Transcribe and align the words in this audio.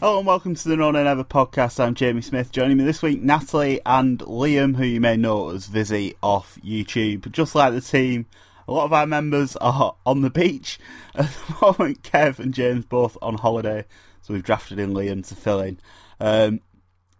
Hello 0.00 0.18
and 0.18 0.28
welcome 0.28 0.54
to 0.54 0.68
the 0.68 0.76
No 0.76 0.92
No 0.92 1.02
Never 1.02 1.24
podcast. 1.24 1.80
I'm 1.80 1.96
Jamie 1.96 2.22
Smith. 2.22 2.52
Joining 2.52 2.76
me 2.76 2.84
this 2.84 3.02
week, 3.02 3.20
Natalie 3.20 3.80
and 3.84 4.20
Liam, 4.20 4.76
who 4.76 4.84
you 4.84 5.00
may 5.00 5.16
know 5.16 5.50
as 5.50 5.66
Vizzy 5.66 6.14
off 6.22 6.56
YouTube. 6.64 7.32
Just 7.32 7.56
like 7.56 7.72
the 7.72 7.80
team, 7.80 8.26
a 8.68 8.72
lot 8.72 8.84
of 8.84 8.92
our 8.92 9.08
members 9.08 9.56
are 9.56 9.96
on 10.06 10.22
the 10.22 10.30
beach 10.30 10.78
at 11.16 11.26
the 11.26 11.56
moment. 11.60 12.04
Kev 12.04 12.38
and 12.38 12.54
James 12.54 12.84
both 12.84 13.18
on 13.20 13.38
holiday, 13.38 13.86
so 14.22 14.32
we've 14.32 14.44
drafted 14.44 14.78
in 14.78 14.94
Liam 14.94 15.26
to 15.26 15.34
fill 15.34 15.58
in. 15.58 15.80
Um, 16.20 16.60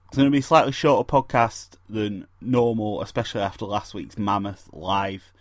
it's 0.06 0.16
going 0.16 0.28
to 0.28 0.32
be 0.32 0.38
a 0.38 0.42
slightly 0.42 0.70
shorter 0.70 1.04
podcast 1.04 1.70
than 1.90 2.28
normal, 2.40 3.02
especially 3.02 3.40
after 3.40 3.64
last 3.64 3.92
week's 3.92 4.16
Mammoth 4.16 4.68
live 4.72 5.32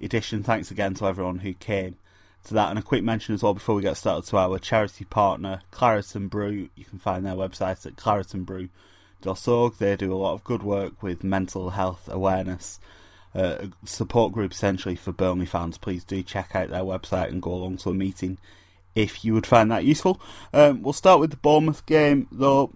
edition. 0.00 0.44
Thanks 0.44 0.70
again 0.70 0.94
to 0.94 1.06
everyone 1.06 1.40
who 1.40 1.54
came 1.54 1.96
to 2.44 2.54
that. 2.54 2.70
And 2.70 2.78
a 2.78 2.82
quick 2.82 3.02
mention 3.02 3.34
as 3.34 3.42
well 3.42 3.54
before 3.54 3.74
we 3.74 3.82
get 3.82 3.96
started 3.96 4.28
to 4.30 4.38
our 4.38 4.58
charity 4.58 5.04
partner, 5.04 5.62
Clariton 5.70 6.28
Brew. 6.28 6.68
You 6.74 6.84
can 6.84 6.98
find 6.98 7.24
their 7.24 7.34
website 7.34 7.84
at 7.86 7.96
claritonbrew.org. 7.96 9.74
They 9.78 9.96
do 9.96 10.12
a 10.12 10.16
lot 10.16 10.34
of 10.34 10.44
good 10.44 10.62
work 10.62 11.02
with 11.02 11.24
mental 11.24 11.70
health 11.70 12.08
awareness. 12.10 12.78
Uh, 13.34 13.66
support 13.84 14.32
group 14.32 14.52
essentially 14.52 14.94
for 14.94 15.12
Burnley 15.12 15.46
fans. 15.46 15.76
Please 15.76 16.04
do 16.04 16.22
check 16.22 16.54
out 16.54 16.68
their 16.68 16.82
website 16.82 17.28
and 17.28 17.42
go 17.42 17.52
along 17.52 17.78
to 17.78 17.90
a 17.90 17.94
meeting 17.94 18.38
if 18.94 19.24
you 19.24 19.34
would 19.34 19.46
find 19.46 19.70
that 19.70 19.84
useful. 19.84 20.20
Um, 20.52 20.82
we'll 20.82 20.92
start 20.92 21.20
with 21.20 21.30
the 21.30 21.36
Bournemouth 21.36 21.84
game 21.86 22.28
though. 22.30 22.72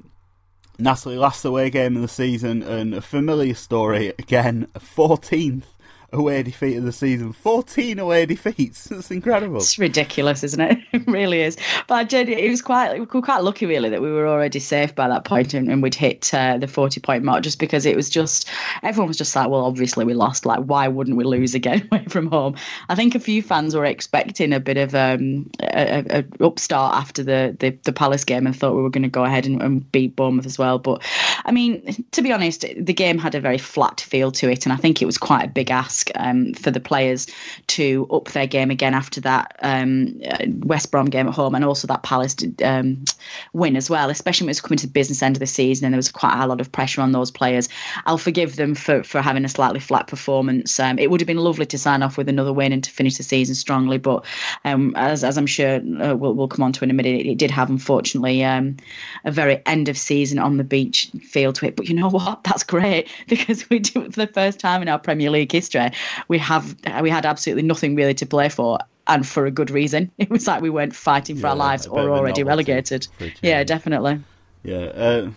Natalie 0.81 1.17
last 1.17 1.45
away 1.45 1.71
game 1.71 1.97
of 1.97 2.03
the 2.03 2.09
season 2.09 2.63
and 2.63 2.95
a 2.95 3.01
familiar 3.01 3.55
story 3.55 4.09
again, 4.11 4.69
14th 4.77 5.65
away 6.13 6.43
defeat 6.43 6.77
of 6.77 6.85
the 6.85 6.93
season. 6.93 7.33
14 7.33 7.99
away 7.99 8.27
defeats. 8.27 8.85
That's 8.89 9.11
incredible. 9.11 9.59
It's 9.59 9.79
ridiculous, 9.79 10.43
isn't 10.43 10.61
it? 10.61 10.79
it 10.93 11.07
really 11.07 11.43
is. 11.43 11.57
But 11.87 12.13
it 12.13 12.51
was 12.51 12.63
quite, 12.63 12.95
we 12.95 13.01
were 13.01 13.23
quite 13.23 13.43
lucky 13.43 13.67
really 13.67 13.89
that 13.91 14.01
we 14.01 14.11
were 14.11 14.27
already 14.27 14.59
safe 14.59 14.95
by 14.95 15.09
that 15.09 15.25
point 15.25 15.55
and, 15.55 15.71
and 15.71 15.83
we'd 15.83 15.95
hit 15.95 16.33
uh, 16.33 16.59
the 16.59 16.67
40 16.67 17.01
point 17.01 17.25
mark 17.25 17.43
just 17.43 17.59
because 17.59 17.85
it 17.85 17.97
was 17.97 18.09
just, 18.09 18.49
everyone 18.83 19.09
was 19.09 19.19
just 19.19 19.35
like, 19.37 19.49
well, 19.49 19.65
obviously 19.65 20.05
we 20.05 20.15
lost. 20.15 20.47
Like, 20.47 20.61
why 20.61 20.89
wouldn't 20.89 21.17
we 21.17 21.25
lose 21.25 21.55
again 21.55 21.87
away 21.93 22.05
from 22.09 22.29
home? 22.29 22.57
I 22.89 22.95
think 22.95 23.15
a 23.15 23.21
few 23.21 23.43
fans 23.43 23.75
were 23.75 23.85
expecting 23.85 24.53
a 24.53 24.61
bit 24.61 24.79
of 24.79 24.95
um, 24.95 25.51
a, 25.61 26.25
a 26.41 26.45
upstart 26.45 26.95
after 26.95 27.23
the, 27.23 27.57
the, 27.61 27.71
the 27.85 27.93
Palace 27.93 28.25
game 28.25 28.47
and 28.47 28.57
thought 28.57 28.75
we 28.75 28.83
were 28.83 28.91
going 28.91 29.03
to 29.03 29.09
go 29.09 29.25
ahead 29.25 29.47
and, 29.47 29.63
and 29.63 29.91
beat 29.93 30.17
Bournemouth 30.17 30.47
as 30.47 30.59
well. 30.59 30.79
But 30.79 31.03
I 31.45 31.53
mean, 31.53 32.05
to 32.13 32.23
be 32.23 32.33
honest, 32.33 32.65
the 32.77 32.95
game 32.95 33.19
had 33.19 33.35
a 33.35 33.41
very 33.41 33.59
flat 33.59 34.01
feel 34.01 34.33
to 34.33 34.51
it. 34.51 34.65
And 34.65 34.73
I 34.73 34.77
think 34.77 35.03
it 35.03 35.07
was 35.07 35.19
quite 35.19 35.45
a 35.45 35.49
big 35.49 35.71
ask 35.71 35.98
um, 36.17 36.55
for 36.55 36.71
the 36.71 36.81
players 36.81 37.27
to 37.69 38.07
up 38.11 38.29
their 38.29 38.47
game 38.47 38.71
again 38.71 38.95
after 38.95 39.21
that 39.21 39.57
um, 39.63 40.21
uh, 40.31 40.45
West 40.65 40.91
Brom 40.91 41.07
game 41.07 41.29
at 41.29 41.35
home 41.35 41.55
and 41.55 41.65
also 41.65 41.87
that 41.87 42.03
Palace 42.03 42.37
um, 42.65 43.05
win 43.53 43.77
as 43.77 43.91
well, 43.91 44.11
especially 44.11 44.45
when 44.45 44.51
it 44.51 44.57
was 44.57 44.61
coming 44.61 44.79
to 44.79 44.87
the 44.87 44.93
business 44.93 45.23
end 45.23 45.37
of 45.37 45.41
the 45.41 45.47
season 45.47 45.85
and 45.87 45.95
there 45.95 45.99
was 45.99 46.11
quite 46.11 46.41
a 46.43 46.47
lot 46.47 46.61
of 46.61 46.71
pressure 46.71 47.01
on 47.01 47.13
those 47.13 47.31
players. 47.31 47.69
I'll 48.07 48.19
forgive 48.19 48.57
them 48.57 48.75
for, 48.75 49.03
for 49.03 49.21
having 49.21 49.45
a 49.45 49.49
slightly 49.49 49.81
flat 49.81 50.07
performance. 50.07 50.79
Um, 50.79 50.99
it 50.99 51.11
would 51.11 51.21
have 51.21 51.27
been 51.27 51.39
lovely 51.39 51.67
to 51.67 51.79
sign 51.79 52.03
off 52.03 52.17
with 52.17 52.29
another 52.29 52.53
win 52.53 52.73
and 52.73 52.85
to 52.85 52.91
finish 52.91 53.17
the 53.17 53.23
season 53.23 53.55
strongly, 53.55 53.99
but 53.99 54.25
um, 54.65 54.95
as, 54.97 55.25
as 55.25 55.39
I'm 55.39 55.47
sure 55.47 55.77
uh, 56.03 56.15
we'll, 56.15 56.35
we'll 56.35 56.49
come 56.49 56.65
on 56.65 56.73
to 56.73 56.85
in 56.85 56.91
a 56.91 56.95
minute, 56.95 57.21
it, 57.21 57.27
it 57.27 57.39
did 57.39 57.51
have 57.51 57.71
unfortunately 57.71 58.45
um, 58.45 58.77
a 59.25 59.31
very 59.31 59.63
end 59.67 59.89
of 59.89 59.97
season 59.97 60.39
on 60.39 60.57
the 60.57 60.65
beach 60.65 61.11
feel 61.23 61.53
to 61.55 61.67
it. 61.67 61.77
But 61.77 61.89
you 61.89 61.95
know 61.95 62.09
what? 62.09 62.45
That's 62.49 62.63
great 62.63 63.09
because 63.27 63.69
we 63.71 63.79
do 63.79 64.03
it 64.03 64.15
for 64.15 64.27
the 64.27 64.33
first 64.33 64.61
time 64.61 64.83
in 64.83 64.89
our 64.89 64.99
Premier 64.99 65.31
League 65.31 65.53
history 65.53 65.88
we 66.29 66.39
have 66.39 66.75
we 67.01 67.11
had 67.11 67.27
absolutely 67.27 67.63
nothing 67.63 67.95
really 67.97 68.15
to 68.15 68.27
play 68.27 68.49
for 68.49 68.79
and 69.07 69.27
for 69.27 69.47
a 69.47 69.51
good 69.51 69.71
reason. 69.71 70.11
It 70.19 70.31
was 70.31 70.47
like 70.47 70.61
we 70.63 70.71
weren't 70.71 70.95
fighting 70.95 71.37
for 71.37 71.43
Yeah, 71.47 71.51
our 71.51 71.57
lives 71.57 71.87
or 71.87 72.11
already 72.11 72.43
relegated. 72.45 73.07
for 73.17 73.25
a 73.25 73.29
change. 73.29 73.39
Yeah, 73.43 73.65
definitely. 73.65 74.21
Yeah, 74.65 74.77
uh, 74.79 75.31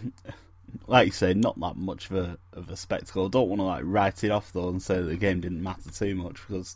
like 0.88 1.06
you 1.06 1.12
say, 1.12 1.34
not 1.34 1.60
that 1.60 1.78
much 1.78 2.10
of 2.10 2.16
a 2.18 2.38
of 2.54 2.70
a 2.70 2.76
spectacle. 2.76 3.30
Don't 3.30 3.48
want 3.50 3.60
to 3.60 3.64
like 3.66 3.84
write 3.86 4.24
it 4.24 4.32
off 4.32 4.52
though 4.52 4.68
and 4.70 4.82
say 4.82 4.96
that 4.96 5.04
the 5.04 5.16
game 5.16 5.40
didn't 5.42 5.64
matter 5.64 5.90
too 5.92 6.16
much 6.16 6.38
because 6.48 6.76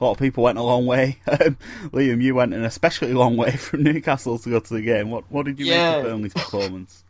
a 0.00 0.04
lot 0.04 0.12
of 0.12 0.18
people 0.18 0.44
went 0.44 0.58
a 0.58 0.62
long 0.62 0.86
way. 0.86 1.18
Um, 1.26 1.56
Liam, 1.92 2.22
you 2.22 2.34
went 2.34 2.54
an 2.54 2.64
especially 2.64 3.12
long 3.12 3.36
way 3.36 3.50
from 3.56 3.82
Newcastle 3.82 4.38
to 4.38 4.50
go 4.50 4.60
to 4.60 4.74
the 4.74 4.82
game. 4.82 5.10
What 5.10 5.24
what 5.30 5.46
did 5.46 5.58
you 5.58 5.66
Yeah. 5.66 5.88
make 5.88 5.98
of 5.98 6.04
Burnley's 6.04 6.34
performance? 6.34 7.02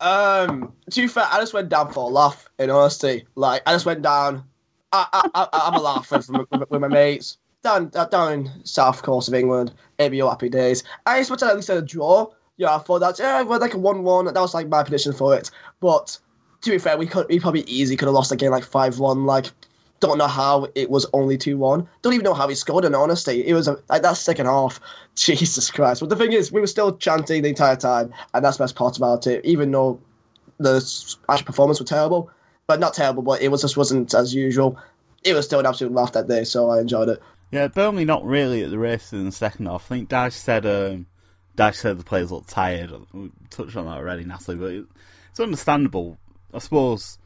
Um, 0.00 0.72
to 0.90 1.00
be 1.00 1.08
fair, 1.08 1.26
I 1.30 1.40
just 1.40 1.52
went 1.54 1.68
down 1.68 1.92
for 1.92 2.04
a 2.04 2.12
laugh. 2.12 2.48
In 2.58 2.70
honesty, 2.70 3.26
like 3.34 3.62
I 3.66 3.72
just 3.72 3.86
went 3.86 4.02
down. 4.02 4.44
I, 4.92 5.48
I'm 5.52 5.74
a 5.74 5.80
laugher 5.80 6.16
with, 6.16 6.70
with, 6.70 6.80
my 6.80 6.88
mates 6.88 7.38
down 7.62 7.90
uh, 7.94 8.06
down 8.06 8.50
south 8.64 9.02
coast 9.02 9.28
of 9.28 9.34
England. 9.34 9.72
It'd 9.98 10.12
be 10.12 10.20
all 10.20 10.30
happy 10.30 10.48
days. 10.48 10.84
I 11.06 11.18
expected 11.18 11.48
at 11.48 11.56
least 11.56 11.70
a 11.70 11.82
draw. 11.82 12.30
Yeah, 12.56 12.74
I 12.74 12.78
thought 12.78 13.00
that 13.00 13.18
yeah, 13.18 13.42
we're 13.42 13.58
like 13.58 13.74
a 13.74 13.78
one-one. 13.78 14.26
That 14.26 14.34
was 14.34 14.54
like 14.54 14.68
my 14.68 14.82
prediction 14.82 15.12
for 15.12 15.36
it. 15.36 15.50
But 15.80 16.18
to 16.62 16.70
be 16.70 16.78
fair, 16.78 16.96
we 16.96 17.06
could 17.06 17.26
we 17.28 17.38
probably 17.38 17.62
easily 17.62 17.96
could 17.96 18.06
have 18.06 18.14
lost 18.14 18.30
the 18.30 18.36
game 18.36 18.50
like 18.50 18.64
five-one. 18.64 19.26
Like 19.26 19.50
don't 20.00 20.18
know 20.18 20.28
how 20.28 20.68
it 20.74 20.90
was 20.90 21.06
only 21.12 21.36
2-1. 21.36 21.86
Don't 22.02 22.12
even 22.12 22.24
know 22.24 22.34
how 22.34 22.48
he 22.48 22.54
scored 22.54 22.84
in 22.84 22.94
honesty. 22.94 23.44
It 23.44 23.54
was 23.54 23.66
a, 23.66 23.78
like 23.88 24.02
that 24.02 24.16
second 24.16 24.46
half. 24.46 24.80
Jesus 25.16 25.70
Christ. 25.70 26.00
But 26.00 26.10
the 26.10 26.16
thing 26.16 26.32
is, 26.32 26.52
we 26.52 26.60
were 26.60 26.68
still 26.68 26.96
chanting 26.96 27.42
the 27.42 27.48
entire 27.48 27.74
time, 27.74 28.12
and 28.32 28.44
that's 28.44 28.58
the 28.58 28.62
best 28.62 28.76
part 28.76 28.96
about 28.96 29.26
it, 29.26 29.44
even 29.44 29.72
though 29.72 30.00
the 30.58 30.76
actual 31.28 31.46
performance 31.46 31.80
was 31.80 31.88
terrible. 31.88 32.30
But 32.68 32.80
not 32.80 32.92
terrible, 32.92 33.22
but 33.22 33.40
it 33.40 33.48
was 33.48 33.62
just 33.62 33.78
wasn't 33.78 34.12
as 34.12 34.34
usual. 34.34 34.78
It 35.24 35.32
was 35.32 35.46
still 35.46 35.58
an 35.58 35.64
absolute 35.64 35.94
laugh 35.94 36.12
that 36.12 36.28
day, 36.28 36.44
so 36.44 36.68
I 36.68 36.80
enjoyed 36.80 37.08
it. 37.08 37.22
Yeah, 37.50 37.66
Burnley 37.68 38.04
not 38.04 38.26
really 38.26 38.62
at 38.62 38.70
the 38.70 38.78
race 38.78 39.10
in 39.10 39.24
the 39.24 39.32
second 39.32 39.64
half. 39.64 39.86
I 39.90 39.96
think 39.96 40.10
Dyche 40.10 40.32
said 40.34 40.66
um, 40.66 41.06
Dyche 41.56 41.76
said 41.76 41.98
the 41.98 42.04
players 42.04 42.30
looked 42.30 42.50
tired. 42.50 42.92
We 43.14 43.30
touched 43.48 43.74
on 43.74 43.86
that 43.86 43.92
already, 43.96 44.24
Natalie, 44.24 44.56
but 44.58 44.86
it's 45.30 45.40
understandable. 45.40 46.18
I 46.52 46.58
suppose 46.58 47.18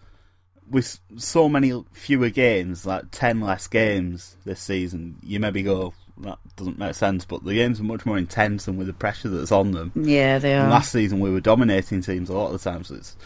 with 0.70 1.00
so 1.16 1.48
many 1.48 1.84
fewer 1.90 2.30
games, 2.30 2.86
like 2.86 3.06
ten 3.10 3.40
less 3.40 3.66
games 3.66 4.36
this 4.44 4.60
season, 4.60 5.16
you 5.24 5.40
maybe 5.40 5.64
go 5.64 5.92
that 6.18 6.38
doesn't 6.54 6.78
make 6.78 6.94
sense. 6.94 7.24
But 7.24 7.42
the 7.44 7.54
games 7.54 7.80
are 7.80 7.84
much 7.84 8.06
more 8.06 8.16
intense 8.16 8.68
and 8.68 8.78
with 8.78 8.86
the 8.86 8.92
pressure 8.92 9.28
that's 9.28 9.50
on 9.50 9.72
them. 9.72 9.90
Yeah, 9.96 10.38
they 10.38 10.52
And 10.52 10.68
are. 10.68 10.70
last 10.70 10.92
season 10.92 11.18
we 11.18 11.30
were 11.32 11.40
dominating 11.40 12.00
teams 12.00 12.30
a 12.30 12.32
lot 12.32 12.52
of 12.54 12.62
the 12.62 12.70
time, 12.70 12.84
so 12.84 12.94
it's 12.94 13.16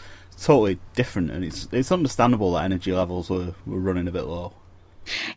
totally 0.41 0.79
different, 0.95 1.31
and 1.31 1.43
it's 1.43 1.67
it's 1.71 1.91
understandable 1.91 2.53
that 2.53 2.65
energy 2.65 2.91
levels 2.91 3.29
were, 3.29 3.55
were 3.65 3.79
running 3.79 4.07
a 4.07 4.11
bit 4.11 4.25
low. 4.25 4.53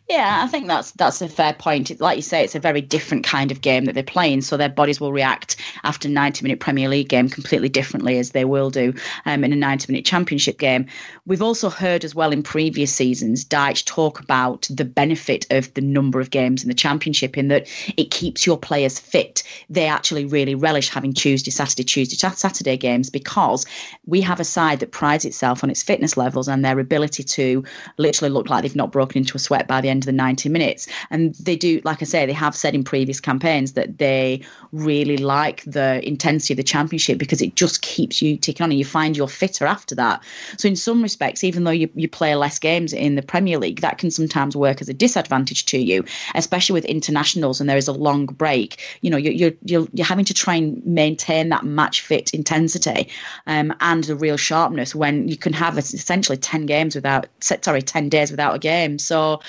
Yeah, 0.09 0.41
I 0.43 0.47
think 0.47 0.67
that's 0.67 0.91
that's 0.91 1.21
a 1.21 1.29
fair 1.29 1.53
point. 1.53 1.99
Like 1.99 2.17
you 2.17 2.21
say, 2.21 2.43
it's 2.43 2.55
a 2.55 2.59
very 2.59 2.81
different 2.81 3.23
kind 3.23 3.51
of 3.51 3.61
game 3.61 3.85
that 3.85 3.93
they're 3.93 4.03
playing, 4.03 4.41
so 4.41 4.57
their 4.57 4.69
bodies 4.69 4.99
will 4.99 5.13
react 5.13 5.55
after 5.83 6.07
a 6.07 6.11
90 6.11 6.43
minute 6.43 6.59
Premier 6.59 6.89
League 6.89 7.09
game 7.09 7.29
completely 7.29 7.69
differently 7.69 8.17
as 8.17 8.31
they 8.31 8.45
will 8.45 8.69
do 8.69 8.93
um, 9.25 9.43
in 9.43 9.53
a 9.53 9.55
90 9.55 9.91
minute 9.91 10.05
Championship 10.05 10.57
game. 10.59 10.85
We've 11.25 11.41
also 11.41 11.69
heard 11.69 12.03
as 12.03 12.15
well 12.15 12.31
in 12.31 12.43
previous 12.43 12.93
seasons 12.93 13.45
Dyche 13.45 13.85
talk 13.85 14.19
about 14.19 14.67
the 14.69 14.85
benefit 14.85 15.45
of 15.49 15.73
the 15.73 15.81
number 15.81 16.19
of 16.19 16.29
games 16.29 16.63
in 16.63 16.67
the 16.67 16.75
Championship 16.75 17.37
in 17.37 17.47
that 17.47 17.67
it 17.97 18.11
keeps 18.11 18.45
your 18.45 18.57
players 18.57 18.99
fit. 18.99 19.43
They 19.69 19.87
actually 19.87 20.25
really 20.25 20.55
relish 20.55 20.89
having 20.89 21.13
Tuesday, 21.13 21.51
Saturday, 21.51 21.83
Tuesday, 21.83 22.15
Saturday 22.15 22.77
games 22.77 23.09
because 23.09 23.65
we 24.05 24.21
have 24.21 24.39
a 24.39 24.45
side 24.45 24.79
that 24.79 24.91
prides 24.91 25.25
itself 25.25 25.63
on 25.63 25.69
its 25.69 25.83
fitness 25.83 26.17
levels 26.17 26.47
and 26.47 26.65
their 26.65 26.79
ability 26.79 27.23
to 27.23 27.63
literally 27.97 28.31
look 28.31 28.49
like 28.49 28.63
they've 28.63 28.75
not 28.75 28.91
broken 28.91 29.19
into 29.19 29.35
a 29.35 29.39
sweat 29.39 29.60
by 29.67 29.81
the 29.81 29.89
end 29.89 30.03
of 30.03 30.05
the 30.05 30.11
90 30.11 30.49
minutes. 30.49 30.87
And 31.09 31.35
they 31.35 31.55
do, 31.55 31.81
like 31.83 32.01
I 32.01 32.05
say, 32.05 32.25
they 32.25 32.33
have 32.33 32.55
said 32.55 32.75
in 32.75 32.83
previous 32.83 33.19
campaigns 33.19 33.73
that 33.73 33.97
they 33.97 34.41
really 34.71 35.17
like 35.17 35.63
the 35.65 36.05
intensity 36.07 36.53
of 36.53 36.57
the 36.57 36.63
championship 36.63 37.17
because 37.17 37.41
it 37.41 37.55
just 37.55 37.81
keeps 37.81 38.21
you 38.21 38.37
ticking 38.37 38.63
on 38.63 38.71
and 38.71 38.79
you 38.79 38.85
find 38.85 39.17
you're 39.17 39.27
fitter 39.27 39.65
after 39.65 39.95
that. 39.95 40.21
So, 40.57 40.67
in 40.67 40.75
some 40.75 41.01
respects, 41.01 41.43
even 41.43 41.63
though 41.63 41.71
you, 41.71 41.89
you 41.95 42.07
play 42.07 42.35
less 42.35 42.59
games 42.59 42.93
in 42.93 43.15
the 43.15 43.21
Premier 43.21 43.57
League, 43.57 43.81
that 43.81 43.97
can 43.97 44.11
sometimes 44.11 44.55
work 44.55 44.81
as 44.81 44.89
a 44.89 44.93
disadvantage 44.93 45.65
to 45.65 45.77
you, 45.77 46.03
especially 46.35 46.73
with 46.73 46.85
internationals 46.85 47.59
and 47.59 47.69
there 47.69 47.77
is 47.77 47.87
a 47.87 47.93
long 47.93 48.25
break. 48.25 48.81
You 49.01 49.09
know, 49.09 49.17
you're, 49.17 49.33
you're, 49.33 49.51
you're, 49.63 49.87
you're 49.93 50.05
having 50.05 50.25
to 50.25 50.33
try 50.33 50.55
and 50.55 50.85
maintain 50.85 51.49
that 51.49 51.63
match 51.63 52.01
fit 52.01 52.33
intensity 52.33 53.07
um, 53.47 53.73
and 53.81 54.03
the 54.03 54.15
real 54.15 54.37
sharpness 54.37 54.95
when 54.95 55.27
you 55.27 55.37
can 55.37 55.53
have 55.53 55.77
essentially 55.77 56.37
10 56.37 56.65
games 56.65 56.95
without, 56.95 57.27
sorry, 57.39 57.81
10 57.81 58.09
days 58.09 58.31
without 58.31 58.55
a 58.55 58.59
game. 58.59 58.99
So, 58.99 59.41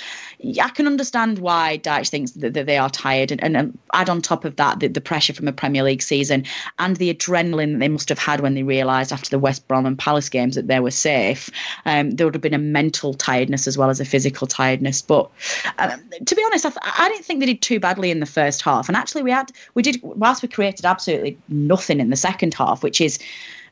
I 0.60 0.68
can 0.70 0.86
understand 0.86 1.38
why 1.38 1.78
Dyche 1.78 2.08
thinks 2.08 2.32
that, 2.32 2.54
they 2.54 2.76
are 2.76 2.90
tired, 2.90 3.30
and, 3.30 3.42
and, 3.42 3.56
and, 3.56 3.78
add 3.92 4.08
on 4.08 4.22
top 4.22 4.44
of 4.44 4.56
that 4.56 4.80
the, 4.80 4.88
the, 4.88 5.00
pressure 5.00 5.32
from 5.32 5.46
a 5.46 5.52
Premier 5.52 5.82
League 5.82 6.02
season 6.02 6.44
and 6.78 6.96
the 6.96 7.12
adrenaline 7.14 7.72
that 7.72 7.78
they 7.78 7.88
must 7.88 8.08
have 8.08 8.18
had 8.18 8.40
when 8.40 8.54
they 8.54 8.62
realised 8.62 9.12
after 9.12 9.28
the 9.30 9.38
West 9.38 9.66
Brom 9.68 9.86
and 9.86 9.98
Palace 9.98 10.28
games 10.28 10.54
that 10.54 10.66
they 10.66 10.80
were 10.80 10.90
safe. 10.90 11.50
Um, 11.84 12.12
there 12.12 12.26
would 12.26 12.34
have 12.34 12.42
been 12.42 12.54
a 12.54 12.58
mental 12.58 13.14
tiredness 13.14 13.66
as 13.66 13.78
well 13.78 13.90
as 13.90 14.00
a 14.00 14.04
physical 14.04 14.46
tiredness. 14.46 15.02
But 15.02 15.30
uh, 15.78 15.96
to 16.24 16.34
be 16.34 16.42
honest, 16.44 16.66
I, 16.66 16.72
I 16.98 17.08
didn't 17.08 17.24
think 17.24 17.40
they 17.40 17.46
did 17.46 17.62
too 17.62 17.78
badly 17.78 18.10
in 18.10 18.20
the 18.20 18.26
first 18.26 18.62
half, 18.62 18.88
and 18.88 18.96
actually 18.96 19.22
we 19.22 19.30
had 19.30 19.52
we 19.74 19.82
did 19.82 20.00
whilst 20.02 20.42
we 20.42 20.48
created 20.48 20.84
absolutely 20.84 21.36
nothing 21.48 22.00
in 22.00 22.10
the 22.10 22.16
second 22.16 22.54
half, 22.54 22.82
which 22.82 23.00
is 23.00 23.18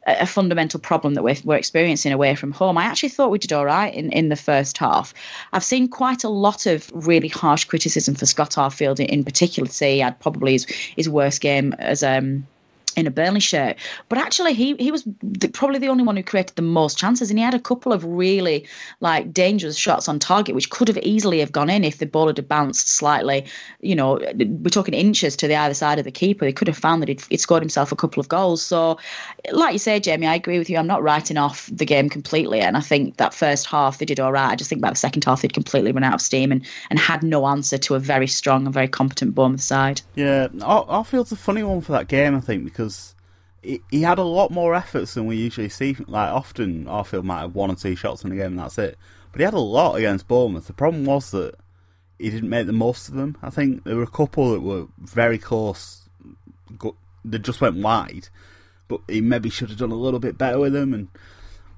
a 0.07 0.27
fundamental 0.27 0.81
problem 0.81 1.15
that 1.15 1.23
we're, 1.23 1.37
we're 1.45 1.57
experiencing 1.57 2.13
away 2.13 2.35
from 2.35 2.53
home. 2.53 2.79
I 2.79 2.85
actually 2.85 3.11
thought 3.11 3.31
we 3.31 3.39
did 3.39 3.53
all 3.53 3.67
right 3.67 3.93
in, 3.93 4.11
in 4.13 4.29
the 4.31 4.37
first 4.37 4.79
half. 4.79 5.13
I've 5.53 5.65
seen 5.65 5.89
quite 5.89 6.25
a 6.25 6.29
lot 6.29 6.67
of 6.67 6.91
really 6.95 7.29
harsh 7.29 7.65
criticism 7.65 8.15
for 8.15 8.27
Scott 8.27 8.53
Arfield 8.53 8.99
in, 8.99 9.07
in 9.07 9.25
particular. 9.25 9.69
Say 9.69 9.99
had 9.99 10.19
probably 10.21 10.53
his, 10.53 10.65
his 10.65 11.09
worst 11.09 11.41
game 11.41 11.75
as 11.79 12.03
um 12.03 12.47
in 12.97 13.07
a 13.07 13.11
Burnley 13.11 13.41
shirt. 13.41 13.77
But 14.09 14.19
actually, 14.19 14.55
he 14.55 14.75
he 14.77 14.91
was 14.91 15.05
the, 15.23 15.49
probably 15.49 15.79
the 15.79 15.89
only 15.89 16.05
one 16.05 16.17
who 16.17 16.23
created 16.23 16.57
the 16.57 16.63
most 16.63 16.99
chances, 16.99 17.31
and 17.31 17.39
he 17.39 17.45
had 17.45 17.55
a 17.55 17.61
couple 17.61 17.93
of 17.93 18.05
really 18.05 18.67
like 19.01 19.33
dangerous 19.33 19.77
shots 19.77 20.09
on 20.09 20.19
target, 20.19 20.55
which 20.55 20.71
could 20.71 20.89
have 20.89 20.99
easily 20.99 21.41
have 21.41 21.53
gone 21.53 21.71
in 21.71 21.85
if 21.85 21.99
the 21.99 22.07
ball 22.07 22.27
had 22.27 22.49
bounced 22.49 22.89
slightly. 22.89 23.45
You 23.81 23.95
know, 23.95 24.19
we're 24.37 24.71
talking 24.71 24.95
inches 24.95 25.37
to 25.37 25.49
the 25.49 25.57
either 25.57 25.75
side 25.75 25.99
of 25.99 26.05
the 26.05 26.11
keeper. 26.11 26.45
They 26.45 26.53
could 26.53 26.69
have 26.69 26.77
found 26.77 27.03
that 27.03 27.09
he'd, 27.09 27.23
he'd 27.29 27.41
scored 27.41 27.63
himself 27.63 27.93
a 27.93 27.97
couple 27.97 28.21
of 28.21 28.29
goals. 28.29 28.63
So, 28.63 28.99
like 29.53 29.73
you 29.73 29.79
say, 29.79 30.01
Jamie, 30.01 30.27
I 30.27 30.35
agree 30.35 30.59
with 30.59 30.71
you. 30.71 30.79
I'm 30.79 30.87
not 30.87 31.03
writing 31.03 31.37
off 31.37 31.69
the 31.73 31.85
game 31.85 32.09
completely, 32.09 32.61
and 32.61 32.77
I 32.77 32.81
think 32.81 33.17
that 33.19 33.35
first 33.35 33.67
half 33.67 33.99
they 33.99 34.07
did 34.07 34.21
all 34.21 34.33
right. 34.33 34.51
I 34.51 34.57
just 34.57 34.71
think 34.71 34.81
about 34.81 34.93
the 34.93 34.99
second 34.99 35.25
half 35.25 35.43
they'd 35.43 35.53
completely 35.53 35.93
run 35.93 36.05
out 36.05 36.15
of 36.15 36.21
steam 36.21 36.53
and 36.53 36.65
and 36.91 36.99
had 36.99 37.23
no 37.23 37.47
answer 37.47 37.79
to 37.79 37.95
a 37.95 37.99
very 37.99 38.27
strong 38.27 38.65
and 38.65 38.75
very 38.75 38.89
competent 38.89 39.35
Bournemouth 39.35 39.61
side. 39.61 40.03
Yeah, 40.15 40.49
Arfield's 40.63 41.33
a 41.33 41.37
funny 41.37 41.63
one 41.63 41.81
for 41.81 41.93
that 41.93 42.09
game, 42.09 42.35
I 42.35 42.41
think, 42.41 42.65
because 42.65 42.80
because 42.81 43.15
he, 43.63 43.83
he 43.91 44.03
had 44.03 44.19
a 44.19 44.25
lot 44.25 44.51
more 44.51 44.75
efforts 44.75 45.13
than 45.13 45.27
we 45.27 45.37
usually 45.37 45.69
see. 45.69 45.97
Like 46.07 46.31
often, 46.31 46.87
Arfield 46.87 47.25
might 47.25 47.41
have 47.41 47.55
one 47.55 47.71
or 47.71 47.75
two 47.75 47.95
shots 47.95 48.25
in 48.25 48.31
the 48.31 48.37
game 48.37 48.47
and 48.47 48.59
that's 48.59 48.79
it. 48.79 48.97
But 49.31 49.41
he 49.41 49.45
had 49.45 49.55
a 49.55 49.61
lot 49.61 49.97
against 49.97 50.27
Bournemouth. 50.27 50.67
The 50.67 50.73
problem 50.73 51.05
was 51.05 51.31
that 51.33 51.57
he 52.19 52.31
didn't 52.31 52.49
make 52.49 52.67
the 52.67 52.73
most 52.73 53.09
of 53.09 53.15
them. 53.15 53.37
I 53.43 53.51
think 53.51 53.85
there 53.85 53.97
were 53.97 54.03
a 54.03 54.07
couple 54.07 54.53
that 54.53 54.61
were 54.61 54.87
very 54.99 55.39
close, 55.39 56.09
that 57.25 57.43
just 57.43 57.61
went 57.61 57.77
wide. 57.77 58.29
But 58.89 59.03
he 59.07 59.21
maybe 59.21 59.51
should 59.51 59.69
have 59.69 59.79
done 59.79 59.93
a 59.93 59.95
little 59.95 60.21
bit 60.21 60.39
better 60.39 60.59
with 60.59 60.73
them. 60.73 60.95
And 60.95 61.09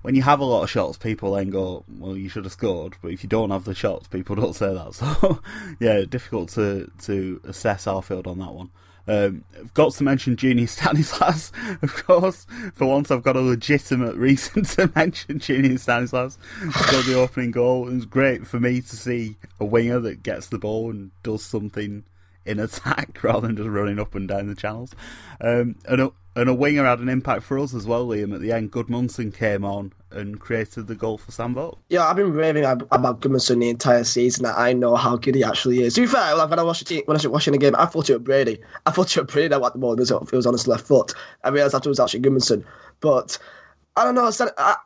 when 0.03 0.15
you 0.15 0.23
have 0.23 0.41
a 0.41 0.45
lot 0.45 0.63
of 0.63 0.71
shots, 0.71 0.97
people 0.97 1.35
then 1.35 1.51
go, 1.51 1.85
"Well, 1.99 2.17
you 2.17 2.31
should 2.31 2.45
have 2.45 2.55
scored." 2.55 2.97
But 3.03 3.11
if 3.11 3.23
you 3.23 3.29
don't 3.29 3.51
have 3.51 3.65
the 3.65 3.75
shots, 3.75 4.09
people 4.09 4.35
don't 4.35 4.55
say 4.57 4.73
that. 4.73 4.95
So, 4.95 5.43
yeah, 5.79 6.05
difficult 6.09 6.49
to 6.51 6.91
to 7.03 7.41
assess 7.45 7.85
Arfield 7.85 8.27
on 8.27 8.39
that 8.39 8.55
one. 8.55 8.71
Um, 9.07 9.45
I've 9.59 9.75
got 9.75 9.93
to 9.95 10.05
mention 10.05 10.37
Gini 10.37 10.69
Stanislas, 10.69 11.53
of 11.83 11.95
course. 12.05 12.47
For 12.75 12.87
once, 12.87 13.11
I've 13.11 13.23
got 13.23 13.37
a 13.37 13.41
legitimate 13.41 14.17
reason 14.17 14.65
to 14.77 14.91
mention 14.95 15.39
Junior 15.39 15.79
Stanislas. 15.79 16.39
Scored 16.71 17.07
the 17.07 17.19
opening 17.19 17.51
goal. 17.51 17.89
It 17.89 17.95
was 17.95 18.07
great 18.07 18.47
for 18.47 18.61
me 18.61 18.81
to 18.81 18.97
see 18.97 19.37
a 19.59 19.65
winger 19.65 20.01
that 20.01 20.23
gets 20.23 20.47
the 20.47 20.59
ball 20.59 20.91
and 20.91 21.11
does 21.23 21.45
something 21.45 22.05
in 22.45 22.59
attack 22.59 23.19
rather 23.23 23.47
than 23.47 23.57
just 23.57 23.69
running 23.69 23.99
up 23.99 24.15
and 24.15 24.29
down 24.29 24.49
the 24.49 24.55
channels. 24.55 24.95
Um, 25.41 25.77
and, 25.87 26.01
a, 26.01 26.13
and 26.35 26.49
a 26.49 26.55
winger 26.55 26.85
had 26.85 27.01
an 27.01 27.09
impact 27.09 27.43
for 27.43 27.59
us 27.59 27.75
as 27.75 27.87
well, 27.87 28.07
Liam. 28.07 28.35
At 28.35 28.41
the 28.41 28.53
end, 28.53 28.73
Gudmundsson 28.73 29.35
came 29.35 29.65
on 29.65 29.93
and 30.11 30.41
created 30.41 30.87
the 30.87 30.95
goal 30.95 31.19
for 31.19 31.33
Sambo. 31.33 31.79
Yeah, 31.89 32.07
I've 32.07 32.17
been 32.17 32.33
raving 32.33 32.65
about 32.65 33.21
Gudmundsson 33.21 33.61
the 33.61 33.69
entire 33.69 34.05
season. 34.05 34.47
I 34.47 34.73
know 34.73 34.97
how 34.97 35.17
good 35.17 35.35
he 35.35 35.45
actually 35.45 35.83
is. 35.83 35.95
To 35.95 36.03
be 36.03 36.07
fair, 36.07 36.37
when 36.37 36.59
I 36.59 36.63
watched 36.63 36.91
when 36.91 37.05
I 37.09 37.13
was 37.13 37.29
watching 37.29 37.53
the 37.53 37.59
game, 37.59 37.75
I 37.77 37.87
thought 37.87 38.09
it 38.09 38.15
was 38.15 38.23
Brady. 38.23 38.61
I 38.87 38.91
thought 38.91 39.15
it 39.15 39.21
was 39.21 39.33
Brady 39.33 39.55
at 39.55 39.73
the 39.73 39.79
ball. 39.79 39.93
It 39.93 39.99
was, 39.99 40.11
on 40.47 40.53
his 40.53 40.67
left 40.67 40.87
foot. 40.87 41.15
I 41.45 41.51
realised 41.51 41.75
after 41.75 41.89
it 41.89 41.91
was 41.91 42.01
actually 42.01 42.21
Gudmundsson. 42.21 42.65
But 43.01 43.39
I 43.97 44.05
don't 44.05 44.15
know. 44.15 44.31
I, 44.59 44.77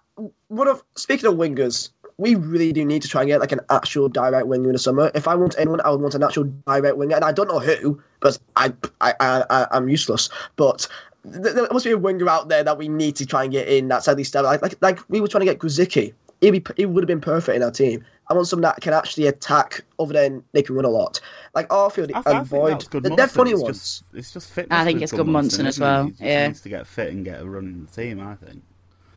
one 0.48 0.68
of 0.68 0.82
speaking 0.96 1.28
of 1.28 1.34
wingers, 1.34 1.90
we 2.18 2.34
really 2.34 2.72
do 2.72 2.84
need 2.84 3.02
to 3.02 3.08
try 3.08 3.22
and 3.22 3.28
get 3.28 3.40
like 3.40 3.52
an 3.52 3.60
actual 3.70 4.08
direct 4.08 4.46
winger 4.46 4.68
in 4.68 4.72
the 4.72 4.78
summer. 4.78 5.10
If 5.14 5.28
I 5.28 5.34
want 5.34 5.54
anyone, 5.58 5.80
I 5.82 5.90
would 5.90 6.00
want 6.00 6.14
an 6.14 6.22
actual 6.22 6.44
direct 6.66 6.96
winger, 6.96 7.14
and 7.14 7.24
I 7.24 7.32
don't 7.32 7.48
know 7.48 7.60
who, 7.60 8.02
because 8.18 8.40
I 8.56 8.72
I 9.00 9.14
I, 9.20 9.44
I 9.50 9.66
I'm 9.70 9.88
useless. 9.88 10.30
But 10.56 10.88
there 11.26 11.68
must 11.70 11.84
be 11.84 11.90
a 11.90 11.98
winger 11.98 12.28
out 12.28 12.48
there 12.48 12.62
that 12.62 12.78
we 12.78 12.88
need 12.88 13.16
to 13.16 13.26
try 13.26 13.44
and 13.44 13.52
get 13.52 13.68
in 13.68 13.88
that's 13.88 14.08
at 14.08 14.16
least 14.16 14.36
uh, 14.36 14.42
like 14.42 14.62
like, 14.62 14.74
like 14.80 15.00
we 15.08 15.20
were 15.20 15.28
trying 15.28 15.40
to 15.40 15.46
get 15.46 15.58
Grosicki. 15.58 16.14
He 16.40 16.50
be 16.50 16.62
he 16.76 16.86
would 16.86 17.02
have 17.02 17.08
been 17.08 17.20
perfect 17.20 17.56
in 17.56 17.62
our 17.62 17.70
team. 17.70 18.04
I 18.28 18.34
want 18.34 18.48
someone 18.48 18.62
that 18.62 18.80
can 18.80 18.92
actually 18.92 19.26
attack 19.26 19.82
other 19.98 20.12
than 20.12 20.42
they 20.52 20.62
can 20.62 20.74
run 20.74 20.84
a 20.84 20.90
lot. 20.90 21.20
Like 21.54 21.68
Arfield 21.68 22.10
I, 22.14 22.38
and 22.38 22.48
Boyd. 22.48 22.84
They're 22.90 23.28
funny 23.28 23.52
it's 23.52 23.62
ones. 23.62 23.78
Just, 23.78 24.04
it's 24.12 24.32
just 24.32 24.50
fitness. 24.50 24.78
I 24.78 24.84
think 24.84 25.00
it's 25.00 25.12
Gudmundsson 25.12 25.66
as 25.66 25.78
well. 25.78 26.06
He 26.06 26.26
yeah. 26.26 26.48
needs 26.48 26.60
to 26.62 26.68
get 26.68 26.86
fit 26.86 27.12
and 27.12 27.24
get 27.24 27.40
a 27.40 27.46
run 27.46 27.64
in 27.64 27.86
the 27.86 27.90
team, 27.90 28.20
I 28.20 28.34
think. 28.34 28.62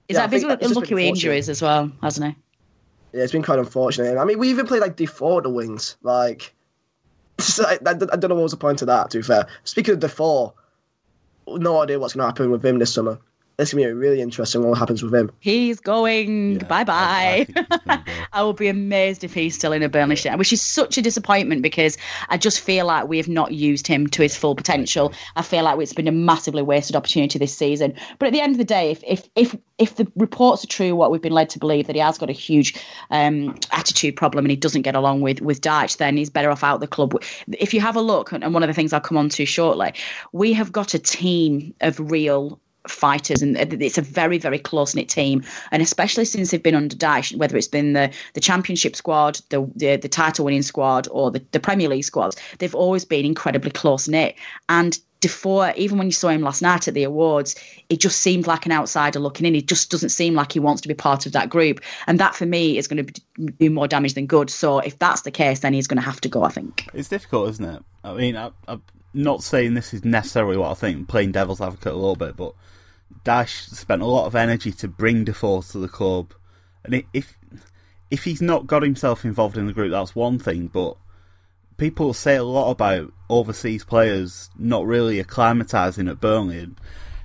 Is 0.07 0.15
yeah, 0.15 0.27
that 0.27 0.31
because 0.31 0.71
of 0.71 0.77
lucky 0.77 0.94
with 0.94 1.03
injuries 1.03 1.50
as 1.50 1.62
well, 1.62 1.91
hasn't 2.01 2.27
he? 2.27 2.38
Yeah, 3.13 3.23
it's 3.23 3.31
been 3.31 3.43
quite 3.43 3.60
unfortunate. 3.60 4.17
I 4.17 4.25
mean, 4.25 4.38
we 4.38 4.50
even 4.50 4.67
played 4.67 4.81
like 4.81 4.95
Defour 4.95 5.41
the 5.41 5.50
wings. 5.50 5.98
Like, 6.03 6.53
I, 7.60 7.77
I, 7.86 7.93
don't 7.93 8.29
know 8.29 8.36
what 8.36 8.43
was 8.43 8.51
the 8.51 8.57
point 8.57 8.81
of 8.81 8.88
that, 8.88 9.10
to 9.12 9.19
be 9.19 9.22
fair. 9.24 9.48
Speaking 9.63 9.95
of 9.95 10.00
Defour, 10.00 10.53
no 11.58 11.82
idea 11.82 12.00
what's 12.00 12.13
going 12.13 12.24
to 12.24 12.27
happen 12.27 12.51
with 12.51 12.65
him 12.65 12.79
this 12.79 12.94
summer. 12.94 13.20
It's 13.60 13.74
going 13.74 13.84
to 13.84 13.89
be 13.89 13.94
really 13.94 14.22
interesting 14.22 14.63
what 14.63 14.78
happens 14.78 15.04
with 15.04 15.13
him. 15.13 15.30
He's 15.39 15.82
going. 15.82 16.54
Yeah, 16.54 16.63
bye 16.63 16.86
bye. 16.86 17.46
I, 17.88 18.01
I, 18.34 18.42
will 18.42 18.54
be 18.54 18.70
amazed 18.70 19.25
if 19.25 19.34
he's 19.34 19.54
still 19.54 19.74
in 19.74 19.84
a 19.84 19.89
Burnley 19.89 20.16
shirt, 20.16 20.38
which 20.38 20.54
is 20.54 20.62
such 20.62 20.98
a 20.98 21.01
disappointment 21.01 21.62
because 21.62 21.98
I 22.30 22.38
just 22.38 22.62
feel 22.62 22.86
like 22.86 23.10
we 23.10 23.18
have 23.18 23.28
not 23.28 23.51
used 23.51 23.86
him 23.86 24.08
to 24.08 24.22
his 24.22 24.38
full 24.38 24.56
potential. 24.56 25.12
I 25.36 25.42
feel 25.42 25.66
like 25.66 25.78
it's 25.80 25.94
been 25.94 26.08
a 26.08 26.12
massively 26.13 26.62
wasted 26.62 26.96
opportunity 26.96 27.38
this 27.38 27.56
season. 27.56 27.94
But 28.18 28.28
at 28.28 28.34
the 28.34 28.39
end 28.39 28.54
of 28.54 28.60
the 28.60 28.63
day, 28.63 28.92
if 28.92 29.04
if 29.06 29.30
if, 29.36 29.56
if 29.78 29.96
the 29.98 30.10
reports 30.16 30.63
are 30.63 30.68
true, 30.68 30.96
what 30.96 31.12
we've 31.12 31.22
been 31.22 31.34
led 31.34 31.50
to 31.50 31.60
believe 31.60 31.88
that 31.88 31.98
he 31.98 32.01
has 32.01 32.18
got 32.18 32.30
a 32.30 32.34
huge 32.34 32.82
um, 33.12 33.56
attitude 33.72 34.16
problem 34.16 34.46
and 34.46 34.51
he 34.51 34.58
doesn't 34.58 34.84
get 34.84 34.96
along 34.96 35.20
with 35.20 35.42
with 35.42 35.60
Dyche, 35.60 35.98
then 35.98 36.16
he's 36.16 36.30
better 36.30 36.50
off 36.50 36.63
out 36.63 36.80
the 36.80 36.88
club. 36.88 37.22
If 37.60 37.74
you 37.74 37.82
have 37.82 37.98
a 37.98 38.01
look, 38.01 38.32
and 38.32 38.54
one 38.54 38.63
of 38.63 38.68
the 38.68 38.74
things 38.74 38.94
I'll 38.94 39.01
come 39.01 39.18
on 39.18 39.28
to 39.30 39.46
shortly, 39.46 39.92
we 40.32 40.54
have 40.54 40.72
got 40.72 40.94
a 40.94 41.00
team 41.00 41.74
of 41.82 42.00
real 42.00 42.58
fighters 42.91 43.41
and 43.41 43.58
it's 43.58 43.98
a 43.98 44.01
very 44.01 44.38
very 44.38 44.60
close 44.60 44.96
knit 44.96 45.10
team 45.10 45.43
and 45.72 45.81
especially 45.81 46.25
since 46.25 46.51
they've 46.51 46.63
been 46.63 46.75
under 46.75 46.96
Dyche 46.96 47.36
whether 47.38 47.58
it's 47.58 47.67
been 47.67 47.93
the 47.93 48.12
the 48.34 48.41
championship 48.41 48.96
squad 48.96 49.39
the 49.50 49.69
the, 49.75 49.96
the 49.98 50.10
title 50.10 50.46
winning 50.46 50.62
squad 50.62 51.08
or 51.12 51.31
the, 51.31 51.43
the 51.51 51.60
Premier 51.60 51.89
League 51.89 52.03
squads 52.03 52.36
they've 52.60 52.75
always 52.75 53.05
been 53.05 53.25
incredibly 53.25 53.72
close 53.72 54.08
knit 54.08 54.36
and 54.67 55.00
Defour, 55.22 55.74
even 55.75 55.98
when 55.98 56.08
you 56.08 56.13
saw 56.13 56.29
him 56.29 56.41
last 56.41 56.62
night 56.62 56.88
at 56.88 56.93
the 56.93 57.03
awards, 57.03 57.55
it 57.89 58.00
just 58.00 58.19
seemed 58.19 58.48
like 58.48 58.65
an 58.65 58.72
outsider 58.72 59.19
looking 59.19 59.46
in. 59.46 59.53
He 59.53 59.62
just 59.62 59.91
doesn't 59.91 60.10
seem 60.10 60.34
like 60.34 60.53
he 60.53 60.60
wants 60.60 60.81
to 60.81 60.88
be 60.88 60.93
part 60.93 61.25
of 61.25 61.34
that 61.34 61.50
group. 61.50 61.81
And 62.08 62.19
that 62.19 62.36
for 62.36 62.46
me 62.46 62.77
is 62.77 62.88
going 62.88 63.05
to 63.05 63.13
do 63.60 63.69
more 63.69 63.88
damage 63.88 64.13
than 64.13 64.27
good. 64.27 64.50
So 64.50 64.79
if 64.79 64.98
that's 64.98 65.24
the 65.24 65.31
case, 65.31 65.60
then 65.60 65.74
he's 65.74 65.88
going 65.88 65.98
to 65.98 66.05
have 66.05 66.22
to 66.22 66.29
go, 66.29 66.43
I 66.43 66.50
think. 66.50 66.88
It's 66.93 67.10
difficult, 67.10 67.50
isn't 67.50 67.65
it? 67.65 67.84
I 68.03 68.13
mean, 68.13 68.38
I, 68.38 68.51
I'm 68.69 68.81
not 69.13 69.43
saying 69.43 69.74
this 69.74 69.93
is 69.93 70.05
necessarily 70.05 70.55
what 70.55 70.72
I 70.72 70.75
think, 70.75 71.10
playing 71.10 71.34
devil's 71.34 71.60
advocate 71.60 71.91
a 71.91 71.98
little 71.98 72.15
bit, 72.15 72.38
but 72.38 72.53
Dyche 73.24 73.70
spent 73.70 74.01
a 74.01 74.08
lot 74.08 74.25
of 74.25 74.36
energy 74.36 74.72
to 74.74 74.88
bring 74.88 75.24
Defour 75.24 75.63
to 75.63 75.78
the 75.78 75.88
club, 75.88 76.34
and 76.84 77.04
if 77.13 77.38
if 78.12 78.24
he's 78.24 78.42
not 78.42 78.68
got 78.68 78.84
himself 78.84 79.24
involved 79.24 79.58
in 79.58 79.68
the 79.68 79.74
group, 79.74 79.92
that's 79.92 80.16
one 80.16 80.39
thing. 80.39 80.68
But 80.68 80.98
people 81.78 82.13
say 82.13 82.36
a 82.36 82.44
lot 82.44 82.72
about 82.72 83.13
overseas 83.30 83.84
players 83.84 84.50
not 84.58 84.86
really 84.86 85.24
acclimatising 85.24 86.10
at 86.10 86.20
Burnley. 86.20 86.60
And 86.60 86.80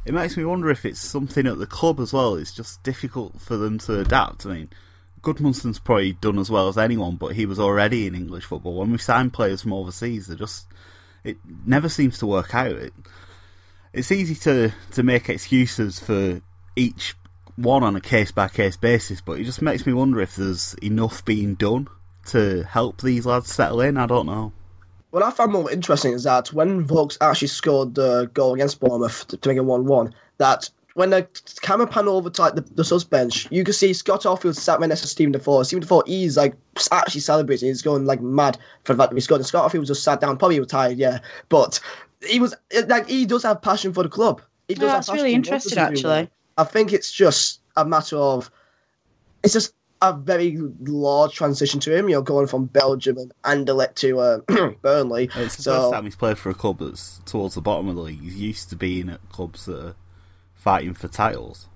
it 0.05 0.12
makes 0.12 0.37
me 0.37 0.45
wonder 0.45 0.71
if 0.71 0.85
it's 0.85 1.00
something 1.00 1.47
at 1.47 1.59
the 1.59 1.67
club 1.67 2.00
as 2.00 2.12
well. 2.12 2.35
It's 2.35 2.55
just 2.55 2.83
difficult 2.83 3.41
for 3.41 3.57
them 3.57 3.79
to 3.81 4.00
adapt. 4.00 4.45
I 4.45 4.50
mean, 4.50 4.71
Gudmundsson's 5.23 5.79
probably 5.79 6.12
done 6.12 6.38
as 6.38 6.50
well 6.50 6.69
as 6.69 6.76
anyone, 6.76 7.17
but 7.17 7.35
he 7.35 7.47
was 7.47 7.59
already 7.59 8.07
in 8.07 8.14
English 8.14 8.45
football. 8.45 8.76
When 8.76 8.93
we 8.93 8.99
sign 8.99 9.31
players 9.31 9.62
from 9.62 9.73
overseas, 9.73 10.26
they 10.26 10.37
just 10.37 10.67
it 11.25 11.38
never 11.67 11.88
seems 11.88 12.19
to 12.19 12.26
work 12.26 12.55
out. 12.55 12.73
It, 12.73 12.93
it's 13.94 14.12
easy 14.12 14.34
to 14.34 14.72
to 14.92 15.02
make 15.02 15.28
excuses 15.28 16.00
for 16.00 16.40
each 16.76 17.14
one 17.56 17.84
on 17.84 17.94
a 17.94 18.00
case 18.00 18.32
by 18.32 18.48
case 18.48 18.76
basis, 18.76 19.20
but 19.20 19.38
it 19.38 19.44
just 19.44 19.62
makes 19.62 19.86
me 19.86 19.92
wonder 19.92 20.20
if 20.20 20.36
there's 20.36 20.74
enough 20.82 21.24
being 21.24 21.54
done 21.54 21.88
to 22.26 22.64
help 22.64 23.00
these 23.00 23.24
lads 23.24 23.52
settle 23.52 23.80
in. 23.80 23.96
I 23.96 24.06
don't 24.06 24.26
know. 24.26 24.52
What 25.10 25.22
I 25.22 25.30
found 25.30 25.52
more 25.52 25.70
interesting 25.70 26.12
is 26.12 26.24
that 26.24 26.52
when 26.52 26.84
Vokes 26.84 27.16
actually 27.20 27.48
scored 27.48 27.94
the 27.94 28.28
goal 28.34 28.54
against 28.54 28.80
Bournemouth 28.80 29.28
to, 29.28 29.48
make 29.48 29.56
it 29.56 29.64
1 29.64 29.86
1, 29.86 30.14
that 30.38 30.68
when 30.94 31.10
the 31.10 31.28
camera 31.60 31.86
pan 31.86 32.08
over 32.08 32.30
to 32.30 32.42
like 32.42 32.56
the, 32.56 32.62
the 32.62 32.82
subs 32.82 33.04
bench, 33.04 33.46
you 33.52 33.62
can 33.62 33.74
see 33.74 33.92
Scott 33.92 34.22
Arfield 34.22 34.56
sat 34.56 34.80
right 34.80 34.88
next 34.88 35.02
to 35.02 35.06
Steven 35.06 35.30
Defour. 35.30 35.64
Steven 35.64 35.82
Defour, 35.82 36.02
he's 36.06 36.36
like 36.36 36.56
actually 36.90 37.20
celebrating. 37.20 37.68
He's 37.68 37.82
going 37.82 38.06
like 38.06 38.20
mad 38.20 38.58
for 38.82 38.94
the 38.94 38.98
fact 38.98 39.10
that 39.10 39.16
he 39.16 39.20
scored. 39.20 39.40
And 39.40 39.46
Scott 39.46 39.70
Arfield 39.70 39.86
just 39.86 40.02
sat 40.02 40.20
down, 40.20 40.36
probably 40.36 40.58
retired, 40.58 40.98
yeah. 40.98 41.20
But 41.48 41.78
he 42.26 42.40
was 42.40 42.54
like, 42.88 43.06
he 43.09 43.26
does 43.26 43.42
have 43.42 43.62
passion 43.62 43.92
for 43.92 44.02
the 44.02 44.09
club. 44.09 44.40
He 44.68 44.75
does 44.75 44.83
Yeah, 44.83 44.88
have 44.88 44.97
that's 44.99 45.09
passion 45.09 45.23
really 45.25 45.35
interesting, 45.35 45.76
does 45.76 45.88
he 45.99 46.02
do. 46.02 46.09
actually. 46.09 46.30
I 46.56 46.64
think 46.64 46.92
it's 46.92 47.12
just 47.12 47.61
a 47.76 47.85
matter 47.85 48.16
of, 48.16 48.50
it's 49.42 49.52
just 49.52 49.75
a 50.02 50.12
very 50.12 50.59
large 50.80 51.35
transition 51.35 51.80
to 51.80 51.97
him, 51.97 52.09
you 52.09 52.14
know, 52.16 52.23
going 52.23 52.47
from 52.47 52.66
Belgium 52.66 53.16
and 53.18 53.33
Anderlecht 53.66 53.94
to 53.97 54.18
uh, 54.21 54.38
Burnley. 54.83 55.30
It's 55.37 55.56
the 55.56 55.62
so, 55.62 55.73
first 55.80 55.92
time 55.92 56.04
he's 56.04 56.16
played 56.16 56.38
for 56.38 56.50
a 56.50 56.54
club 56.54 56.78
that's 56.78 57.21
towards 57.25 57.54
the 57.54 57.61
bottom 57.62 57.88
of 57.88 57.97
the 57.97 58.02
league. 58.02 58.21
He's 58.23 58.37
used 58.37 58.71
to 58.71 58.76
being 58.76 59.09
at 59.09 59.26
clubs 59.30 59.66
that 59.66 59.78
are 59.85 59.94
fighting 60.54 60.94
for 60.94 61.09
titles. 61.09 61.68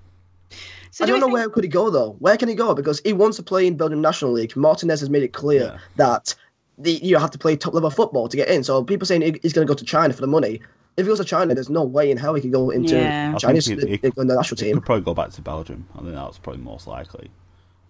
So 0.91 1.03
I 1.03 1.07
do 1.07 1.13
don't 1.13 1.15
we 1.15 1.19
know 1.19 1.25
think- 1.27 1.33
where 1.33 1.49
could 1.49 1.63
he 1.63 1.69
go 1.69 1.89
though. 1.89 2.15
Where 2.19 2.37
can 2.37 2.49
he 2.49 2.55
go? 2.55 2.73
Because 2.73 2.99
he 3.03 3.13
wants 3.13 3.37
to 3.37 3.43
play 3.43 3.67
in 3.67 3.77
Belgium 3.77 4.01
National 4.01 4.31
League. 4.31 4.55
Martinez 4.55 4.99
has 5.01 5.09
made 5.09 5.23
it 5.23 5.33
clear 5.33 5.61
Yeah. 5.63 5.77
that 5.97 6.33
the, 6.79 6.93
you 6.93 7.17
have 7.17 7.31
to 7.31 7.37
play 7.37 7.55
top 7.55 7.73
level 7.73 7.89
football 7.89 8.27
to 8.29 8.37
get 8.37 8.47
in. 8.47 8.63
So 8.63 8.83
people 8.83 9.05
saying 9.05 9.21
he's 9.41 9.53
going 9.53 9.67
to 9.67 9.71
go 9.71 9.75
to 9.77 9.85
China 9.85 10.13
for 10.13 10.21
the 10.21 10.27
money. 10.27 10.61
If 10.97 11.05
he 11.05 11.09
goes 11.09 11.19
to 11.19 11.25
China, 11.25 11.53
there's 11.53 11.69
no 11.69 11.83
way 11.83 12.09
in 12.11 12.17
hell 12.17 12.33
he 12.33 12.41
could 12.41 12.51
go 12.51 12.69
into 12.71 12.95
Yeah. 12.95 13.35
Chinese 13.37 13.67
he- 13.67 13.75
he- 13.75 13.97
the, 13.97 14.11
the 14.11 14.25
national 14.25 14.57
team. 14.57 14.65
He 14.67 14.71
team. 14.71 14.75
could 14.75 14.85
probably 14.85 15.03
go 15.03 15.13
back 15.13 15.29
to 15.31 15.41
Belgium. 15.41 15.87
I 15.95 15.99
think 15.99 16.13
that's 16.15 16.37
probably 16.39 16.61
most 16.61 16.87
likely. 16.87 17.29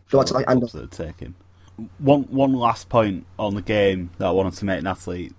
Go 0.10 0.20
back 0.20 0.28
to, 0.28 0.34
for 0.34 0.40
like, 0.40 0.48
the 0.48 0.56
clubs 0.58 0.74
that 0.74 0.82
would 0.82 0.92
take 0.92 1.20
him. 1.20 1.36
One 2.00 2.24
one 2.24 2.54
last 2.54 2.90
point 2.90 3.26
on 3.38 3.56
the 3.56 3.62
game 3.62 4.10
that 4.18 4.28
I 4.28 4.32
wanted 4.32 4.54
to 4.56 4.66
make, 4.66 4.84
Natalie. 4.84 5.32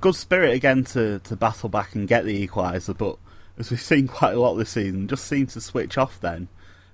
Good 0.00 0.14
spirit 0.16 0.54
again 0.54 0.84
to, 0.84 1.18
to 1.20 1.36
battle 1.36 1.68
back 1.68 1.94
and 1.94 2.06
get 2.06 2.24
the 2.24 2.46
equaliser, 2.46 2.96
but 2.96 3.16
as 3.58 3.70
we've 3.70 3.80
seen 3.80 4.06
quite 4.08 4.34
a 4.34 4.40
lot 4.40 4.54
this 4.54 4.70
season, 4.70 5.08
just 5.08 5.24
seemed 5.26 5.48
to 5.50 5.60
switch 5.60 5.96
off 5.98 6.20
then 6.20 6.48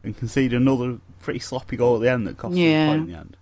and 0.04 0.16
concede 0.16 0.52
another 0.52 0.98
pretty 1.20 1.38
sloppy 1.40 1.76
goal 1.76 1.96
at 1.96 2.02
the 2.02 2.10
end 2.10 2.26
that 2.26 2.36
cost 2.36 2.52
us 2.52 2.58
Yeah. 2.58 2.84
the 2.86 2.90
point 2.98 3.08
in 3.08 3.12
the 3.14 3.18
end. 3.20 3.36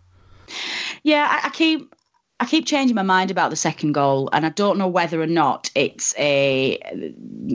Yeah, 1.02 1.26
I, 1.30 1.46
I 1.46 1.50
keep 1.50 1.94
I 2.38 2.44
keep 2.44 2.66
changing 2.66 2.94
my 2.94 3.02
mind 3.02 3.30
about 3.30 3.48
the 3.48 3.56
second 3.56 3.92
goal, 3.92 4.28
and 4.30 4.44
I 4.44 4.50
don't 4.50 4.76
know 4.76 4.88
whether 4.88 5.22
or 5.22 5.26
not 5.26 5.70
it's 5.74 6.14
a 6.18 6.78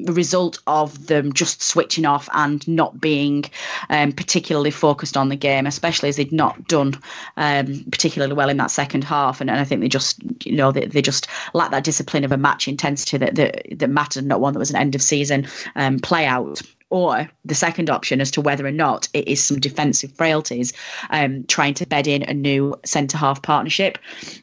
result 0.07 0.57
of 0.65 1.05
them 1.05 1.33
just 1.33 1.61
switching 1.61 2.05
off 2.05 2.27
and 2.33 2.67
not 2.67 2.99
being 2.99 3.45
um, 3.91 4.11
particularly 4.11 4.71
focused 4.71 5.15
on 5.15 5.29
the 5.29 5.35
game, 5.35 5.67
especially 5.67 6.09
as 6.09 6.15
they'd 6.15 6.31
not 6.31 6.67
done 6.67 6.99
um, 7.37 7.85
particularly 7.91 8.33
well 8.33 8.49
in 8.49 8.57
that 8.57 8.71
second 8.71 9.03
half. 9.03 9.39
And, 9.39 9.51
and 9.51 9.59
I 9.59 9.65
think 9.65 9.81
they 9.81 9.89
just, 9.89 10.19
you 10.43 10.55
know, 10.55 10.71
they, 10.71 10.87
they 10.87 11.01
just 11.03 11.27
lack 11.53 11.69
that 11.69 11.83
discipline 11.83 12.23
of 12.23 12.31
a 12.31 12.37
match 12.37 12.67
intensity 12.67 13.17
that 13.17 13.35
that, 13.35 13.63
that 13.77 13.89
mattered, 13.89 14.25
not 14.25 14.41
one 14.41 14.53
that 14.53 14.59
was 14.59 14.71
an 14.71 14.77
end 14.77 14.95
of 14.95 15.01
season 15.03 15.47
um, 15.75 15.99
play 15.99 16.25
out 16.25 16.59
or 16.91 17.27
the 17.43 17.55
second 17.55 17.89
option 17.89 18.21
as 18.21 18.29
to 18.31 18.41
whether 18.41 18.65
or 18.65 18.71
not 18.71 19.07
it 19.13 19.27
is 19.27 19.43
some 19.43 19.59
defensive 19.59 20.11
frailties 20.11 20.73
um, 21.09 21.43
trying 21.45 21.73
to 21.73 21.87
bed 21.87 22.05
in 22.05 22.21
a 22.23 22.33
new 22.33 22.75
centre 22.85 23.17
half 23.17 23.41
partnership. 23.41 23.97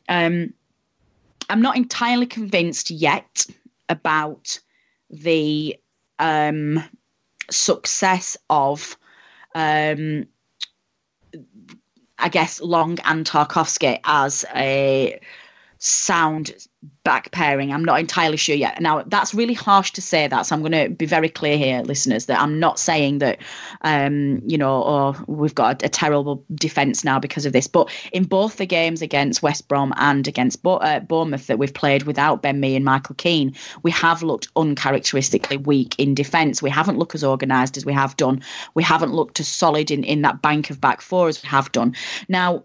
Um, 0.08 0.52
I'm 1.50 1.62
not 1.62 1.76
entirely 1.76 2.26
convinced 2.26 2.90
yet 2.90 3.46
about 3.88 4.58
the 5.10 5.76
um, 6.18 6.82
success 7.50 8.36
of. 8.50 8.96
Um, 9.54 10.26
I 12.20 12.28
guess 12.28 12.60
Long 12.60 12.98
and 13.04 13.24
Tarkowski 13.24 14.00
as 14.04 14.44
a 14.54 15.20
sound 15.78 16.66
back 17.02 17.32
pairing. 17.32 17.72
I'm 17.72 17.84
not 17.84 17.98
entirely 17.98 18.36
sure 18.36 18.54
yet. 18.54 18.80
Now, 18.80 19.02
that's 19.06 19.34
really 19.34 19.54
harsh 19.54 19.90
to 19.92 20.02
say 20.02 20.28
that. 20.28 20.42
So 20.42 20.54
I'm 20.54 20.62
going 20.62 20.72
to 20.72 20.88
be 20.88 21.06
very 21.06 21.28
clear 21.28 21.58
here, 21.58 21.80
listeners, 21.82 22.26
that 22.26 22.40
I'm 22.40 22.60
not 22.60 22.78
saying 22.78 23.18
that, 23.18 23.38
um, 23.82 24.40
you 24.46 24.56
know, 24.56 24.84
oh, 24.84 25.24
we've 25.26 25.54
got 25.54 25.82
a, 25.82 25.86
a 25.86 25.88
terrible 25.88 26.44
defence 26.54 27.02
now 27.02 27.18
because 27.18 27.46
of 27.46 27.52
this. 27.52 27.66
But 27.66 27.90
in 28.12 28.24
both 28.24 28.58
the 28.58 28.66
games 28.66 29.02
against 29.02 29.42
West 29.42 29.66
Brom 29.66 29.92
and 29.96 30.28
against 30.28 30.62
Bo- 30.62 30.76
uh, 30.76 31.00
Bournemouth 31.00 31.48
that 31.48 31.58
we've 31.58 31.74
played 31.74 32.04
without 32.04 32.42
Ben 32.42 32.60
Mee 32.60 32.76
and 32.76 32.84
Michael 32.84 33.16
Keane, 33.16 33.54
we 33.82 33.90
have 33.90 34.22
looked 34.22 34.48
uncharacteristically 34.54 35.56
weak 35.56 35.96
in 35.98 36.14
defence. 36.14 36.62
We 36.62 36.70
haven't 36.70 36.98
looked 36.98 37.14
as 37.14 37.24
organised 37.24 37.76
as 37.76 37.84
we 37.84 37.92
have 37.92 38.16
done. 38.16 38.42
We 38.74 38.84
haven't 38.84 39.14
looked 39.14 39.40
as 39.40 39.48
solid 39.48 39.90
in, 39.90 40.04
in 40.04 40.22
that 40.22 40.42
bank 40.42 40.70
of 40.70 40.80
back 40.80 41.00
four 41.00 41.28
as 41.28 41.42
we 41.42 41.48
have 41.48 41.72
done. 41.72 41.96
Now, 42.28 42.64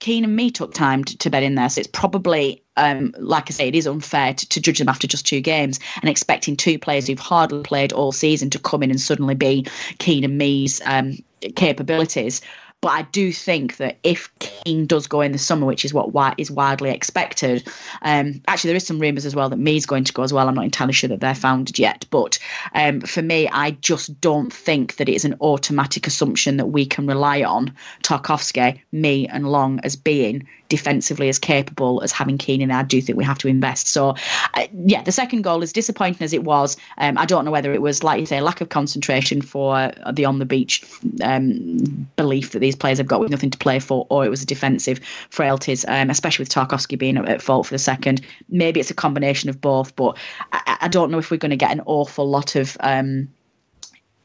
Keane 0.00 0.24
and 0.24 0.34
Mee 0.34 0.50
took 0.50 0.74
time 0.74 1.04
to, 1.04 1.16
to 1.18 1.30
bet 1.30 1.42
in 1.42 1.54
there, 1.54 1.68
so 1.68 1.78
it's 1.78 1.88
probably, 1.88 2.62
um, 2.76 3.14
like 3.18 3.50
I 3.50 3.52
say, 3.52 3.68
it 3.68 3.74
is 3.74 3.86
unfair 3.86 4.34
to, 4.34 4.48
to 4.48 4.60
judge 4.60 4.78
them 4.78 4.88
after 4.88 5.06
just 5.06 5.26
two 5.26 5.40
games 5.40 5.78
and 6.00 6.08
expecting 6.08 6.56
two 6.56 6.78
players 6.78 7.06
who've 7.06 7.18
hardly 7.18 7.62
played 7.62 7.92
all 7.92 8.10
season 8.10 8.50
to 8.50 8.58
come 8.58 8.82
in 8.82 8.90
and 8.90 9.00
suddenly 9.00 9.34
be 9.34 9.66
Keane 9.98 10.24
and 10.24 10.38
Mee's 10.38 10.80
um, 10.86 11.18
capabilities. 11.54 12.40
But 12.82 12.88
I 12.92 13.02
do 13.02 13.30
think 13.32 13.76
that 13.76 13.98
if 14.02 14.30
Keane 14.38 14.86
does 14.86 15.06
go 15.06 15.20
in 15.20 15.32
the 15.32 15.38
summer, 15.38 15.66
which 15.66 15.84
is 15.84 15.92
what 15.92 16.06
wi- 16.06 16.34
is 16.38 16.50
widely 16.50 16.90
expected, 16.90 17.68
um, 18.02 18.40
actually 18.48 18.68
there 18.68 18.76
is 18.76 18.86
some 18.86 18.98
rumours 18.98 19.26
as 19.26 19.36
well 19.36 19.50
that 19.50 19.58
Mee's 19.58 19.84
going 19.84 20.04
to 20.04 20.12
go 20.12 20.22
as 20.22 20.32
well. 20.32 20.48
I'm 20.48 20.54
not 20.54 20.64
entirely 20.64 20.94
sure 20.94 21.08
that 21.08 21.20
they're 21.20 21.34
founded 21.34 21.78
yet, 21.78 22.06
but 22.10 22.38
um, 22.74 23.02
for 23.02 23.20
me, 23.20 23.48
I 23.48 23.72
just 23.72 24.18
don't 24.20 24.52
think 24.52 24.96
that 24.96 25.08
it 25.08 25.14
is 25.14 25.26
an 25.26 25.36
automatic 25.42 26.06
assumption 26.06 26.56
that 26.56 26.66
we 26.66 26.86
can 26.86 27.06
rely 27.06 27.42
on 27.42 27.74
Tarkowski, 28.02 28.80
Mee, 28.92 29.26
and 29.28 29.50
Long 29.50 29.80
as 29.80 29.96
being 29.96 30.46
defensively 30.70 31.28
as 31.28 31.38
capable 31.38 32.00
as 32.02 32.12
having 32.12 32.38
Keane 32.38 32.62
in. 32.62 32.70
there, 32.70 32.78
I 32.78 32.82
do 32.82 33.02
think 33.02 33.18
we 33.18 33.24
have 33.24 33.36
to 33.38 33.48
invest. 33.48 33.88
So, 33.88 34.14
uh, 34.54 34.66
yeah, 34.86 35.02
the 35.02 35.12
second 35.12 35.42
goal, 35.42 35.62
as 35.62 35.72
disappointing 35.72 36.22
as 36.22 36.32
it 36.32 36.44
was, 36.44 36.78
um, 36.96 37.18
I 37.18 37.26
don't 37.26 37.44
know 37.44 37.50
whether 37.50 37.74
it 37.74 37.82
was, 37.82 38.02
like 38.02 38.20
you 38.20 38.26
say, 38.26 38.40
lack 38.40 38.62
of 38.62 38.70
concentration 38.70 39.42
for 39.42 39.92
the 40.12 40.24
on 40.24 40.38
the 40.38 40.46
beach 40.46 40.82
um, 41.22 42.08
belief 42.16 42.52
that 42.52 42.60
these 42.60 42.76
players 42.76 42.96
have 42.96 43.06
got 43.06 43.20
with 43.20 43.30
nothing 43.30 43.50
to 43.50 43.58
play 43.58 43.78
for, 43.78 44.06
or 44.08 44.24
it 44.24 44.30
was 44.30 44.46
defensive 44.46 45.00
frailties, 45.28 45.84
um, 45.88 46.08
especially 46.08 46.44
with 46.44 46.50
Tarkowski 46.50 46.96
being 46.96 47.18
at, 47.18 47.28
at 47.28 47.42
fault 47.42 47.66
for 47.66 47.74
the 47.74 47.78
second. 47.78 48.22
Maybe 48.48 48.80
it's 48.80 48.90
a 48.90 48.94
combination 48.94 49.50
of 49.50 49.60
both, 49.60 49.94
but 49.96 50.16
I, 50.52 50.78
I 50.82 50.88
don't 50.88 51.10
know 51.10 51.18
if 51.18 51.30
we're 51.30 51.36
going 51.36 51.50
to 51.50 51.56
get 51.56 51.72
an 51.72 51.82
awful 51.84 52.28
lot 52.28 52.56
of. 52.56 52.76
Um, 52.80 53.28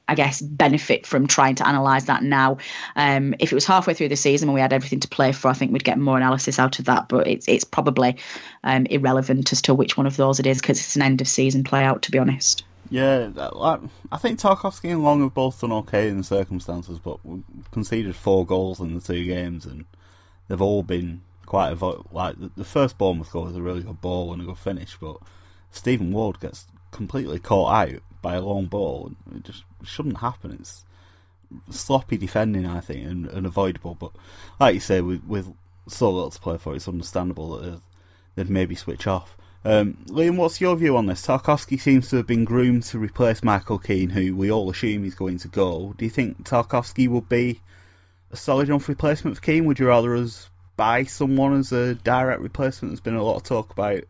I 0.07 0.15
guess, 0.15 0.41
benefit 0.41 1.05
from 1.05 1.27
trying 1.27 1.55
to 1.55 1.67
analyse 1.67 2.05
that 2.05 2.23
now. 2.23 2.57
Um, 2.95 3.33
if 3.39 3.51
it 3.51 3.55
was 3.55 3.65
halfway 3.65 3.93
through 3.93 4.09
the 4.09 4.15
season 4.15 4.49
and 4.49 4.53
we 4.53 4.61
had 4.61 4.73
everything 4.73 4.99
to 5.01 5.07
play 5.07 5.31
for, 5.31 5.47
I 5.47 5.53
think 5.53 5.71
we'd 5.71 5.83
get 5.83 5.97
more 5.97 6.17
analysis 6.17 6.59
out 6.59 6.79
of 6.79 6.85
that. 6.85 7.09
But 7.09 7.27
it's 7.27 7.47
it's 7.47 7.63
probably 7.63 8.17
um, 8.63 8.85
irrelevant 8.87 9.51
as 9.51 9.61
to 9.63 9.73
which 9.73 9.97
one 9.97 10.05
of 10.05 10.17
those 10.17 10.39
it 10.39 10.45
is 10.45 10.59
because 10.61 10.79
it's 10.79 10.95
an 10.95 11.01
end 11.01 11.21
of 11.21 11.27
season 11.27 11.63
play 11.63 11.83
out. 11.83 12.01
To 12.03 12.11
be 12.11 12.19
honest. 12.19 12.63
Yeah, 12.89 13.29
like, 13.35 13.79
I 14.11 14.17
think 14.17 14.39
Tarkowski 14.39 14.91
and 14.91 15.03
Long 15.03 15.21
have 15.21 15.33
both 15.33 15.59
done 15.59 15.71
okay 15.71 16.07
in 16.07 16.19
the 16.19 16.23
circumstances, 16.23 16.99
but 16.99 17.17
conceded 17.71 18.15
four 18.15 18.45
goals 18.45 18.79
in 18.79 18.93
the 18.93 19.01
two 19.01 19.25
games, 19.25 19.65
and 19.65 19.85
they've 20.47 20.61
all 20.61 20.83
been 20.83 21.21
quite 21.45 21.75
avo- 21.75 22.05
like 22.11 22.39
the, 22.39 22.51
the 22.55 22.63
first 22.63 22.97
Bournemouth 22.97 23.31
goal 23.31 23.45
was 23.45 23.55
a 23.55 23.61
really 23.61 23.81
good 23.81 24.01
ball 24.01 24.33
and 24.33 24.41
a 24.41 24.45
good 24.45 24.57
finish, 24.57 24.97
but 24.99 25.17
Stephen 25.71 26.11
Ward 26.11 26.39
gets 26.39 26.67
completely 26.91 27.39
caught 27.39 27.89
out 27.89 28.01
by 28.25 28.33
a 28.33 28.41
long 28.41 28.65
ball. 28.65 29.11
It 29.35 29.43
just 29.43 29.63
shouldn't 29.83 30.17
happen. 30.17 30.57
It's 30.59 30.83
sloppy 31.69 32.17
defending, 32.17 32.65
I 32.65 32.79
think, 32.79 33.05
and, 33.05 33.27
and 33.27 33.45
avoidable. 33.45 33.93
But 33.93 34.13
like 34.59 34.73
you 34.73 34.79
say, 34.79 34.99
with, 34.99 35.23
with 35.25 35.53
so 35.87 36.09
little 36.09 36.31
to 36.31 36.39
play 36.39 36.57
for, 36.57 36.75
it's 36.75 36.87
understandable 36.87 37.55
that 37.59 37.81
they'd, 38.33 38.49
maybe 38.49 38.73
switch 38.73 39.05
off. 39.05 39.37
Um, 39.63 39.99
Liam, 40.07 40.37
what's 40.37 40.59
your 40.59 40.75
view 40.75 40.97
on 40.97 41.05
this? 41.05 41.23
Tarkowski 41.23 41.79
seems 41.79 42.09
to 42.09 42.15
have 42.15 42.25
been 42.25 42.45
groomed 42.45 42.81
to 42.85 42.97
replace 42.97 43.43
Michael 43.43 43.77
Keane, 43.77 44.09
who 44.09 44.35
we 44.35 44.51
all 44.51 44.71
assume 44.71 45.03
he's 45.03 45.13
going 45.13 45.37
to 45.37 45.47
go. 45.47 45.93
Do 45.95 46.03
you 46.03 46.09
think 46.09 46.49
Tarkowski 46.49 47.07
would 47.07 47.29
be 47.29 47.61
a 48.31 48.35
solid 48.35 48.69
enough 48.69 48.89
replacement 48.89 49.37
for 49.37 49.43
Keane? 49.43 49.65
Would 49.65 49.77
you 49.77 49.87
rather 49.89 50.15
us 50.15 50.49
buy 50.77 51.03
someone 51.03 51.59
as 51.59 51.71
a 51.71 51.93
direct 51.93 52.41
replacement? 52.41 52.91
There's 52.91 53.01
been 53.01 53.13
a 53.13 53.23
lot 53.23 53.35
of 53.35 53.43
talk 53.43 53.71
about 53.71 54.03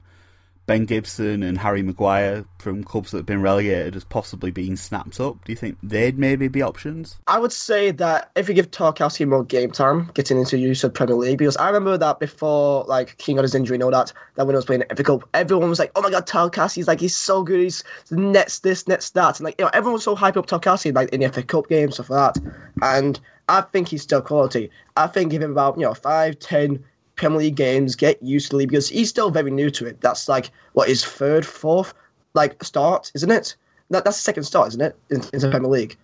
Ben 0.66 0.86
Gibson 0.86 1.44
and 1.44 1.60
Harry 1.60 1.84
Maguire 1.84 2.46
from 2.58 2.84
clubs 2.84 3.12
that 3.12 3.18
have 3.18 3.26
been 3.26 3.42
relegated 3.42 3.96
as 3.96 4.04
possibly 4.04 4.50
being 4.50 4.76
snapped 4.76 5.20
up? 5.20 5.44
Do 5.46 5.52
you 5.52 5.56
think 5.56 5.78
they'd 5.84 6.18
maybe 6.18 6.48
be 6.48 6.62
options? 6.62 7.18
I 7.28 7.40
would 7.40 7.52
say 7.52 7.92
that 7.92 8.32
if 8.36 8.50
you 8.50 8.56
give 8.56 8.72
Tarkowski 8.72 9.28
more 9.28 9.44
game 9.44 9.72
time, 9.72 10.10
getting 10.16 10.40
into 10.40 10.58
use 10.58 10.84
of 10.84 10.94
Premier 10.94 11.16
League, 11.16 11.38
because 11.38 11.58
I 11.58 11.68
remember 11.68 11.98
that 11.98 12.20
before 12.20 12.84
like 12.86 13.18
King 13.18 13.36
got 13.36 13.44
his 13.44 13.54
injury 13.54 13.76
and 13.76 13.84
all 13.84 13.92
that, 13.92 14.12
that 14.36 14.48
when 14.48 14.56
I 14.56 14.58
was 14.58 14.66
playing 14.66 14.84
FA 14.96 15.04
Cup, 15.04 15.30
everyone 15.34 15.70
was 15.70 15.80
like, 15.80 15.92
"Oh 15.96 16.02
my 16.02 16.10
God, 16.10 16.28
Tarkowski's 16.28 16.88
like 16.88 17.00
he's 17.00 17.16
so 17.16 17.44
good, 17.44 17.60
he's 17.60 17.84
nets 18.10 18.60
this, 18.60 18.88
nets 18.88 19.12
that," 19.12 19.40
and 19.40 19.46
like 19.46 19.56
you 19.60 19.66
know 19.66 19.72
everyone 19.74 19.94
was 19.94 20.04
so 20.04 20.16
hype 20.16 20.38
up 20.38 20.48
Tarkowski 20.48 20.94
like 20.96 21.10
in 21.10 21.22
the 21.22 21.30
FA 21.30 21.44
Cup 21.44 21.68
games 21.70 21.96
stuff 21.96 22.10
like 22.10 22.34
that, 22.34 22.54
and 22.82 23.20
I 23.48 23.62
think 23.62 23.88
he's 23.90 24.02
still 24.02 24.22
quality. 24.22 24.72
I 24.98 25.08
think 25.08 25.32
give 25.32 25.42
him 25.42 25.52
about 25.52 25.78
you 25.78 25.84
know 25.84 25.94
five, 25.94 26.40
ten 26.40 26.84
Premier 27.16 27.40
League 27.40 27.56
games, 27.56 27.96
get 27.96 28.22
used 28.22 28.48
to 28.48 28.50
the 28.52 28.58
league 28.58 28.70
because 28.70 28.90
he's 28.90 29.10
still 29.10 29.32
very 29.32 29.52
new 29.52 29.70
to 29.72 29.86
it. 29.86 30.02
That's 30.02 30.28
like 30.28 30.52
what 30.74 30.90
his 30.90 31.04
third, 31.04 31.46
fourth, 31.46 31.94
like 32.34 32.62
start, 32.64 33.12
isn't 33.16 33.32
it? 33.32 33.56
That, 33.90 34.04
that's 34.04 34.18
the 34.18 34.24
second 34.24 34.44
start, 34.44 34.70
isn't 34.70 34.82
it? 34.82 34.96
In, 35.10 35.22
in 35.34 35.40
the 35.40 35.50
Premier 35.50 35.70
League. 35.70 35.98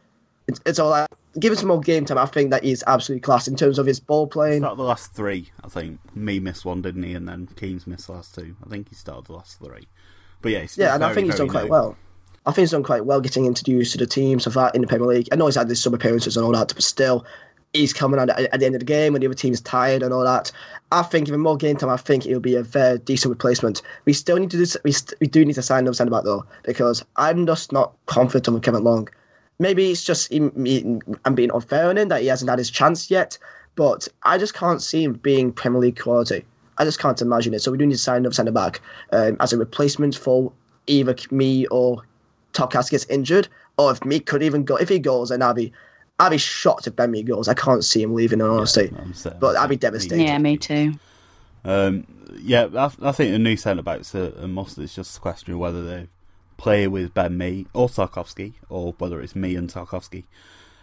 It's, 0.48 0.60
it's 0.66 0.80
all 0.80 0.90
like 0.90 1.10
give 1.40 1.52
him 1.52 1.58
some 1.58 1.68
more 1.70 1.80
game 1.80 2.06
time. 2.06 2.18
I 2.18 2.26
think 2.26 2.52
that 2.52 2.64
he's 2.64 2.84
absolutely 2.88 3.22
class 3.22 3.48
in 3.48 3.56
terms 3.56 3.80
of 3.80 3.86
his 3.86 4.00
ball 4.00 4.28
playing. 4.28 4.62
Started 4.62 4.78
the 4.78 4.84
last 4.84 5.14
three, 5.14 5.50
I 5.64 5.70
think. 5.70 6.00
Mee 6.16 6.40
missed 6.40 6.66
one, 6.66 6.82
didn't 6.82 7.04
he? 7.04 7.14
And 7.14 7.28
then 7.28 7.48
Keane's 7.56 7.88
missed 7.88 8.08
the 8.08 8.14
last 8.14 8.36
two. 8.36 8.56
I 8.66 8.70
think 8.70 8.90
he 8.90 8.96
started 8.96 9.26
the 9.26 9.34
last 9.34 9.60
three. 9.60 9.88
But 10.42 10.52
yeah, 10.52 10.60
he's 10.62 10.72
still 10.72 10.86
yeah, 10.86 10.96
and 10.96 11.04
I 11.04 11.14
think 11.14 11.28
he's 11.28 11.36
very 11.36 11.48
done 11.48 11.54
quite 11.54 11.66
new. 11.66 11.72
well. 11.72 11.98
I 12.46 12.52
think 12.52 12.64
he's 12.64 12.72
done 12.72 12.84
quite 12.84 13.06
well 13.06 13.22
getting 13.22 13.46
introduced 13.46 13.92
to 13.92 14.00
the 14.00 14.08
team 14.08 14.40
so 14.40 14.50
far 14.50 14.72
in 14.74 14.82
the 14.82 14.88
Premier 14.88 15.08
League. 15.08 15.30
I 15.32 15.36
know 15.36 15.46
he's 15.46 15.56
had 15.56 15.70
his 15.70 15.82
sub 15.82 15.94
appearances 15.94 16.38
and 16.38 16.46
all 16.46 16.52
that, 16.54 16.74
but 16.74 16.84
still, 16.84 17.26
he's 17.74 17.94
coming 17.94 18.20
on 18.20 18.30
at, 18.30 18.40
at 18.40 18.60
the 18.60 18.66
end 18.66 18.76
of 18.76 18.80
the 18.80 18.86
game 18.86 19.14
when 19.14 19.22
the 19.22 19.28
other 19.28 19.36
team's 19.36 19.62
tired 19.62 20.04
and 20.04 20.14
all 20.14 20.24
that. 20.24 20.52
I 20.92 21.04
think 21.04 21.28
even 21.28 21.40
more 21.40 21.58
game 21.58 21.78
time, 21.78 21.90
I 21.90 21.98
think 21.98 22.26
it'll 22.26 22.40
be 22.40 22.56
a 22.56 22.64
very 22.64 23.00
decent 23.00 23.30
replacement. 23.30 23.82
We 24.06 24.14
still 24.14 24.38
need 24.38 24.52
to 24.52 24.64
do, 24.64 24.80
we, 24.84 24.92
st- 24.92 25.20
we 25.20 25.28
do 25.28 25.46
need 25.46 25.54
to 25.54 25.62
sign 25.62 25.80
another 25.80 25.96
centre 25.96 26.12
back 26.12 26.24
though, 26.24 26.46
because 26.64 27.04
I'm 27.16 27.46
just 27.46 27.72
not 27.72 27.94
confident 28.08 28.54
with 28.54 28.64
Kevin 28.64 28.84
Long. 28.84 29.08
Maybe 29.60 29.92
it's 29.92 30.04
just 30.04 30.32
him, 30.32 30.52
me, 30.56 31.00
I'm 31.24 31.36
being 31.36 31.52
unfair 31.52 31.90
on 31.90 31.98
him 31.98 32.10
that 32.10 32.22
he 32.22 32.28
hasn't 32.28 32.50
had 32.50 32.60
his 32.60 32.70
chance 32.70 33.12
yet, 33.12 33.38
but 33.76 34.08
I 34.24 34.38
just 34.38 34.54
can't 34.54 34.82
see 34.82 35.04
him 35.04 35.14
being 35.14 35.54
Premier 35.54 35.80
League 35.80 36.00
quality. 36.00 36.44
I 36.78 36.84
just 36.84 37.00
can't 37.00 37.22
imagine 37.22 37.54
it. 37.54 37.62
So 37.62 37.72
we 37.72 37.78
do 37.78 37.86
need 37.86 37.94
to 37.94 38.00
sign 38.00 38.18
another 38.18 38.34
centre 38.34 38.52
back 38.52 38.82
um, 39.12 39.38
as 39.40 39.54
a 39.54 39.58
replacement 39.58 40.16
for 40.16 40.52
either 40.88 41.16
Mee 41.30 41.68
or 41.68 42.02
Tarkowski 42.54 42.92
gets 42.92 43.06
injured, 43.06 43.48
or 43.78 43.92
if 43.92 44.04
Mee 44.04 44.20
could 44.20 44.44
even 44.44 44.64
go, 44.64 44.76
if 44.78 44.90
he 44.90 45.00
goes, 45.00 45.30
then 45.30 45.42
I'll 45.42 45.54
be, 45.54 45.72
I'll 46.22 46.30
be 46.30 46.38
shocked 46.38 46.88
if 46.88 46.96
Ben 46.96 47.12
Mee 47.12 47.24
goes. 47.24 47.48
I 47.48 47.54
can't 47.54 47.84
see 47.84 48.02
him 48.04 48.14
leaving, 48.14 48.40
in 48.40 48.46
all 48.46 48.58
honesty. 48.58 48.92
I'm 48.98 49.14
saying- 49.14 49.38
But 49.40 49.56
I'd 49.58 49.70
be 49.70 49.76
devastated. 49.76 50.24
Yeah, 50.24 50.38
me 50.38 50.56
too. 50.58 50.94
Um, 51.66 52.06
yeah, 52.40 52.68
I, 52.76 52.86
I 53.10 53.12
think 53.12 53.32
the 53.32 53.40
new 53.40 53.58
centre 53.58 53.84
backs 53.84 54.14
are 54.16 54.32
a 54.38 54.48
must. 54.48 54.78
It's 54.78 54.96
just 54.96 55.18
a 55.18 55.20
question 55.20 55.54
of 55.54 55.60
whether 55.60 55.84
they 55.84 56.08
play 56.58 56.88
with 56.88 57.14
Ben 57.14 57.38
Mee 57.38 57.66
or 57.74 57.88
Tarkowski, 57.90 58.54
or 58.70 58.94
whether 59.00 59.20
it's 59.22 59.36
Mee 59.36 59.56
and 59.56 59.70
Tarkowski 59.70 60.24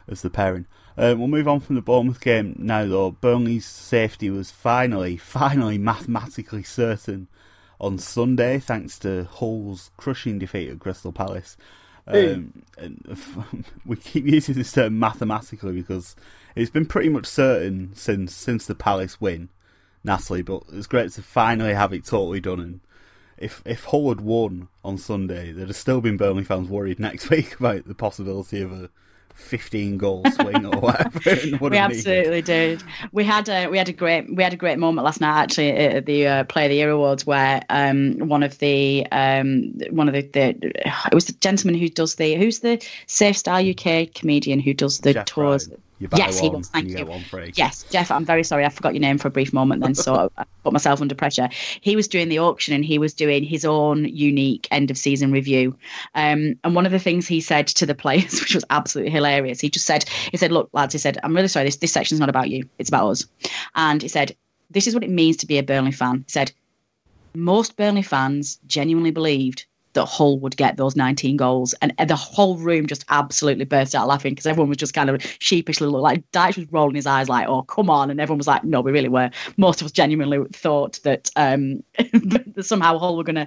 as 0.09 0.23
the 0.23 0.31
pairing. 0.31 0.67
Um, 0.97 1.19
we'll 1.21 1.29
move 1.29 1.47
on 1.47 1.61
from 1.61 1.77
the 1.77 1.83
Bournemouth 1.83 2.21
game 2.21 2.57
now, 2.59 2.85
though. 2.87 3.13
Burnley's 3.13 3.67
safety 3.67 4.31
was 4.31 4.51
finally, 4.51 5.17
finally 5.17 5.79
mathematically 5.79 6.65
certain 6.65 7.29
on 7.81 7.99
Sunday, 7.99 8.59
thanks 8.59 8.99
to 9.01 9.25
Hull's 9.31 9.93
crushing 9.97 10.39
defeat 10.41 10.69
at 10.69 10.81
Crystal 10.81 11.13
Palace. 11.13 11.57
Um, 12.09 12.63
we 13.87 13.97
keep 13.97 14.27
using 14.27 14.55
this 14.55 14.73
term 14.73 14.99
mathematically 14.99 15.73
because 15.73 16.17
it's 16.57 16.71
been 16.71 16.87
pretty 16.87 17.09
much 17.09 17.27
certain 17.27 17.95
since 17.95 18.35
since 18.35 18.67
the 18.67 18.75
Palace 18.75 19.21
win, 19.21 19.51
Natalie. 20.05 20.43
But 20.43 20.63
it's 20.73 20.87
great 20.87 21.13
to 21.13 21.23
finally 21.23 21.75
have 21.75 21.93
it 21.93 22.05
totally 22.05 22.41
done. 22.41 22.61
And 22.61 22.81
if 23.37 23.63
if 23.65 23.85
Hull 23.85 24.09
had 24.09 24.21
won 24.21 24.69
on 24.85 24.99
Sunday, 24.99 25.53
there'd 25.53 25.69
have 25.69 25.77
still 25.77 26.01
been 26.01 26.17
Burnley 26.17 26.45
fans 26.45 26.69
worried 26.69 26.99
next 26.99 27.31
week 27.31 27.59
about 27.61 27.87
the 27.87 27.95
possibility 27.95 28.61
of 28.61 28.73
a 28.73 28.91
15 29.39 29.99
goal 29.99 30.25
swing 30.33 30.67
or 30.67 30.79
whatever. 30.81 31.21
would 31.59 31.73
We 31.73 31.79
absolutely 31.79 32.43
did. 32.43 32.83
We 33.13 33.25
had 33.25 33.49
a 33.49 33.69
we 33.69 33.79
had 33.79 33.89
a 33.89 33.93
great 33.93 34.35
we 34.35 34.43
had 34.43 34.53
a 34.53 34.57
great 34.57 34.79
moment 34.79 35.05
last 35.05 35.21
night 35.21 35.43
actually 35.43 35.71
at 35.71 36.07
the 36.07 36.27
uh, 36.27 36.45
Player 36.45 36.67
of 36.67 36.71
the 36.71 36.77
Year 36.77 36.91
awards 36.91 37.25
where 37.25 37.63
um, 37.71 38.19
one 38.19 38.43
of 38.43 38.59
the 38.59 39.07
um, 39.11 39.73
one 39.91 40.09
of 40.09 40.15
the, 40.15 40.23
the 40.23 40.49
it 41.07 41.15
was 41.15 41.27
the 41.27 41.33
gentleman 41.35 41.81
who 41.81 41.89
does 41.89 42.17
the 42.17 42.35
who's 42.35 42.61
the 42.61 42.85
Safe 43.07 43.37
Style 43.37 43.65
UK 43.65 44.13
comedian 44.13 44.61
who 44.61 44.75
does 44.75 44.99
the 44.99 45.15
Jeff 45.15 45.27
tours. 45.27 45.69
Bryan. 45.69 45.83
You 45.99 46.07
buy 46.07 46.19
yes, 46.19 46.39
he 46.39 46.49
one 46.49 46.59
does. 46.59 46.69
Thank 46.69 46.87
you 46.87 46.93
you. 46.93 46.97
get 46.99 47.09
one 47.09 47.23
free. 47.23 47.53
Yes, 47.57 47.85
Jeff. 47.91 48.11
I'm 48.11 48.25
very 48.25 48.45
sorry. 48.45 48.65
I 48.65 48.69
forgot 48.69 48.95
your 48.95 49.01
name 49.01 49.19
for 49.19 49.29
a 49.29 49.31
brief 49.31 49.53
moment. 49.53 49.83
Then, 49.83 49.95
so 49.95 50.31
I 50.39 50.45
put 50.63 50.73
myself 50.73 51.01
under 51.01 51.15
pressure. 51.15 51.49
He 51.81 51.97
was 51.97 52.07
doing 52.07 52.29
the 52.29 52.39
auction 52.39 52.73
and 52.75 52.85
he 52.85 52.99
was 52.99 53.13
doing 53.13 53.43
his 53.43 53.65
own 53.65 54.05
unique 54.05 54.69
end 54.71 54.91
of 54.91 54.99
season 54.99 55.33
review. 55.33 55.77
Um, 56.15 56.55
and 56.63 56.75
one 56.75 56.87
of 56.87 56.93
the 56.93 56.99
things 56.99 57.27
he 57.27 57.41
said 57.41 57.67
to 57.69 57.87
the 57.87 57.95
players, 57.95 58.41
which 58.41 58.55
was 58.55 58.65
absolutely 58.71 59.13
hilarious, 59.13 59.61
he 59.61 59.71
just 59.71 59.87
said, 59.87 60.09
"He 60.31 60.37
said, 60.37 60.53
look, 60.53 60.71
lads, 60.73 60.93
he 60.93 60.99
said, 60.99 61.19
I'm 61.23 61.35
really 61.35 61.49
sorry. 61.49 61.67
This 61.67 61.77
this 61.77 61.93
section's 61.93 62.21
not 62.21 62.29
about 62.29 62.51
you. 62.51 62.69
It's 62.79 62.89
about 62.89 63.11
us." 63.11 63.27
And 63.75 64.01
he 64.01 64.09
said, 64.09 64.37
"This 64.71 64.87
is 64.87 64.95
what 64.95 65.05
it 65.05 65.11
means 65.11 65.37
to 65.39 65.47
be 65.47 65.59
a 65.59 65.63
Burnley 65.63 65.93
fan." 65.93 66.19
He 66.27 66.33
said, 66.33 66.53
"Most 67.35 67.77
Burnley 67.77 68.03
fans 68.03 68.59
genuinely 68.67 69.11
believed." 69.11 69.67
That 69.95 70.07
Hull 70.07 70.39
would 70.41 70.57
get 70.57 70.77
those 70.77 70.97
19 70.97 71.37
goals, 71.37 71.75
and 71.81 71.93
the 72.07 72.17
whole 72.17 72.57
room 72.57 72.87
just 72.87 73.05
absolutely 73.09 73.65
burst 73.65 73.95
out 73.95 74.07
laughing 74.07 74.33
because 74.33 74.47
everyone 74.47 74.69
was 74.69 74.77
just 74.77 74.95
kind 74.95 75.11
of 75.11 75.23
sheepishly 75.41 75.89
like 75.89 76.31
Dyche 76.33 76.59
was 76.59 76.73
rolling 76.73 76.95
his 76.95 77.07
eyes 77.07 77.29
like, 77.29 77.49
"Oh, 77.49 77.63
come 77.63 77.91
on!" 77.91 78.11
and 78.11 78.21
everyone 78.21 78.39
was 78.39 78.47
like, 78.47 78.65
"No, 78.65 78.81
we 78.81 78.93
really 78.93 79.09
were." 79.09 79.31
Most 79.57 79.81
of 79.81 79.87
us 79.87 79.93
genuinely 79.93 80.39
thought 80.53 81.01
that 81.03 81.31
um, 81.37 81.83
somehow 82.61 82.99
Hull 82.99 83.17
were 83.17 83.25
going 83.25 83.37
to 83.37 83.47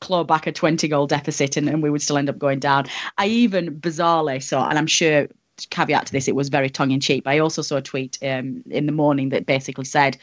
claw 0.00 0.24
back 0.24 0.46
a 0.46 0.52
20 0.52 0.86
goal 0.88 1.06
deficit 1.06 1.56
and, 1.56 1.68
and 1.68 1.82
we 1.82 1.90
would 1.90 2.02
still 2.02 2.18
end 2.18 2.30
up 2.30 2.38
going 2.38 2.60
down. 2.60 2.86
I 3.18 3.26
even 3.26 3.80
bizarrely 3.80 4.42
saw, 4.42 4.68
and 4.68 4.78
I'm 4.78 4.86
sure 4.86 5.28
caveat 5.70 6.06
to 6.06 6.12
this, 6.12 6.28
it 6.28 6.34
was 6.34 6.48
very 6.48 6.70
tongue 6.70 6.90
in 6.90 7.00
cheek. 7.00 7.24
But 7.24 7.30
I 7.30 7.38
also 7.38 7.62
saw 7.62 7.76
a 7.76 7.82
tweet 7.82 8.18
um, 8.22 8.62
in 8.70 8.86
the 8.86 8.92
morning 8.92 9.30
that 9.30 9.46
basically 9.46 9.84
said. 9.84 10.16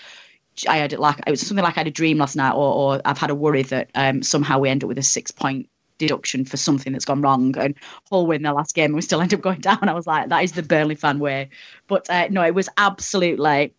I 0.67 0.77
had 0.77 0.93
it 0.93 0.99
like 0.99 1.19
it 1.25 1.31
was 1.31 1.45
something 1.45 1.63
like 1.63 1.77
I 1.77 1.81
had 1.81 1.87
a 1.87 1.91
dream 1.91 2.17
last 2.17 2.35
night, 2.35 2.53
or, 2.53 2.73
or 2.73 3.01
I've 3.05 3.17
had 3.17 3.29
a 3.29 3.35
worry 3.35 3.63
that 3.63 3.89
um, 3.95 4.21
somehow 4.23 4.59
we 4.59 4.69
end 4.69 4.83
up 4.83 4.87
with 4.87 4.97
a 4.97 5.03
six 5.03 5.31
point 5.31 5.69
deduction 5.97 6.45
for 6.45 6.57
something 6.57 6.93
that's 6.93 7.05
gone 7.05 7.21
wrong 7.21 7.55
and 7.57 7.75
Hull 8.09 8.25
win 8.25 8.41
their 8.41 8.53
last 8.53 8.73
game 8.73 8.85
and 8.85 8.95
we 8.95 9.01
still 9.01 9.21
end 9.21 9.33
up 9.33 9.41
going 9.41 9.59
down. 9.61 9.87
I 9.87 9.93
was 9.93 10.07
like, 10.07 10.29
that 10.29 10.43
is 10.43 10.53
the 10.53 10.63
Burnley 10.63 10.95
fan 10.95 11.19
way. 11.19 11.49
But 11.87 12.09
uh, 12.09 12.27
no, 12.31 12.43
it 12.43 12.55
was 12.55 12.69
absolutely 12.77 13.73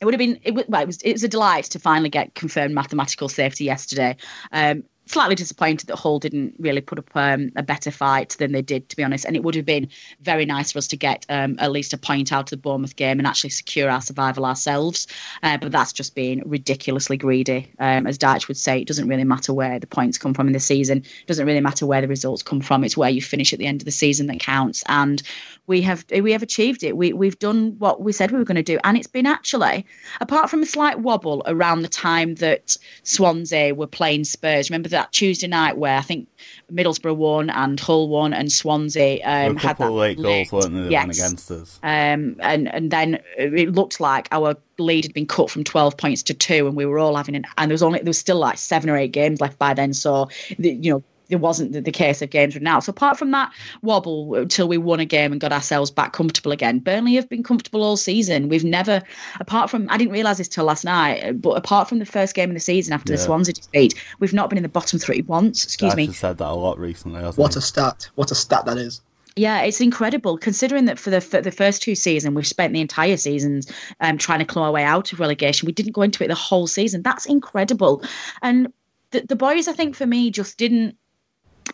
it 0.00 0.04
would 0.04 0.14
have 0.14 0.18
been 0.18 0.38
it 0.42 0.54
was, 0.54 0.64
well, 0.68 0.82
it 0.82 0.86
was 0.86 1.00
it 1.02 1.12
was 1.12 1.24
a 1.24 1.28
delight 1.28 1.64
to 1.64 1.78
finally 1.78 2.10
get 2.10 2.34
confirmed 2.34 2.74
mathematical 2.74 3.28
safety 3.28 3.64
yesterday. 3.64 4.16
Um, 4.52 4.84
slightly 5.06 5.34
disappointed 5.34 5.88
that 5.88 5.96
Hull 5.96 6.18
didn't 6.18 6.54
really 6.58 6.80
put 6.80 6.98
up 6.98 7.10
um, 7.14 7.52
a 7.56 7.62
better 7.62 7.90
fight 7.90 8.36
than 8.38 8.52
they 8.52 8.62
did, 8.62 8.88
to 8.88 8.96
be 8.96 9.04
honest. 9.04 9.24
And 9.24 9.36
it 9.36 9.42
would 9.42 9.54
have 9.54 9.66
been 9.66 9.88
very 10.20 10.44
nice 10.44 10.72
for 10.72 10.78
us 10.78 10.86
to 10.88 10.96
get 10.96 11.26
um, 11.28 11.56
at 11.58 11.72
least 11.72 11.92
a 11.92 11.98
point 11.98 12.32
out 12.32 12.46
of 12.46 12.50
the 12.50 12.56
Bournemouth 12.56 12.96
game 12.96 13.18
and 13.18 13.26
actually 13.26 13.50
secure 13.50 13.90
our 13.90 14.00
survival 14.00 14.44
ourselves. 14.44 15.06
Uh, 15.42 15.58
but 15.58 15.72
that's 15.72 15.92
just 15.92 16.14
been 16.14 16.42
ridiculously 16.46 17.16
greedy. 17.16 17.68
Um, 17.78 18.06
as 18.06 18.18
Dyche 18.18 18.48
would 18.48 18.56
say, 18.56 18.80
it 18.80 18.88
doesn't 18.88 19.08
really 19.08 19.24
matter 19.24 19.52
where 19.52 19.78
the 19.78 19.86
points 19.86 20.18
come 20.18 20.34
from 20.34 20.46
in 20.46 20.52
the 20.52 20.60
season. 20.60 20.98
It 20.98 21.26
doesn't 21.26 21.46
really 21.46 21.60
matter 21.60 21.86
where 21.86 22.00
the 22.00 22.08
results 22.08 22.42
come 22.42 22.60
from. 22.60 22.84
It's 22.84 22.96
where 22.96 23.10
you 23.10 23.22
finish 23.22 23.52
at 23.52 23.58
the 23.58 23.66
end 23.66 23.82
of 23.82 23.86
the 23.86 23.92
season 23.92 24.26
that 24.28 24.40
counts. 24.40 24.82
And 24.86 25.22
we 25.66 25.80
have 25.82 26.04
we 26.20 26.32
have 26.32 26.42
achieved 26.42 26.82
it. 26.82 26.96
We 26.96 27.12
we've 27.12 27.38
done 27.38 27.74
what 27.78 28.02
we 28.02 28.12
said 28.12 28.30
we 28.30 28.38
were 28.38 28.44
going 28.44 28.56
to 28.56 28.62
do, 28.62 28.78
and 28.84 28.96
it's 28.96 29.06
been 29.06 29.26
actually, 29.26 29.86
apart 30.20 30.50
from 30.50 30.62
a 30.62 30.66
slight 30.66 31.00
wobble 31.00 31.42
around 31.46 31.82
the 31.82 31.88
time 31.88 32.34
that 32.36 32.76
Swansea 33.02 33.74
were 33.74 33.86
playing 33.86 34.24
Spurs. 34.24 34.68
Remember 34.68 34.88
that 34.94 35.12
Tuesday 35.12 35.46
night 35.46 35.76
where 35.76 35.96
I 35.96 36.00
think 36.00 36.28
Middlesbrough 36.72 37.16
won 37.16 37.50
and 37.50 37.78
Hull 37.78 38.08
won 38.08 38.32
and 38.32 38.50
Swansea 38.50 39.20
um, 39.24 39.56
a 39.56 39.60
had 39.60 39.78
that 39.78 39.90
late 39.90 40.20
goals, 40.20 40.50
weren't 40.50 40.72
that 40.74 40.90
yes. 40.90 41.18
against 41.18 41.50
us? 41.50 41.78
Um, 41.82 42.36
and 42.40 42.72
and 42.72 42.90
then 42.90 43.20
it 43.36 43.72
looked 43.72 44.00
like 44.00 44.28
our 44.32 44.56
lead 44.78 45.04
had 45.04 45.14
been 45.14 45.26
cut 45.26 45.50
from 45.50 45.64
12 45.64 45.96
points 45.96 46.22
to 46.24 46.34
two, 46.34 46.66
and 46.66 46.76
we 46.76 46.86
were 46.86 46.98
all 46.98 47.16
having 47.16 47.36
an 47.36 47.44
and 47.58 47.70
there 47.70 47.74
was 47.74 47.82
only 47.82 47.98
there 47.98 48.06
was 48.06 48.18
still 48.18 48.38
like 48.38 48.58
seven 48.58 48.88
or 48.88 48.96
eight 48.96 49.12
games 49.12 49.40
left 49.40 49.58
by 49.58 49.74
then. 49.74 49.92
So 49.92 50.28
the, 50.58 50.72
you 50.72 50.92
know. 50.92 51.02
It 51.34 51.40
wasn't 51.40 51.72
the, 51.72 51.80
the 51.80 51.92
case 51.92 52.22
of 52.22 52.30
games 52.30 52.54
run 52.56 52.66
out. 52.66 52.84
So 52.84 52.90
apart 52.90 53.18
from 53.18 53.30
that 53.32 53.52
wobble 53.82 54.34
until 54.36 54.68
we 54.68 54.78
won 54.78 55.00
a 55.00 55.04
game 55.04 55.32
and 55.32 55.40
got 55.40 55.52
ourselves 55.52 55.90
back 55.90 56.12
comfortable 56.12 56.52
again, 56.52 56.78
Burnley 56.78 57.14
have 57.16 57.28
been 57.28 57.42
comfortable 57.42 57.82
all 57.82 57.96
season. 57.96 58.48
We've 58.48 58.64
never, 58.64 59.02
apart 59.40 59.68
from 59.70 59.86
I 59.90 59.96
didn't 59.98 60.12
realise 60.12 60.38
this 60.38 60.48
till 60.48 60.64
last 60.64 60.84
night, 60.84 61.42
but 61.42 61.52
apart 61.56 61.88
from 61.88 61.98
the 61.98 62.06
first 62.06 62.34
game 62.34 62.50
of 62.50 62.54
the 62.54 62.60
season 62.60 62.92
after 62.92 63.12
the 63.12 63.18
Yeah. 63.18 63.26
Swansea 63.26 63.54
defeat, 63.54 63.94
we've 64.20 64.32
not 64.32 64.48
been 64.48 64.56
in 64.58 64.62
the 64.62 64.68
bottom 64.68 64.98
three 64.98 65.22
once. 65.22 65.64
Excuse 65.64 65.92
Dyche 65.92 65.96
me. 65.96 66.06
has 66.06 66.16
said 66.18 66.38
that 66.38 66.48
a 66.48 66.54
lot 66.54 66.78
recently, 66.78 67.20
hasn't 67.20 67.38
What 67.38 67.54
he? 67.54 67.58
a 67.58 67.60
stat! 67.62 68.08
What 68.14 68.30
a 68.30 68.34
stat 68.34 68.64
that 68.66 68.78
is. 68.78 69.00
Yeah, 69.36 69.62
it's 69.62 69.80
incredible 69.80 70.38
considering 70.38 70.84
that 70.84 70.96
for 70.96 71.10
the 71.10 71.20
for 71.20 71.40
the 71.40 71.50
first 71.50 71.82
two 71.82 71.96
seasons 71.96 72.36
we've 72.36 72.46
spent 72.46 72.72
the 72.72 72.80
entire 72.80 73.16
seasons 73.16 73.68
um, 74.00 74.16
trying 74.16 74.38
to 74.38 74.44
claw 74.44 74.66
our 74.66 74.70
way 74.72 74.84
out 74.84 75.12
of 75.12 75.18
relegation. 75.18 75.66
We 75.66 75.72
didn't 75.72 75.90
go 75.90 76.02
into 76.02 76.22
it 76.22 76.28
the 76.28 76.36
whole 76.36 76.68
season. 76.68 77.02
That's 77.02 77.26
incredible, 77.26 78.02
and 78.42 78.72
the 79.10 79.22
the 79.28 79.34
boys, 79.34 79.66
I 79.66 79.72
think, 79.72 79.96
for 79.96 80.06
me, 80.06 80.30
just 80.30 80.56
didn't 80.56 80.96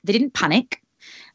they 0.05 0.13
didn't 0.13 0.35
panic, 0.35 0.83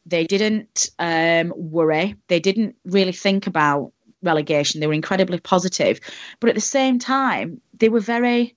they 0.04 0.24
didn't 0.24 0.90
um, 0.98 1.52
worry, 1.56 2.16
they 2.28 2.40
didn't 2.40 2.76
really 2.84 3.12
think 3.12 3.46
about 3.46 3.92
relegation. 4.22 4.80
They 4.80 4.86
were 4.86 4.92
incredibly 4.92 5.38
positive, 5.40 6.00
but 6.40 6.48
at 6.48 6.54
the 6.54 6.60
same 6.60 6.98
time, 6.98 7.60
they 7.78 7.88
were 7.88 8.00
very 8.00 8.55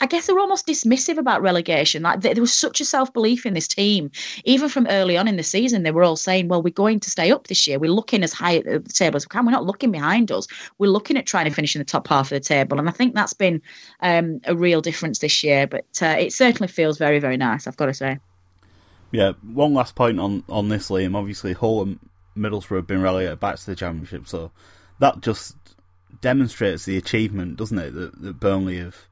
I, 0.00 0.06
guess 0.06 0.26
they 0.26 0.32
were 0.32 0.40
almost 0.40 0.66
dismissive 0.66 1.18
about 1.18 1.42
relegation. 1.42 2.02
Like 2.02 2.20
there 2.20 2.34
was 2.40 2.52
such 2.52 2.80
a 2.80 2.84
self 2.84 3.12
belief 3.12 3.44
in 3.44 3.54
this 3.54 3.68
team, 3.68 4.10
even 4.44 4.68
from 4.68 4.86
early 4.88 5.16
on 5.16 5.28
in 5.28 5.36
the 5.36 5.42
season. 5.42 5.82
They 5.82 5.90
were 5.90 6.02
all 6.02 6.16
saying, 6.16 6.48
"Well, 6.48 6.62
we're 6.62 6.70
going 6.70 7.00
to 7.00 7.10
stay 7.10 7.30
up 7.30 7.48
this 7.48 7.66
year. 7.66 7.78
We're 7.78 7.90
looking 7.90 8.22
as 8.22 8.32
high 8.32 8.56
at 8.56 8.64
the 8.64 8.92
table 8.92 9.16
as 9.16 9.26
we 9.26 9.30
can. 9.30 9.44
We're 9.44 9.52
not 9.52 9.64
looking 9.64 9.90
behind 9.90 10.32
us. 10.32 10.46
We're 10.78 10.90
looking 10.90 11.16
at 11.16 11.26
trying 11.26 11.46
to 11.46 11.50
finish 11.50 11.74
in 11.74 11.80
the 11.80 11.84
top 11.84 12.08
half 12.08 12.32
of 12.32 12.36
the 12.36 12.40
table." 12.40 12.78
And 12.78 12.88
I 12.88 12.92
think 12.92 13.14
that's 13.14 13.34
been 13.34 13.60
um, 14.00 14.40
a 14.44 14.56
real 14.56 14.80
difference 14.80 15.18
this 15.18 15.42
year. 15.42 15.66
But 15.66 15.86
uh, 16.00 16.16
it 16.18 16.32
certainly 16.32 16.68
feels 16.68 16.98
very, 16.98 17.18
very 17.18 17.36
nice. 17.36 17.66
I've 17.66 17.76
got 17.76 17.86
to 17.86 17.94
say. 17.94 18.18
Yeah, 19.10 19.32
one 19.42 19.74
last 19.74 19.94
point 19.94 20.18
on 20.18 20.44
on 20.48 20.68
this, 20.68 20.88
Liam. 20.88 21.14
Obviously, 21.14 21.52
Hull 21.52 21.82
and 21.82 21.98
Middlesbrough 22.36 22.76
have 22.76 22.86
been 22.86 23.02
relegated 23.02 23.40
back 23.40 23.56
to 23.56 23.66
the 23.66 23.76
Championship, 23.76 24.26
so 24.26 24.50
that 24.98 25.20
just 25.20 25.56
demonstrates 26.20 26.84
the 26.84 26.96
achievement, 26.96 27.56
doesn't 27.56 27.78
it, 27.78 27.94
that, 27.94 28.22
that 28.22 28.40
Burnley 28.40 28.78
have 28.78 29.08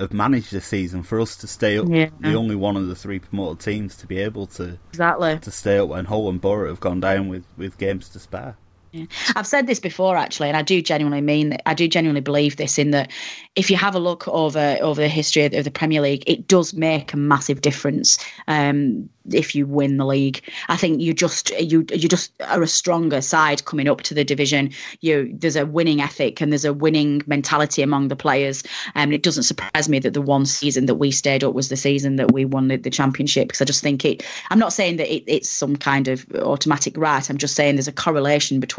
have 0.00 0.12
managed 0.12 0.52
this 0.52 0.66
season 0.66 1.02
for 1.02 1.20
us 1.20 1.34
to 1.36 1.46
stay 1.46 1.76
up. 1.78 1.86
Yeah. 1.88 2.10
The 2.20 2.34
only 2.34 2.54
one 2.54 2.76
of 2.76 2.86
the 2.86 2.94
three 2.94 3.18
promoted 3.18 3.60
teams 3.60 3.96
to 3.96 4.06
be 4.06 4.18
able 4.18 4.46
to 4.46 4.78
Exactly. 4.90 5.38
to 5.40 5.50
stay 5.50 5.78
up 5.78 5.88
when 5.88 6.04
Hull 6.04 6.28
and 6.28 6.40
Borough 6.40 6.68
have 6.68 6.80
gone 6.80 7.00
down 7.00 7.28
with, 7.28 7.44
with 7.56 7.78
games 7.78 8.08
to 8.10 8.18
spare. 8.20 8.56
Yeah. 8.92 9.04
I've 9.36 9.46
said 9.46 9.66
this 9.66 9.80
before 9.80 10.16
actually, 10.16 10.48
and 10.48 10.56
I 10.56 10.62
do 10.62 10.80
genuinely 10.80 11.20
mean 11.20 11.50
that. 11.50 11.68
I 11.68 11.74
do 11.74 11.88
genuinely 11.88 12.20
believe 12.20 12.56
this 12.56 12.78
in 12.78 12.90
that 12.92 13.10
if 13.54 13.70
you 13.70 13.76
have 13.76 13.94
a 13.94 13.98
look 13.98 14.26
over 14.28 14.78
over 14.80 15.00
the 15.00 15.08
history 15.08 15.44
of, 15.44 15.64
the 15.64 15.70
Premier 15.70 16.00
League, 16.00 16.24
it 16.26 16.48
does 16.48 16.72
make 16.74 17.12
a 17.12 17.16
massive 17.16 17.60
difference. 17.60 18.18
Um, 18.46 19.08
if 19.30 19.54
you 19.54 19.66
win 19.66 19.98
the 19.98 20.06
league, 20.06 20.40
I 20.68 20.76
think 20.76 21.02
you 21.02 21.12
just 21.12 21.50
you 21.60 21.84
you 21.92 22.08
just 22.08 22.32
are 22.46 22.62
a 22.62 22.66
stronger 22.66 23.20
side 23.20 23.64
coming 23.66 23.88
up 23.88 24.00
to 24.02 24.14
the 24.14 24.24
division. 24.24 24.70
You 25.00 25.30
there's 25.34 25.56
a 25.56 25.66
winning 25.66 26.00
ethic 26.00 26.40
and 26.40 26.50
there's 26.50 26.64
a 26.64 26.72
winning 26.72 27.22
mentality 27.26 27.82
among 27.82 28.08
the 28.08 28.16
players, 28.16 28.62
and 28.94 29.12
it 29.12 29.22
doesn't 29.22 29.42
surprise 29.42 29.88
me 29.88 29.98
that 29.98 30.14
the 30.14 30.22
one 30.22 30.46
season 30.46 30.86
that 30.86 30.94
we 30.94 31.10
stayed 31.10 31.44
up 31.44 31.52
was 31.52 31.68
the 31.68 31.76
season 31.76 32.16
that 32.16 32.32
we 32.32 32.46
won 32.46 32.68
the, 32.68 32.76
the 32.76 32.90
championship 32.90 33.48
because 33.48 33.60
I 33.60 33.66
just 33.66 33.82
think 33.82 34.04
it. 34.04 34.24
I'm 34.50 34.58
not 34.58 34.72
saying 34.72 34.96
that 34.96 35.12
it, 35.12 35.24
it's 35.26 35.50
some 35.50 35.76
kind 35.76 36.08
of 36.08 36.26
automatic 36.36 36.96
right. 36.96 37.28
I'm 37.28 37.38
just 37.38 37.54
saying 37.54 37.76
there's 37.76 37.88
a 37.88 37.92
correlation 37.92 38.60
between 38.60 38.78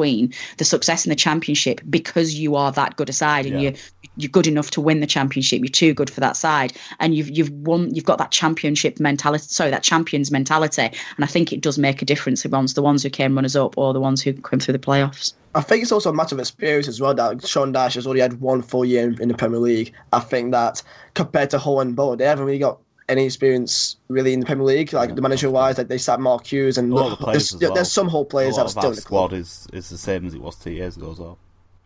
the 0.58 0.66
success 0.66 1.06
in 1.06 1.10
the 1.10 1.16
championship 1.16 1.82
because 1.90 2.36
you 2.36 2.56
are 2.56 2.72
that 2.72 2.96
good 2.98 3.10
a 3.10 3.14
side 3.14 3.46
and 3.46 3.62
Yeah. 3.62 3.72
you 3.72 3.76
you're 4.18 4.30
good 4.30 4.48
enough 4.48 4.70
to 4.72 4.82
win 4.82 5.00
the 5.00 5.08
championship. 5.08 5.60
You're 5.60 5.70
too 5.70 5.94
good 5.94 6.10
for 6.10 6.20
that 6.20 6.36
side, 6.36 6.74
and 7.00 7.16
you've 7.16 7.30
you've 7.30 7.52
won. 7.52 7.94
You've 7.96 8.06
got 8.06 8.18
that 8.18 8.32
championship 8.32 9.00
mentality. 9.00 9.46
Sorry, 9.48 9.72
that 9.72 9.84
champions 9.84 10.30
mentality, 10.30 10.82
and 11.16 11.24
I 11.24 11.28
think 11.28 11.54
it 11.54 11.62
does 11.62 11.78
make 11.78 12.02
a 12.02 12.06
difference 12.06 12.44
amongst 12.44 12.76
the 12.76 12.82
ones 12.82 13.04
who 13.04 13.10
came 13.10 13.36
runners 13.36 13.56
up 13.56 13.78
or 13.78 13.94
the 13.94 14.02
ones 14.02 14.22
who 14.22 14.34
come 14.34 14.60
through 14.60 14.74
the 14.74 14.80
playoffs. 14.80 15.34
I 15.56 15.62
think 15.62 15.82
it's 15.84 15.92
also 15.92 16.10
a 16.10 16.14
matter 16.14 16.36
of 16.36 16.40
experience 16.40 16.88
as 16.88 17.00
well. 17.02 17.14
That 17.14 17.48
Sean 17.48 17.74
Dyche 17.74 17.96
has 17.96 18.06
already 18.06 18.22
had 18.22 18.40
one 18.42 18.62
full 18.62 18.86
year 18.86 19.04
in, 19.08 19.22
in 19.22 19.28
the 19.30 19.34
Premier 19.34 19.60
League. 19.60 19.94
I 20.12 20.20
think 20.20 20.52
that 20.52 20.84
compared 21.14 21.50
to 21.52 21.58
Hull 21.58 21.80
and 21.80 21.96
Borough, 21.96 22.16
they 22.16 22.26
haven't 22.26 22.46
really 22.46 22.60
got 22.60 22.80
any 23.10 23.26
experience 23.26 23.98
really 24.08 24.34
in 24.34 24.40
the 24.40 24.46
Premier 24.46 24.66
League. 24.66 24.94
Like 24.94 25.16
the 25.16 25.22
manager 25.22 25.50
wise, 25.50 25.78
like 25.78 25.88
they 25.88 25.98
sat 25.98 26.20
Mark 26.20 26.46
Hughes 26.46 26.78
and 26.78 26.92
the 26.92 27.18
there's, 27.32 27.56
well. 27.58 27.74
there's 27.74 27.92
some 27.92 28.08
Hull 28.08 28.26
players 28.26 28.56
that 28.56 28.64
are 28.64 28.70
still 28.70 28.82
that 28.84 28.88
in 28.90 28.96
the 28.96 29.02
club. 29.02 29.30
squad 29.30 29.34
is, 29.34 29.68
is 29.74 29.90
the 29.90 29.98
same 29.98 30.26
as 30.26 30.34
it 30.34 30.42
was 30.42 30.56
two 30.56 30.72
years 30.72 30.96
ago 30.96 31.12
as 31.12 31.20
well. 31.20 31.38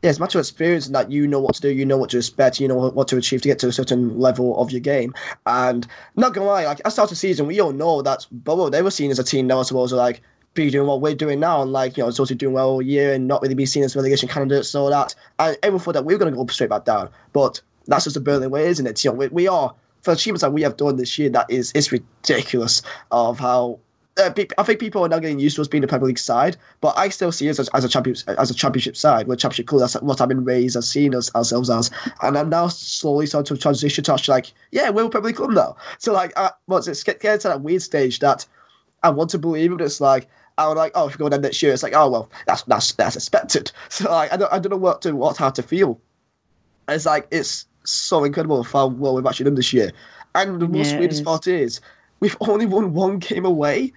Yeah, 0.03 0.09
it's 0.09 0.19
a 0.19 0.21
matter 0.21 0.37
of 0.37 0.43
experience 0.43 0.85
and 0.85 0.93
that 0.95 1.09
you 1.09 1.25
know 1.25 1.39
what 1.39 1.55
to 1.55 1.61
do, 1.61 1.69
you 1.69 1.85
know 1.85 1.95
what 1.95 2.09
to 2.09 2.17
expect, 2.17 2.59
you 2.59 2.67
know 2.67 2.89
what, 2.89 3.07
to 3.07 3.17
achieve 3.17 3.41
to 3.43 3.47
get 3.47 3.59
to 3.59 3.69
a 3.69 3.71
certain 3.71 4.19
level 4.19 4.61
of 4.61 4.69
your 4.69 4.81
game. 4.81 5.13
And 5.45 5.87
not 6.17 6.33
gonna 6.33 6.45
lie, 6.45 6.65
like 6.65 6.79
at 6.79 6.83
the 6.83 6.89
start 6.91 7.05
of 7.07 7.11
the 7.11 7.15
season, 7.15 7.47
we 7.47 7.61
all 7.61 7.71
know 7.71 8.01
that 8.01 8.27
Borough 8.29 8.69
they 8.69 8.81
were 8.81 8.91
seen 8.91 9.11
as 9.11 9.19
a 9.19 9.23
team 9.23 9.47
that 9.47 9.55
was 9.55 9.69
supposed 9.69 9.91
to 9.91 9.95
like 9.95 10.21
be 10.55 10.69
doing 10.69 10.87
what 10.87 10.99
we're 10.99 11.15
doing 11.15 11.39
now, 11.39 11.61
and 11.61 11.71
like 11.71 11.95
you 11.95 12.03
know, 12.03 12.11
to 12.11 12.25
be 12.25 12.35
doing 12.35 12.53
well 12.53 12.69
all 12.69 12.81
year 12.81 13.13
and 13.13 13.29
not 13.29 13.41
really 13.41 13.55
be 13.55 13.65
seen 13.65 13.83
as 13.83 13.95
relegation 13.95 14.27
candidates, 14.27 14.67
so 14.67 14.89
that 14.89 15.15
and 15.39 15.57
everyone 15.63 15.81
thought 15.81 15.93
that 15.93 16.03
we 16.03 16.13
were 16.13 16.19
gonna 16.19 16.35
go 16.35 16.45
straight 16.47 16.69
back 16.69 16.83
down. 16.83 17.09
But 17.31 17.61
that's 17.87 18.03
just 18.03 18.15
the 18.15 18.19
Burnley 18.19 18.47
way, 18.47 18.65
isn't 18.65 18.85
it? 18.85 19.03
You 19.05 19.11
know, 19.11 19.17
we, 19.17 19.27
we 19.29 19.47
are 19.47 19.73
for 20.03 20.11
achievements 20.11 20.41
that 20.41 20.53
we 20.53 20.61
have 20.61 20.77
done 20.77 20.97
this 20.97 21.17
year. 21.17 21.29
That 21.29 21.49
is, 21.49 21.71
it's 21.73 21.91
ridiculous 21.91 22.81
of 23.11 23.39
how 23.39 23.79
uh, 24.17 24.31
I 24.57 24.63
think 24.63 24.79
people 24.79 25.03
are 25.03 25.09
now 25.09 25.19
getting 25.19 25.39
used 25.39 25.55
to 25.55 25.61
us 25.61 25.67
being 25.67 25.83
a 25.83 25.87
Premier 25.87 26.07
League 26.07 26.19
side, 26.19 26.55
but 26.81 26.95
I 26.97 27.09
still 27.09 27.31
see 27.31 27.49
us 27.49 27.57
as, 27.59 27.67
as 27.69 27.83
a 27.83 27.89
champion 27.89 28.15
as 28.37 28.51
a 28.51 28.53
championship 28.53 28.95
side. 28.95 29.27
We're 29.27 29.35
championship 29.35 29.67
club. 29.67 29.81
That's 29.81 29.95
what 29.95 30.21
I've 30.21 30.27
been 30.27 30.43
raised 30.43 30.75
as 30.75 30.87
seen 30.87 31.15
us 31.15 31.33
ourselves 31.33 31.69
as, 31.69 31.89
and 32.21 32.37
I'm 32.37 32.49
now 32.49 32.67
slowly 32.67 33.25
starting 33.25 33.55
to 33.55 33.61
transition 33.61 34.03
to 34.03 34.13
actually 34.13 34.33
like, 34.33 34.53
yeah, 34.71 34.89
we're 34.91 35.05
a 35.05 35.09
Premier 35.09 35.27
League 35.27 35.37
club 35.37 35.51
now. 35.51 35.77
So 35.97 36.13
like, 36.13 36.31
uh, 36.35 36.51
what's 36.67 36.87
it? 36.87 37.01
Get, 37.03 37.21
get 37.21 37.41
to 37.41 37.47
that 37.47 37.61
weird 37.61 37.81
stage 37.81 38.19
that 38.19 38.45
I 39.01 39.09
want 39.09 39.31
to 39.31 39.39
believe 39.39 39.71
but 39.71 39.81
it's 39.81 40.01
like. 40.01 40.27
I'm 40.55 40.77
like, 40.77 40.91
oh, 40.93 41.07
if 41.07 41.17
we 41.17 41.23
go 41.23 41.29
down 41.29 41.41
next 41.41 41.63
year, 41.63 41.73
it's 41.73 41.81
like, 41.81 41.95
oh 41.95 42.11
well, 42.11 42.29
that's 42.45 42.61
that's 42.63 42.91
that's 42.91 43.15
expected. 43.15 43.71
So 43.89 44.11
like, 44.11 44.31
I 44.31 44.37
don't 44.37 44.53
I 44.53 44.59
don't 44.59 44.69
know 44.69 44.77
what 44.77 45.01
to 45.01 45.15
what 45.15 45.35
how 45.35 45.49
to 45.49 45.63
feel. 45.63 45.99
It's 46.87 47.07
like 47.07 47.27
it's 47.31 47.65
so 47.85 48.23
incredible 48.23 48.63
how 48.63 48.87
well 48.87 49.15
we've 49.15 49.25
actually 49.25 49.45
done 49.45 49.55
this 49.55 49.73
year. 49.73 49.91
And 50.35 50.59
the 50.59 50.67
most 50.67 50.89
Yeah, 50.91 50.95
it 50.95 50.99
weirdest 50.99 51.21
is. 51.21 51.25
part 51.25 51.47
is 51.47 51.81
we've 52.19 52.37
only 52.41 52.65
won 52.65 52.93
one 52.93 53.19
game 53.19 53.45
away. 53.45 53.93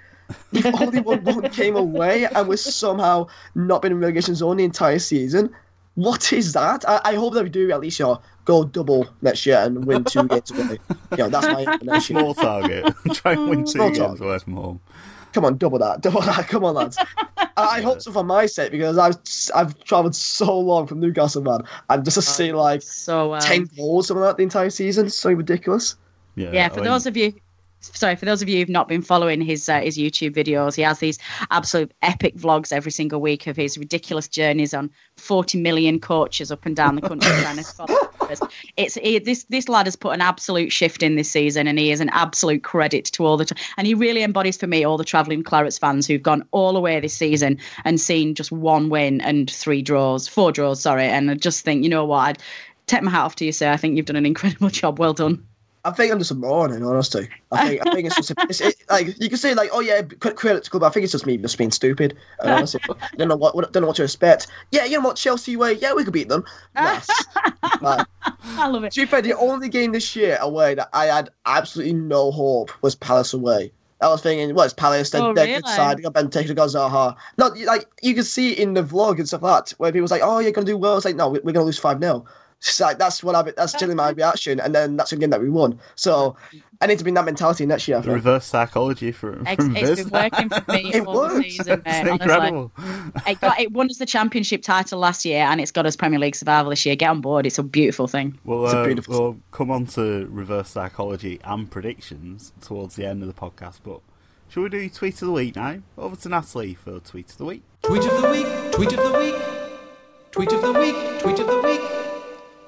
We've 0.52 0.66
only 0.66 1.00
won 1.00 1.22
one 1.24 1.40
game 1.52 1.76
away, 1.76 2.24
and 2.24 2.48
we're 2.48 2.56
somehow 2.56 3.28
not 3.54 3.82
been 3.82 3.92
in 3.92 4.00
relegation 4.00 4.34
zone 4.34 4.56
the 4.56 4.64
entire 4.64 4.98
season. 4.98 5.50
What 5.94 6.32
is 6.32 6.52
that? 6.52 6.86
I, 6.86 7.00
I 7.04 7.14
hope 7.14 7.32
that 7.34 7.44
we 7.44 7.48
do 7.48 7.70
at 7.70 7.80
least 7.80 7.98
you 8.00 8.04
know, 8.06 8.20
go 8.44 8.64
double 8.64 9.08
next 9.22 9.46
year 9.46 9.58
and 9.58 9.84
win 9.86 10.04
two 10.04 10.26
games 10.28 10.50
away. 10.50 10.78
You 11.12 11.16
know, 11.16 11.28
that's 11.30 11.46
my 11.46 11.60
aim 11.60 11.78
for 11.78 11.84
year. 11.86 12.00
Small 12.00 12.34
target. 12.34 12.92
Try 13.14 13.32
and 13.32 13.48
win 13.48 13.60
two 13.60 13.70
Small 13.70 13.86
games 13.88 13.98
target. 13.98 14.20
away 14.20 14.38
from 14.40 14.56
home. 14.56 14.80
Come 15.36 15.44
on, 15.44 15.58
double 15.58 15.78
that, 15.80 16.00
double 16.00 16.22
that. 16.22 16.48
Come 16.48 16.64
on, 16.64 16.76
lads. 16.76 16.96
I, 17.36 17.46
I 17.58 17.80
hope 17.82 18.00
so 18.00 18.10
for 18.10 18.24
my 18.24 18.46
sake 18.46 18.70
because 18.72 18.96
I've 18.96 19.18
I've 19.54 19.78
travelled 19.84 20.16
so 20.16 20.58
long 20.58 20.86
from 20.86 20.98
Newcastle, 20.98 21.42
man, 21.42 21.60
and 21.90 22.02
just 22.06 22.14
to 22.14 22.22
see 22.22 22.54
like 22.54 22.80
So 22.80 23.34
um, 23.34 23.40
ten 23.42 23.68
goals 23.76 24.06
something 24.06 24.22
like 24.22 24.30
that 24.30 24.36
the 24.38 24.44
entire 24.44 24.70
season, 24.70 25.10
so 25.10 25.30
ridiculous. 25.30 25.96
Yeah, 26.36 26.52
yeah, 26.52 26.66
I 26.66 26.68
for 26.70 26.76
mean, 26.76 26.84
those 26.84 27.04
of 27.04 27.18
you 27.18 27.34
sorry 27.80 28.16
for 28.16 28.24
those 28.24 28.42
of 28.42 28.48
you 28.48 28.58
who've 28.58 28.68
not 28.68 28.88
been 28.88 29.02
following 29.02 29.40
his 29.40 29.68
uh, 29.68 29.80
his 29.80 29.96
youtube 29.96 30.34
videos 30.34 30.74
he 30.74 30.82
has 30.82 30.98
these 30.98 31.18
absolute 31.50 31.92
epic 32.02 32.36
vlogs 32.36 32.72
every 32.72 32.90
single 32.90 33.20
week 33.20 33.46
of 33.46 33.56
his 33.56 33.78
ridiculous 33.78 34.28
journeys 34.28 34.74
on 34.74 34.90
40 35.16 35.60
million 35.60 36.00
coaches 36.00 36.50
up 36.50 36.66
and 36.66 36.76
down 36.76 36.96
the 36.96 37.02
country 37.02 37.30
trying 37.42 37.56
to 37.56 37.64
follow 37.64 38.10
it's 38.76 38.94
he, 38.94 39.18
this 39.18 39.44
this 39.44 39.68
lad 39.68 39.86
has 39.86 39.96
put 39.96 40.14
an 40.14 40.20
absolute 40.20 40.72
shift 40.72 41.02
in 41.02 41.14
this 41.14 41.30
season 41.30 41.66
and 41.66 41.78
he 41.78 41.90
is 41.90 42.00
an 42.00 42.08
absolute 42.10 42.64
credit 42.64 43.04
to 43.04 43.24
all 43.24 43.36
the 43.36 43.44
tra- 43.44 43.56
and 43.76 43.86
he 43.86 43.94
really 43.94 44.22
embodies 44.22 44.56
for 44.56 44.66
me 44.66 44.84
all 44.84 44.96
the 44.96 45.04
travelling 45.04 45.42
clarets 45.42 45.78
fans 45.78 46.06
who've 46.06 46.22
gone 46.22 46.44
all 46.50 46.72
the 46.72 46.80
way 46.80 46.98
this 46.98 47.14
season 47.14 47.58
and 47.84 48.00
seen 48.00 48.34
just 48.34 48.50
one 48.50 48.88
win 48.88 49.20
and 49.20 49.50
three 49.50 49.82
draws 49.82 50.26
four 50.26 50.50
draws 50.50 50.80
sorry 50.80 51.04
and 51.04 51.30
i 51.30 51.34
just 51.34 51.64
think 51.64 51.84
you 51.84 51.88
know 51.88 52.04
what 52.04 52.18
i'd 52.20 52.38
take 52.86 53.02
my 53.02 53.10
hat 53.10 53.24
off 53.24 53.36
to 53.36 53.44
you 53.44 53.52
sir. 53.52 53.70
I 53.70 53.76
think 53.76 53.96
you've 53.96 54.06
done 54.06 54.16
an 54.16 54.26
incredible 54.26 54.68
job. 54.70 54.98
Well 54.98 55.12
done 55.12 55.44
I 55.86 55.92
think 55.92 56.12
I'm 56.12 56.18
just 56.18 56.32
a 56.32 56.34
moron, 56.34 56.72
in 56.72 56.82
honesty. 56.82 57.28
I 57.52 57.68
think 57.68 57.86
I 57.86 57.92
think 57.92 58.06
it's 58.08 58.16
just 58.16 58.32
it's, 58.50 58.60
it, 58.60 58.74
like 58.90 59.06
you 59.20 59.28
can 59.28 59.38
say 59.38 59.54
like, 59.54 59.70
oh 59.72 59.80
yeah, 59.80 60.02
credit 60.02 60.36
credit 60.36 60.64
to 60.64 60.70
club. 60.70 60.80
But 60.80 60.88
I 60.88 60.90
think 60.90 61.04
it's 61.04 61.12
just 61.12 61.26
me 61.26 61.36
just 61.36 61.56
being 61.56 61.70
stupid. 61.70 62.16
And 62.40 62.50
honestly, 62.50 62.80
don't 63.16 63.28
know 63.28 63.36
what, 63.36 63.54
don't 63.72 63.82
know 63.82 63.86
what 63.86 63.96
to 63.96 64.02
expect. 64.02 64.48
Yeah, 64.72 64.84
you 64.84 64.98
know 64.98 65.06
what 65.06 65.16
Chelsea 65.16 65.56
way. 65.56 65.74
Yeah, 65.74 65.94
we 65.94 66.02
could 66.04 66.12
beat 66.12 66.28
them. 66.28 66.44
Yes. 66.74 67.08
Like, 67.82 68.06
i 68.22 68.66
love 68.68 68.84
it 68.84 68.92
to 68.92 69.00
be 69.02 69.06
fair, 69.06 69.20
the 69.20 69.34
only 69.36 69.68
game 69.68 69.92
this 69.92 70.16
year 70.16 70.38
away 70.40 70.74
that 70.76 70.88
I 70.94 71.06
had 71.06 71.28
absolutely 71.44 71.92
no 71.94 72.30
hope 72.30 72.70
was 72.82 72.94
Palace 72.94 73.34
away. 73.34 73.70
I 74.00 74.08
was 74.08 74.22
thinking, 74.22 74.54
well, 74.54 74.64
it's 74.64 74.72
Palace, 74.72 75.10
they're, 75.10 75.20
Oh, 75.22 75.34
they're 75.34 75.46
really? 75.46 75.60
good 75.60 75.68
side, 75.68 75.98
they 75.98 76.02
got 76.02 76.14
Benteke, 76.14 76.46
they 76.48 76.54
got 76.54 76.68
Zaha. 76.70 77.16
Not 77.36 77.58
like 77.60 77.86
you 78.02 78.14
can 78.14 78.24
see 78.24 78.52
in 78.52 78.72
the 78.74 78.82
vlog 78.82 79.18
and 79.18 79.26
stuff 79.28 79.42
like 79.42 79.66
that, 79.66 79.70
where 79.78 79.92
people's 79.92 80.10
like, 80.10 80.22
oh, 80.24 80.38
you're 80.38 80.52
gonna 80.52 80.64
do 80.66 80.76
well. 80.78 80.96
It's 80.96 81.04
like, 81.04 81.16
no, 81.16 81.28
we- 81.28 81.40
we're 81.40 81.52
gonna 81.52 81.66
lose 81.66 81.78
five 81.78 81.98
0 82.00 82.24
It's 82.68 82.80
like 82.80 82.98
that's 82.98 83.22
what 83.22 83.34
I 83.34 83.42
that's 83.42 83.72
generally 83.74 83.94
my 83.94 84.10
reaction, 84.10 84.58
and 84.60 84.74
then 84.74 84.96
that's 84.96 85.10
the 85.10 85.16
game 85.16 85.30
that 85.30 85.40
we 85.40 85.48
won. 85.50 85.78
So 85.94 86.36
I 86.80 86.86
need 86.86 86.98
to 86.98 87.04
bring 87.04 87.14
that 87.14 87.24
mentality 87.24 87.64
next 87.64 87.86
year. 87.88 88.00
The 88.00 88.10
reverse 88.12 88.44
psychology 88.44 89.12
from, 89.12 89.46
It's, 89.46 89.54
from 89.64 89.76
it's 89.76 89.88
Viz. 89.88 90.04
been 90.04 90.10
working 90.22 90.48
for 90.48 90.72
me 90.72 90.90
It 90.94 91.06
all 91.06 91.14
works. 91.14 91.34
season, 91.46 91.66
mate. 91.66 91.82
It's 91.86 92.08
honestly. 92.08 92.10
incredible. 92.12 92.72
It 93.26 93.40
got 93.40 93.60
it 93.60 93.72
won 93.72 93.88
us 93.88 93.98
the 93.98 94.06
championship 94.06 94.62
title 94.62 94.98
last 94.98 95.24
year, 95.24 95.44
and 95.44 95.60
it's 95.60 95.70
got 95.70 95.86
us 95.86 95.96
Premier 95.96 96.18
League 96.18 96.34
survival 96.34 96.70
this 96.70 96.84
year. 96.84 96.96
Get 96.96 97.08
on 97.10 97.20
board; 97.20 97.46
it's 97.46 97.58
a 97.58 97.62
beautiful 97.62 98.08
thing. 98.08 98.38
We'll, 98.44 98.64
It's 98.64 98.74
a 98.74 98.78
uh, 98.80 98.84
beautiful- 98.86 99.20
we'll 99.20 99.38
come 99.52 99.70
on 99.70 99.86
to 99.86 100.26
reverse 100.30 100.68
psychology 100.70 101.40
and 101.44 101.70
predictions 101.70 102.52
towards 102.60 102.96
the 102.96 103.06
end 103.06 103.22
of 103.22 103.28
the 103.28 103.34
podcast, 103.34 103.78
but 103.84 104.00
shall 104.48 104.64
we 104.64 104.68
do 104.70 104.88
tweet 104.90 105.14
of 105.22 105.26
the 105.26 105.32
week 105.32 105.56
now? 105.56 105.78
Over 105.96 106.16
to 106.16 106.28
Natalie 106.28 106.74
for 106.74 106.98
tweet 107.00 107.30
of 107.30 107.38
the 107.38 107.44
week. 107.44 107.62
Tweet 107.82 108.04
of 108.04 108.20
the 108.22 108.28
week, 108.30 108.72
tweet 108.72 108.92
of 108.92 109.12
the 109.12 109.18
week, 109.18 109.34
tweet 110.32 110.52
of 110.52 110.60
the 110.62 110.72
week, 110.72 111.20
tweet 111.20 111.38
of 111.38 111.46
the 111.46 111.60
week, 111.62 111.80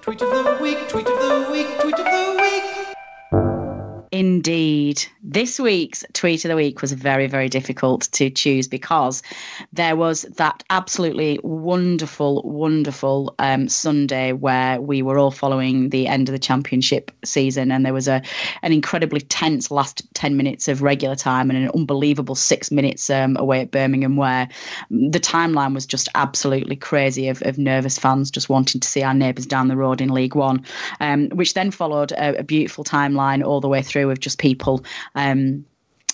tweet 0.09 0.23
of 0.23 0.31
the 0.31 0.63
week, 0.63 0.89
tweet 0.89 1.07
of 1.07 1.19
the 1.19 1.53
week, 1.53 1.81
tweet 1.81 1.99
of 1.99 2.07
the 2.07 2.41
week. 2.41 2.98
Indeed. 4.19 5.05
This 5.23 5.61
week's 5.61 6.05
tweet 6.13 6.45
of 6.45 6.49
the 6.49 6.57
week 6.57 6.83
was 6.83 6.91
very, 6.91 7.29
very 7.29 7.49
difficult 7.49 8.09
to 8.11 8.31
choose 8.31 8.67
because 8.67 9.23
there 9.73 9.95
was 9.95 10.23
that 10.23 10.65
absolutely 10.71 11.39
wonderful, 11.45 12.43
wonderful 12.43 13.33
um, 13.39 13.69
Sunday 13.69 14.33
where 14.33 14.81
we 14.81 15.03
were 15.03 15.21
all 15.21 15.31
following 15.31 15.91
the 15.91 16.09
end 16.09 16.29
of 16.29 16.33
the 16.33 16.39
championship 16.41 17.13
season, 17.25 17.71
and 17.71 17.87
there 17.87 17.95
was 17.95 18.09
a 18.09 18.21
an 18.63 18.73
incredibly 18.73 19.21
tense 19.21 19.71
last 19.71 20.03
ten 20.15 20.37
minutes 20.37 20.67
of 20.67 20.83
regular 20.83 21.15
time 21.15 21.49
and 21.49 21.57
an 21.57 21.71
unbelievable 21.73 22.35
six 22.35 22.73
minutes 22.73 23.09
um, 23.11 23.37
away 23.37 23.61
at 23.61 23.71
Birmingham 23.71 24.17
where 24.17 24.49
the 24.91 25.21
timeline 25.21 25.75
was 25.75 25.87
just 25.87 26.09
absolutely 26.17 26.75
crazy 26.75 27.29
of, 27.29 27.41
of 27.43 27.57
nervous 27.57 27.97
fans 27.97 28.33
just 28.33 28.49
wanting 28.49 28.81
to 28.81 28.89
see 28.89 29.05
our 29.05 29.15
neighbours 29.15 29.47
down 29.47 29.69
the 29.69 29.77
road 29.77 30.01
in 30.01 30.09
League 30.09 30.35
One, 30.35 30.65
um, 30.99 31.29
which 31.29 31.55
then 31.55 31.71
followed 31.71 32.11
a, 32.11 32.41
a 32.41 32.43
beautiful 32.43 32.83
timeline 32.83 33.47
all 33.47 33.61
the 33.61 33.69
way 33.69 33.81
through 33.81 34.08
of 34.11 34.21
just 34.21 34.39
people. 34.39 34.85
Um, 35.15 35.65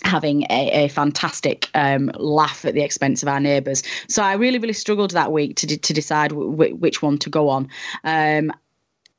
having 0.03 0.43
a, 0.51 0.85
a 0.85 0.89
fantastic 0.89 1.71
um, 1.75 2.11
laugh 2.17 2.67
at 2.67 2.75
the 2.75 2.83
expense 2.83 3.23
of 3.23 3.29
our 3.29 3.41
neighbours. 3.41 3.83
So 4.07 4.23
I 4.23 4.35
really, 4.35 4.59
really 4.59 4.75
struggled 4.75 5.13
that 5.13 5.33
week 5.33 5.57
to, 5.57 5.67
to 5.67 5.93
decide 5.95 6.29
w- 6.29 6.75
which 6.75 7.01
one 7.01 7.17
to 7.19 7.31
go 7.31 7.49
on. 7.49 7.69
Um, 8.05 8.53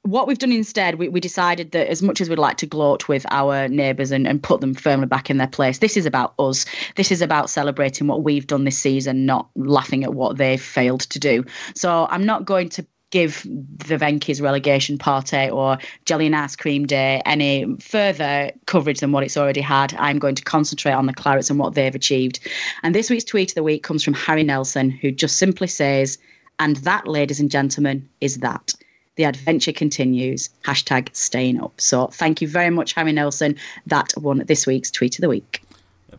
what 0.06 0.28
we've 0.28 0.38
done 0.38 0.52
instead, 0.52 0.96
we, 0.96 1.10
we 1.10 1.20
decided 1.20 1.72
that 1.72 1.88
as 1.88 2.04
much 2.04 2.22
as 2.22 2.30
we'd 2.30 2.38
like 2.38 2.58
to 2.58 2.68
gloat 2.68 3.08
with 3.08 3.26
our 3.32 3.68
neighbours 3.68 4.12
and, 4.12 4.28
and 4.28 4.42
put 4.42 4.62
them 4.62 4.76
firmly 4.76 5.08
back 5.08 5.32
in 5.32 5.38
their 5.38 5.48
place, 5.48 5.80
this 5.80 5.98
is 5.98 6.06
about 6.06 6.36
us. 6.38 6.66
This 6.96 7.12
is 7.12 7.24
about 7.24 7.50
celebrating 7.50 8.06
what 8.06 8.24
we've 8.24 8.46
done 8.46 8.66
this 8.66 8.78
season, 8.78 9.26
not 9.26 9.50
laughing 9.56 10.04
at 10.04 10.14
what 10.14 10.38
they've 10.38 10.62
failed 10.62 11.02
to 11.02 11.20
do. 11.20 11.44
So 11.74 12.08
I'm 12.12 12.26
not 12.26 12.46
going 12.46 12.70
to 12.70 12.86
give 13.15 13.43
the 13.43 13.95
Venky's 13.95 14.41
relegation 14.41 14.97
party 14.97 15.49
or 15.49 15.78
Jelly 16.04 16.25
and 16.25 16.36
Ice 16.36 16.54
Cream 16.54 16.86
Day 16.86 17.21
any 17.25 17.65
further 17.80 18.51
coverage 18.65 18.99
than 18.99 19.13
what 19.13 19.23
it's 19.23 19.38
already 19.38 19.62
had. 19.62 19.95
I'm 19.97 20.19
going 20.19 20.36
to 20.36 20.43
concentrate 20.43 20.91
on 20.91 21.06
the 21.06 21.13
Clarets 21.13 21.49
and 21.49 21.58
what 21.58 21.75
they've 21.75 21.95
achieved. 21.95 22.41
And 22.84 22.93
this 22.93 23.10
week's 23.10 23.23
tweet 23.23 23.51
of 23.51 23.56
the 23.56 23.63
week 23.63 23.84
comes 23.84 24.04
from 24.04 24.15
Harry 24.15 24.43
Nelson, 24.43 24.89
who 24.89 25.12
just 25.12 25.38
simply 25.38 25.67
says, 25.67 26.17
and 26.60 26.75
that, 26.78 27.08
ladies 27.08 27.39
and 27.39 27.49
gentlemen, 27.49 28.06
is 28.19 28.39
that. 28.39 28.73
The 29.15 29.23
adventure 29.23 29.71
continues. 29.71 30.49
Hashtag 30.65 31.15
staying 31.15 31.62
up. 31.62 31.80
So 31.80 32.08
thank 32.08 32.41
you 32.41 32.49
very 32.49 32.69
much, 32.69 32.91
Harry 32.95 33.13
Nelson. 33.13 33.56
That 33.88 34.12
won 34.17 34.43
this 34.45 34.67
week's 34.67 34.91
tweet 34.91 35.17
of 35.17 35.21
the 35.21 35.30
week. 35.30 35.63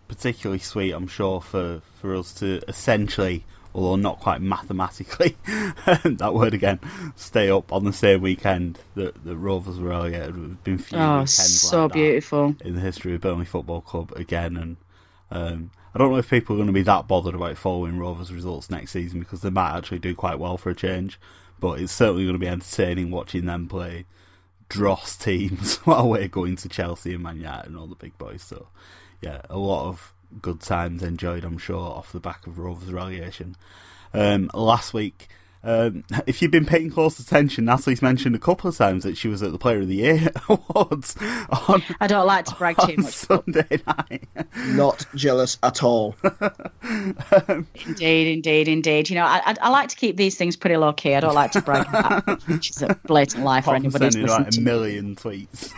Particularly 0.08 0.60
sweet, 0.60 0.92
I'm 0.92 1.08
sure, 1.08 1.42
for, 1.42 1.82
for 2.00 2.16
us 2.16 2.32
to 2.40 2.62
essentially 2.68 3.44
although 3.76 3.96
not 3.96 4.18
quite 4.18 4.40
mathematically, 4.40 5.36
that 5.46 6.32
word 6.32 6.54
again, 6.54 6.80
stay 7.14 7.50
up 7.50 7.70
on 7.70 7.84
the 7.84 7.92
same 7.92 8.22
weekend 8.22 8.78
that 8.94 9.22
the 9.22 9.36
Rovers 9.36 9.78
were 9.78 9.90
relegated. 9.90 10.34
There's 10.34 10.56
been 10.64 10.78
few 10.78 10.98
oh, 10.98 11.12
weekends 11.18 11.60
so 11.60 11.82
like 11.82 11.92
beautiful 11.92 12.56
in 12.64 12.74
the 12.74 12.80
history 12.80 13.14
of 13.14 13.20
Burnley 13.20 13.44
Football 13.44 13.82
Club 13.82 14.12
again, 14.16 14.56
and 14.56 14.76
um, 15.30 15.70
I 15.94 15.98
don't 15.98 16.10
know 16.10 16.16
if 16.16 16.30
people 16.30 16.56
are 16.56 16.58
going 16.58 16.68
to 16.68 16.72
be 16.72 16.82
that 16.82 17.06
bothered 17.06 17.34
about 17.34 17.58
following 17.58 17.98
Rovers 17.98 18.32
results 18.32 18.70
next 18.70 18.92
season 18.92 19.20
because 19.20 19.42
they 19.42 19.50
might 19.50 19.76
actually 19.76 19.98
do 19.98 20.14
quite 20.14 20.38
well 20.38 20.56
for 20.56 20.70
a 20.70 20.74
change. 20.74 21.20
But 21.60 21.80
it's 21.80 21.92
certainly 21.92 22.24
going 22.24 22.34
to 22.34 22.38
be 22.38 22.48
entertaining 22.48 23.10
watching 23.10 23.44
them 23.44 23.68
play 23.68 24.06
dross 24.68 25.16
teams 25.16 25.76
while 25.84 26.08
we're 26.08 26.28
going 26.28 26.56
to 26.56 26.68
Chelsea 26.68 27.14
and 27.14 27.22
Man 27.22 27.36
United 27.36 27.68
and 27.68 27.76
all 27.76 27.86
the 27.86 27.94
big 27.94 28.16
boys. 28.16 28.42
So, 28.42 28.68
yeah, 29.20 29.42
a 29.50 29.58
lot 29.58 29.88
of 29.88 30.14
good 30.40 30.60
times 30.60 31.02
enjoyed, 31.02 31.44
I'm 31.44 31.58
sure, 31.58 31.78
off 31.78 32.12
the 32.12 32.20
back 32.20 32.46
of 32.46 32.58
Rovers 32.58 32.92
relegation. 32.92 33.56
Um, 34.12 34.50
last 34.54 34.94
week, 34.94 35.28
um, 35.66 36.04
if 36.26 36.40
you've 36.40 36.50
been 36.50 36.64
paying 36.64 36.90
close 36.90 37.18
attention, 37.18 37.64
Natalie's 37.64 38.00
mentioned 38.00 38.34
a 38.36 38.38
couple 38.38 38.70
of 38.70 38.76
times 38.76 39.02
that 39.02 39.16
she 39.16 39.28
was 39.28 39.42
at 39.42 39.52
the 39.52 39.58
Player 39.58 39.80
of 39.80 39.88
the 39.88 39.96
Year 39.96 40.30
awards. 40.48 41.16
On, 41.68 41.82
I 42.00 42.06
don't 42.06 42.26
like 42.26 42.44
to 42.46 42.54
brag 42.54 42.76
too 42.78 42.96
much. 42.96 43.12
Sunday 43.12 43.82
night. 43.86 44.28
Not 44.68 45.04
jealous 45.14 45.58
at 45.62 45.82
all. 45.82 46.14
indeed, 47.84 48.32
indeed, 48.32 48.68
indeed. 48.68 49.10
You 49.10 49.16
know, 49.16 49.24
I, 49.24 49.42
I, 49.44 49.54
I, 49.60 49.68
like 49.70 49.88
to 49.88 49.96
keep 49.96 50.16
these 50.16 50.36
things 50.36 50.56
pretty 50.56 50.76
low 50.76 50.92
key. 50.92 51.14
I 51.14 51.20
don't 51.20 51.34
like 51.34 51.50
to 51.52 51.60
brag 51.60 51.88
about 51.88 52.46
which 52.46 52.70
is 52.70 52.82
a 52.82 52.94
blatant 53.06 53.44
lie 53.44 53.60
for 53.60 53.74
anybody 53.74 54.04
who's 54.04 54.16
listening 54.16 54.28
like 54.28 54.56
a 54.56 54.60
million 54.60 55.16
tweets. 55.16 55.72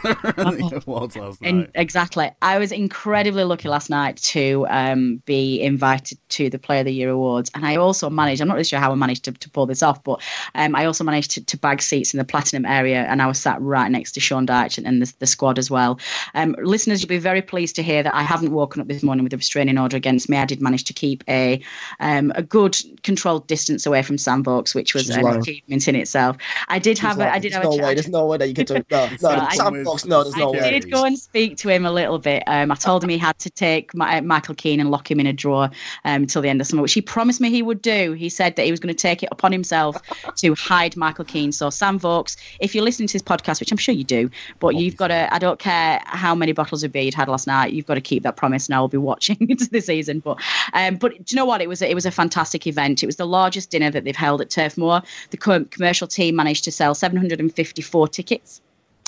awards 0.86 1.16
last 1.16 1.40
night. 1.40 1.48
In, 1.48 1.70
exactly. 1.74 2.30
I 2.42 2.58
was 2.58 2.72
incredibly 2.72 3.44
lucky 3.44 3.68
last 3.68 3.88
night 3.88 4.16
to 4.18 4.66
um, 4.68 5.22
be 5.24 5.62
invited 5.62 6.18
to 6.30 6.50
the 6.50 6.58
Player 6.58 6.80
of 6.80 6.86
the 6.86 6.92
Year 6.92 7.10
awards, 7.10 7.50
and 7.54 7.64
I 7.64 7.76
also 7.76 8.10
managed. 8.10 8.42
I'm 8.42 8.48
not 8.48 8.54
really 8.54 8.64
sure 8.64 8.78
how 8.78 8.92
I 8.92 8.94
managed 8.94 9.24
to, 9.24 9.32
to 9.32 9.50
pull 9.50 9.66
this 9.66 9.77
off. 9.82 10.02
But 10.02 10.20
um, 10.54 10.74
I 10.74 10.84
also 10.84 11.04
managed 11.04 11.30
to, 11.32 11.44
to, 11.44 11.58
bag 11.58 11.82
seats 11.82 12.14
in 12.14 12.18
the 12.18 12.24
platinum 12.24 12.64
area, 12.64 13.02
and 13.04 13.20
I 13.20 13.26
was 13.26 13.38
sat 13.38 13.60
right 13.60 13.90
next 13.90 14.12
to 14.12 14.20
Sean 14.20 14.46
Dyche 14.46 14.78
and, 14.78 14.86
and 14.86 15.02
the, 15.02 15.12
the, 15.18 15.26
squad 15.26 15.58
as 15.58 15.70
well. 15.70 15.98
Um, 16.34 16.54
listeners, 16.62 17.02
you'll 17.02 17.08
be 17.08 17.18
very 17.18 17.42
pleased 17.42 17.74
to 17.76 17.82
hear 17.82 18.02
that 18.02 18.14
I 18.14 18.22
haven't 18.22 18.52
woken 18.52 18.80
up 18.80 18.88
this 18.88 19.02
morning 19.02 19.24
with 19.24 19.32
a 19.32 19.36
restraining 19.36 19.78
order 19.78 19.96
against 19.96 20.28
me. 20.28 20.36
I 20.36 20.44
did 20.44 20.62
manage 20.62 20.84
to 20.84 20.92
keep 20.92 21.24
a 21.28 21.60
um, 22.00 22.32
a 22.34 22.42
good 22.42 22.76
controlled 23.02 23.46
distance 23.46 23.86
away 23.86 24.02
from 24.02 24.18
Sam 24.18 24.42
Vokes, 24.44 24.74
which 24.74 24.94
was 24.94 25.10
an 25.10 25.26
achievement 25.26 25.88
in 25.88 25.96
itself. 25.96 26.36
I 26.68 26.78
did 26.78 26.98
have 26.98 27.18
a, 27.18 27.30
I 27.30 27.38
did 27.38 27.52
there's 27.52 27.54
have 27.54 27.64
no 27.64 27.70
a 27.78 27.82
way. 27.82 27.94
There's 27.94 28.08
no 28.08 28.26
way 28.26 28.38
that 28.38 28.48
you 28.48 28.54
could 28.54 28.66
do 28.66 28.74
no, 28.90 29.06
no, 29.10 29.16
so 29.16 29.46
Sam 29.50 29.84
Vokes. 29.84 30.06
No, 30.06 30.22
there's 30.22 30.36
no 30.36 30.48
I 30.48 30.52
way. 30.52 30.60
I 30.60 30.70
did 30.70 30.90
go 30.90 31.04
and 31.04 31.18
speak 31.18 31.56
to 31.58 31.68
him 31.68 31.84
a 31.84 31.92
little 31.92 32.18
bit. 32.18 32.42
Um, 32.46 32.70
I 32.70 32.74
told 32.74 33.02
him 33.02 33.10
he 33.10 33.18
had 33.18 33.38
to 33.40 33.50
take 33.50 33.94
my, 33.94 34.20
Michael 34.20 34.54
Keane 34.54 34.80
and 34.80 34.90
lock 34.90 35.10
him 35.10 35.20
in 35.20 35.26
a 35.26 35.32
drawer 35.32 35.70
um, 36.04 36.22
until 36.22 36.42
the 36.42 36.48
end 36.48 36.60
of 36.60 36.66
summer, 36.66 36.82
which 36.82 36.92
he 36.92 37.00
promised 37.00 37.40
me 37.40 37.50
he 37.50 37.62
would 37.62 37.82
do. 37.82 38.12
He 38.12 38.28
said 38.28 38.56
that 38.56 38.64
he 38.64 38.70
was 38.70 38.80
going 38.80 38.94
to 38.94 39.00
take 39.00 39.22
it 39.22 39.28
upon 39.32 39.52
himself 39.58 39.96
to 40.36 40.54
hide 40.54 40.96
Michael 40.96 41.24
Keane. 41.24 41.52
So 41.52 41.70
Sam 41.70 41.98
Vokes, 41.98 42.36
if 42.60 42.74
you're 42.74 42.84
listening 42.84 43.08
to 43.08 43.14
this 43.14 43.22
podcast, 43.22 43.60
which 43.60 43.72
I'm 43.72 43.78
sure 43.78 43.94
you 43.94 44.04
do, 44.04 44.30
but 44.58 44.68
Obviously. 44.68 44.84
you've 44.84 44.96
got 44.96 45.08
to, 45.08 45.34
I 45.34 45.38
don't 45.38 45.58
care 45.58 46.00
how 46.06 46.34
many 46.34 46.52
bottles 46.52 46.82
of 46.84 46.92
beer 46.92 47.02
you'd 47.02 47.14
had 47.14 47.28
last 47.28 47.46
night, 47.46 47.72
you've 47.72 47.86
got 47.86 47.94
to 47.94 48.00
keep 48.00 48.22
that 48.22 48.36
promise 48.36 48.66
and 48.66 48.74
I 48.74 48.80
will 48.80 48.88
be 48.88 48.98
watching 48.98 49.36
into 49.48 49.68
the 49.68 49.80
season. 49.80 50.20
But 50.20 50.38
um, 50.72 50.96
but 50.96 51.12
do 51.12 51.24
you 51.28 51.36
know 51.36 51.44
what? 51.44 51.60
It 51.60 51.68
was, 51.68 51.82
a, 51.82 51.90
it 51.90 51.94
was 51.94 52.06
a 52.06 52.10
fantastic 52.10 52.66
event. 52.66 53.02
It 53.02 53.06
was 53.06 53.16
the 53.16 53.26
largest 53.26 53.70
dinner 53.70 53.90
that 53.90 54.04
they've 54.04 54.16
held 54.16 54.40
at 54.40 54.50
Turf 54.50 54.76
Moor. 54.78 55.02
The 55.30 55.66
commercial 55.70 56.06
team 56.06 56.36
managed 56.36 56.64
to 56.64 56.72
sell 56.72 56.94
754 56.94 58.08
tickets 58.08 58.60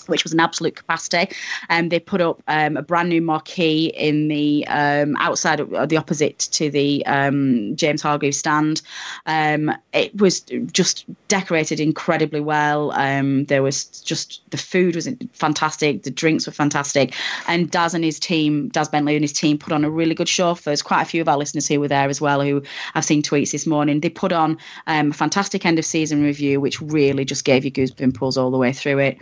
which 0.08 0.24
was 0.24 0.32
an 0.32 0.40
absolute 0.40 0.76
capacity. 0.76 1.34
And 1.68 1.84
um, 1.84 1.88
they 1.88 2.00
put 2.00 2.20
up 2.20 2.42
um, 2.48 2.76
a 2.76 2.82
brand 2.82 3.08
new 3.08 3.22
marquee 3.22 3.92
in 3.96 4.28
the 4.28 4.66
um, 4.68 5.16
outside 5.16 5.60
of 5.60 5.88
the 5.88 5.96
opposite 5.96 6.38
to 6.52 6.70
the 6.70 7.04
um, 7.06 7.76
James 7.76 8.02
Hargreaves 8.02 8.38
stand. 8.38 8.82
Um, 9.26 9.72
it 9.92 10.16
was 10.20 10.40
just 10.72 11.04
decorated 11.28 11.80
incredibly 11.80 12.40
well. 12.40 12.90
There 13.46 13.62
was 13.62 13.84
just 13.84 14.42
the 14.50 14.56
food 14.56 14.96
was 14.96 15.08
fantastic, 15.32 16.02
the 16.02 16.10
drinks 16.10 16.46
were 16.46 16.52
fantastic, 16.52 17.14
and 17.46 17.70
Daz 17.70 17.94
and 17.94 18.04
his 18.04 18.18
team, 18.18 18.68
Daz 18.68 18.88
Bentley 18.88 19.16
and 19.16 19.24
his 19.24 19.32
team, 19.32 19.58
put 19.58 19.72
on 19.72 19.84
a 19.84 19.90
really 19.90 20.14
good 20.14 20.28
show. 20.28 20.54
There's 20.54 20.82
quite 20.82 21.02
a 21.02 21.04
few 21.04 21.20
of 21.20 21.28
our 21.28 21.36
listeners 21.36 21.68
who 21.68 21.80
were 21.80 21.88
there 21.88 22.08
as 22.08 22.20
well 22.20 22.40
who 22.40 22.62
I've 22.94 23.04
seen 23.04 23.22
tweets 23.22 23.52
this 23.52 23.66
morning. 23.66 24.00
They 24.00 24.10
put 24.10 24.32
on 24.32 24.58
a 24.86 25.12
fantastic 25.12 25.64
end 25.64 25.78
of 25.78 25.84
season 25.84 26.22
review, 26.22 26.60
which 26.60 26.80
really 26.80 27.24
just 27.24 27.44
gave 27.44 27.64
you 27.64 27.70
goosebumps 27.70 28.36
all 28.36 28.50
the 28.50 28.58
way 28.58 28.72
through 28.72 28.98
it. 28.98 29.18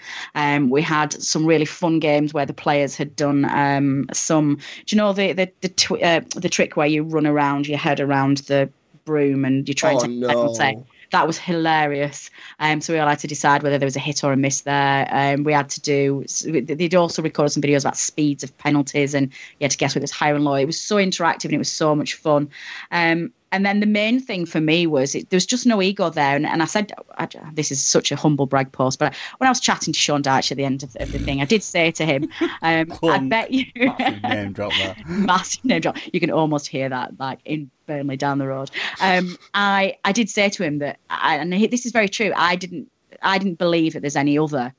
We 0.79 0.83
had 0.83 1.13
some 1.21 1.45
really 1.45 1.65
fun 1.65 1.99
games 1.99 2.33
where 2.33 2.47
the 2.47 2.53
players 2.53 2.95
had 2.95 3.17
done 3.17 3.45
um, 3.47 4.07
some. 4.13 4.61
Do 4.87 4.95
you 4.95 4.97
know 4.97 5.13
the 5.13 5.33
the 5.33 5.51
the, 5.61 5.69
tw- 5.71 6.01
uh, 6.01 6.21
the 6.37 6.49
trick 6.49 6.77
where 6.77 6.87
you 6.87 7.03
run 7.03 7.27
around 7.27 7.67
your 7.67 7.79
head 7.79 7.99
around 7.99 8.39
the 8.47 8.71
broom 9.05 9.45
and 9.45 9.67
you're 9.67 9.75
trying 9.75 9.97
oh, 9.97 10.03
to 10.03 10.09
no. 10.09 10.87
that 11.11 11.27
was 11.27 11.37
hilarious. 11.37 12.31
Um, 12.61 12.81
so 12.81 12.93
we 12.93 12.99
all 13.01 13.09
had 13.09 13.19
to 13.19 13.27
decide 13.27 13.65
whether 13.65 13.77
there 13.77 13.87
was 13.87 13.97
a 13.97 14.01
hit 14.01 14.23
or 14.23 14.33
a 14.33 14.37
miss 14.37 14.61
there. 14.61 15.09
Um, 15.11 15.43
we 15.43 15.53
had 15.53 15.69
to 15.71 15.81
do. 15.81 16.25
They'd 16.45 16.95
also 16.95 17.23
recorded 17.23 17.51
some 17.51 17.63
videos 17.63 17.81
about 17.81 17.97
speeds 17.97 18.45
of 18.45 18.57
penalties, 18.59 19.15
and 19.15 19.33
you 19.59 19.65
had 19.65 19.73
to 19.73 19.79
guess 19.79 19.97
whether 19.97 20.03
it 20.03 20.11
was 20.11 20.11
high 20.13 20.31
and 20.31 20.45
low. 20.45 20.55
It 20.55 20.67
was 20.67 20.81
so 20.81 20.97
interactive 20.97 21.47
and 21.47 21.55
it 21.55 21.59
was 21.59 21.73
so 21.73 21.97
much 21.97 22.15
fun. 22.15 22.51
Um, 22.93 23.33
and 23.53 23.65
then 23.65 23.81
the 23.81 23.87
main 23.87 24.21
thing 24.21 24.47
for 24.47 24.61
me 24.61 24.87
was 24.87 25.15
it, 25.15 25.31
there 25.31 25.37
was 25.37 25.47
just 25.47 25.67
no 25.67 25.81
ego 25.81 26.11
there. 26.11 26.37
And, 26.37 26.47
and 26.47 26.63
I 26.63 26.67
said, 26.67 26.93
I, 27.17 27.29
this 27.53 27.71
is 27.71 27.83
such 27.85 28.13
a 28.13 28.17
humble 28.17 28.47
brag 28.47 28.73
post, 28.73 28.99
but 28.99 29.15
when 29.39 29.47
I 29.47 29.51
was 29.51 29.61
chatting 29.61 29.93
to 29.93 29.99
Sean 29.99 30.23
Dyche 30.23 30.51
at 30.51 30.57
the 30.57 30.65
end 30.65 30.83
of, 30.83 30.97
of 30.97 31.13
the 31.13 31.19
thing, 31.19 31.41
I 31.41 31.45
did 31.45 31.63
say 31.63 31.91
to 31.93 32.05
him, 32.05 32.29
um, 32.63 32.93
I 33.03 33.19
bet 33.19 33.51
you. 33.51 33.65
massive 33.77 34.23
name 34.23 34.53
drop 34.53 34.73
there. 34.79 34.97
massive 35.07 35.65
name 35.65 35.81
drop. 35.81 35.97
You 36.13 36.21
can 36.21 36.31
almost 36.31 36.67
hear 36.67 36.89
that 36.89 37.19
like 37.19 37.41
in 37.45 37.71
Burnley 37.87 38.17
down 38.17 38.39
the 38.39 38.49
road. 38.49 38.71
Um, 39.01 39.37
I, 39.55 39.97
I 40.05 40.13
did 40.13 40.29
say 40.29 40.49
to 40.51 40.63
him 40.63 40.79
that, 40.79 40.99
I, 41.11 41.37
and 41.37 41.53
this 41.53 41.87
is 41.87 41.93
very 41.93 42.09
true, 42.09 42.33
I 42.37 42.57
didn't, 42.57 42.91
I 43.23 43.39
didn't 43.39 43.59
believe 43.59 43.95
that 43.95 44.01
there's 44.01 44.17
any 44.17 44.39
other 44.39 44.75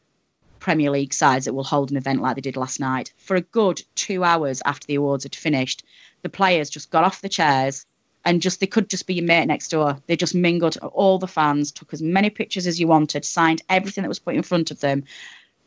Premier 0.59 0.91
League 0.91 1.13
sides 1.13 1.45
that 1.45 1.53
will 1.53 1.63
hold 1.63 1.89
an 1.89 1.97
event 1.97 2.21
like 2.21 2.35
they 2.35 2.41
did 2.41 2.57
last 2.57 2.79
night. 2.79 3.13
For 3.17 3.35
a 3.35 3.41
good 3.41 3.81
two 3.95 4.23
hours 4.23 4.61
after 4.65 4.85
the 4.85 4.95
awards 4.95 5.23
had 5.23 5.35
finished, 5.35 5.83
the 6.21 6.29
players 6.29 6.69
just 6.69 6.91
got 6.91 7.03
off 7.03 7.21
the 7.21 7.29
chairs 7.29 7.85
and 8.25 8.41
just 8.41 8.59
they 8.59 8.67
could 8.67 8.89
just 8.89 9.07
be 9.07 9.15
your 9.15 9.25
mate 9.25 9.45
next 9.45 9.69
door. 9.69 9.97
They 10.07 10.15
just 10.15 10.35
mingled 10.35 10.77
all 10.77 11.17
the 11.17 11.27
fans, 11.27 11.71
took 11.71 11.93
as 11.93 12.01
many 12.01 12.29
pictures 12.29 12.67
as 12.67 12.79
you 12.79 12.87
wanted, 12.87 13.25
signed 13.25 13.61
everything 13.69 14.03
that 14.03 14.09
was 14.09 14.19
put 14.19 14.35
in 14.35 14.43
front 14.43 14.71
of 14.71 14.79
them. 14.79 15.03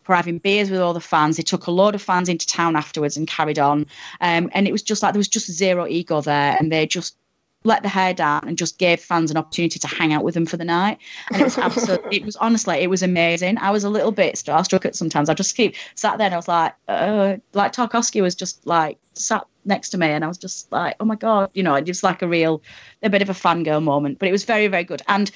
For 0.04 0.16
having 0.16 0.38
beers 0.38 0.70
with 0.70 0.80
all 0.80 0.94
the 0.94 1.00
fans, 1.00 1.36
they 1.36 1.44
took 1.44 1.66
a 1.66 1.70
load 1.70 1.94
of 1.94 2.02
fans 2.02 2.28
into 2.28 2.46
town 2.46 2.74
afterwards 2.74 3.16
and 3.16 3.28
carried 3.28 3.58
on. 3.58 3.86
Um, 4.20 4.50
and 4.52 4.66
it 4.66 4.72
was 4.72 4.82
just 4.82 5.02
like 5.02 5.12
there 5.12 5.18
was 5.20 5.28
just 5.28 5.50
zero 5.50 5.86
ego 5.86 6.20
there, 6.20 6.56
and 6.58 6.72
they 6.72 6.86
just 6.86 7.16
let 7.64 7.82
the 7.82 7.88
hair 7.88 8.12
down 8.12 8.42
and 8.46 8.58
just 8.58 8.78
gave 8.78 9.00
fans 9.00 9.30
an 9.30 9.36
opportunity 9.36 9.78
to 9.78 9.86
hang 9.86 10.12
out 10.12 10.24
with 10.24 10.34
them 10.34 10.46
for 10.46 10.56
the 10.56 10.64
night. 10.64 10.98
And 11.30 11.40
it 11.40 11.44
was 11.44 11.58
absolutely, 11.58 12.16
it 12.16 12.24
was 12.24 12.36
honestly, 12.36 12.78
it 12.78 12.90
was 12.90 13.02
amazing. 13.02 13.58
I 13.58 13.70
was 13.70 13.84
a 13.84 13.90
little 13.90 14.10
bit 14.10 14.34
starstruck 14.34 14.84
at 14.84 14.96
sometimes. 14.96 15.28
I 15.28 15.34
just 15.34 15.56
keep 15.56 15.76
sat 15.94 16.18
there 16.18 16.26
and 16.26 16.34
I 16.34 16.38
was 16.38 16.48
like, 16.48 16.74
uh, 16.88 17.36
like 17.52 17.72
Tarkowski 17.72 18.20
was 18.20 18.34
just 18.34 18.66
like 18.66 18.98
sat 19.14 19.46
next 19.64 19.90
to 19.90 19.98
me 19.98 20.08
and 20.08 20.24
I 20.24 20.28
was 20.28 20.38
just 20.38 20.70
like, 20.72 20.96
oh 21.00 21.04
my 21.04 21.16
God, 21.16 21.50
you 21.54 21.62
know, 21.62 21.74
it 21.74 21.86
was 21.86 22.02
like 22.02 22.22
a 22.22 22.28
real, 22.28 22.62
a 23.02 23.10
bit 23.10 23.22
of 23.22 23.30
a 23.30 23.34
fangirl 23.34 23.82
moment, 23.82 24.18
but 24.18 24.28
it 24.28 24.32
was 24.32 24.44
very, 24.44 24.66
very 24.68 24.84
good. 24.84 25.02
And 25.08 25.30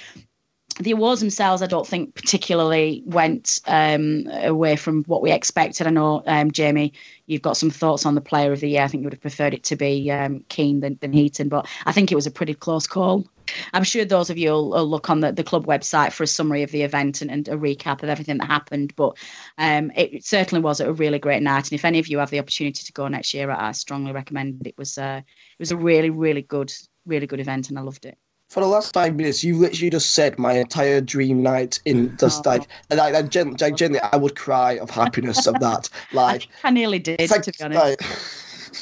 the 0.79 0.91
awards 0.91 1.21
themselves, 1.21 1.63
I 1.63 1.67
don't 1.67 1.87
think 1.87 2.15
particularly 2.15 3.03
went 3.07 3.61
um, 3.67 4.27
away 4.43 4.77
from 4.77 5.05
what 5.05 5.23
we 5.23 5.33
expected. 5.33 5.87
I 5.87 5.91
know, 5.91 6.23
um, 6.27 6.51
Jamie, 6.51 6.93
you've 7.27 7.43
got 7.43 7.57
some 7.57 7.71
thoughts 7.71 8.05
on 8.05 8.15
the 8.15 8.21
Player 8.21 8.53
of 8.53 8.61
the 8.61 8.69
Year. 8.69 8.83
I 8.83 8.89
think 8.89 9.01
you 9.01 9.07
would 9.07 9.15
have 9.15 9.23
preferred 9.23 9.55
it 9.55 9.65
to 9.65 9.77
be 9.77 10.11
um, 10.11 10.45
Keane 10.49 10.81
than, 10.81 10.99
than 11.01 11.13
Heaton, 11.13 11.49
but 11.49 11.67
I 11.87 11.93
think 11.93 12.13
it 12.13 12.15
was 12.15 12.27
a 12.27 12.31
pretty 12.31 12.55
close 12.55 12.87
call. 12.87 13.27
I'm 13.73 13.85
sure 13.85 14.05
those 14.05 14.31
of 14.31 14.39
you 14.39 14.51
will, 14.51 14.71
will 14.71 14.87
look 14.87 15.11
on 15.11 15.21
the, 15.21 15.33
the 15.33 15.45
club 15.45 15.67
website 15.67 16.13
for 16.13 16.23
a 16.23 16.27
summary 16.27 16.63
of 16.63 16.71
the 16.71 16.83
event 16.83 17.23
and, 17.23 17.31
and 17.31 17.49
a 17.49 17.57
recap 17.57 18.03
of 18.03 18.09
everything 18.09 18.39
that 18.39 18.47
happened. 18.47 18.95
But 18.97 19.17
um, 19.59 19.91
it 19.95 20.25
certainly 20.25 20.63
was 20.63 20.81
a 20.81 20.93
really 20.93 21.19
great 21.19 21.43
night. 21.43 21.65
And 21.65 21.73
if 21.73 21.85
any 21.85 21.99
of 21.99 22.09
you 22.09 22.19
have 22.19 22.31
the 22.31 22.39
opportunity 22.39 22.85
to 22.85 22.93
go 22.93 23.09
next 23.09 23.35
year, 23.35 23.51
I 23.51 23.73
strongly 23.73 24.13
recommend 24.13 24.61
it. 24.61 24.71
It 24.71 24.79
was 24.79 24.99
uh, 24.99 25.21
it 25.25 25.61
was 25.61 25.73
a 25.73 25.77
really, 25.77 26.11
really 26.11 26.43
good, 26.43 26.73
really 27.07 27.27
good 27.27 27.41
event, 27.41 27.69
and 27.69 27.79
I 27.79 27.83
loved 27.83 28.07
it 28.07 28.19
for 28.49 28.61
the 28.61 28.67
last 28.67 28.93
five 28.93 29.17
minutes, 29.17 29.43
you 29.43 29.57
literally 29.57 29.91
just 29.91 30.13
said 30.13 30.39
my 30.39 30.53
entire 30.53 31.01
dream 31.01 31.43
night 31.43 31.81
in 31.85 32.17
just 32.17 32.47
oh. 32.47 32.51
like, 32.51 32.69
and 32.91 33.01
I, 33.01 33.19
I, 33.19 33.23
gen- 33.23 33.57
like, 33.61 33.77
generally, 33.77 34.01
I 34.13 34.17
would 34.17 34.37
cry 34.37 34.79
of 34.79 34.89
happiness 34.91 35.47
of 35.47 35.59
that. 35.61 35.89
Like, 36.13 36.49
I, 36.63 36.69
I 36.69 36.71
nearly 36.71 36.99
did, 36.99 37.31
like, 37.31 37.43
to 37.43 37.53
be 37.53 37.65
honest. 37.65 37.81
Like, 37.81 38.01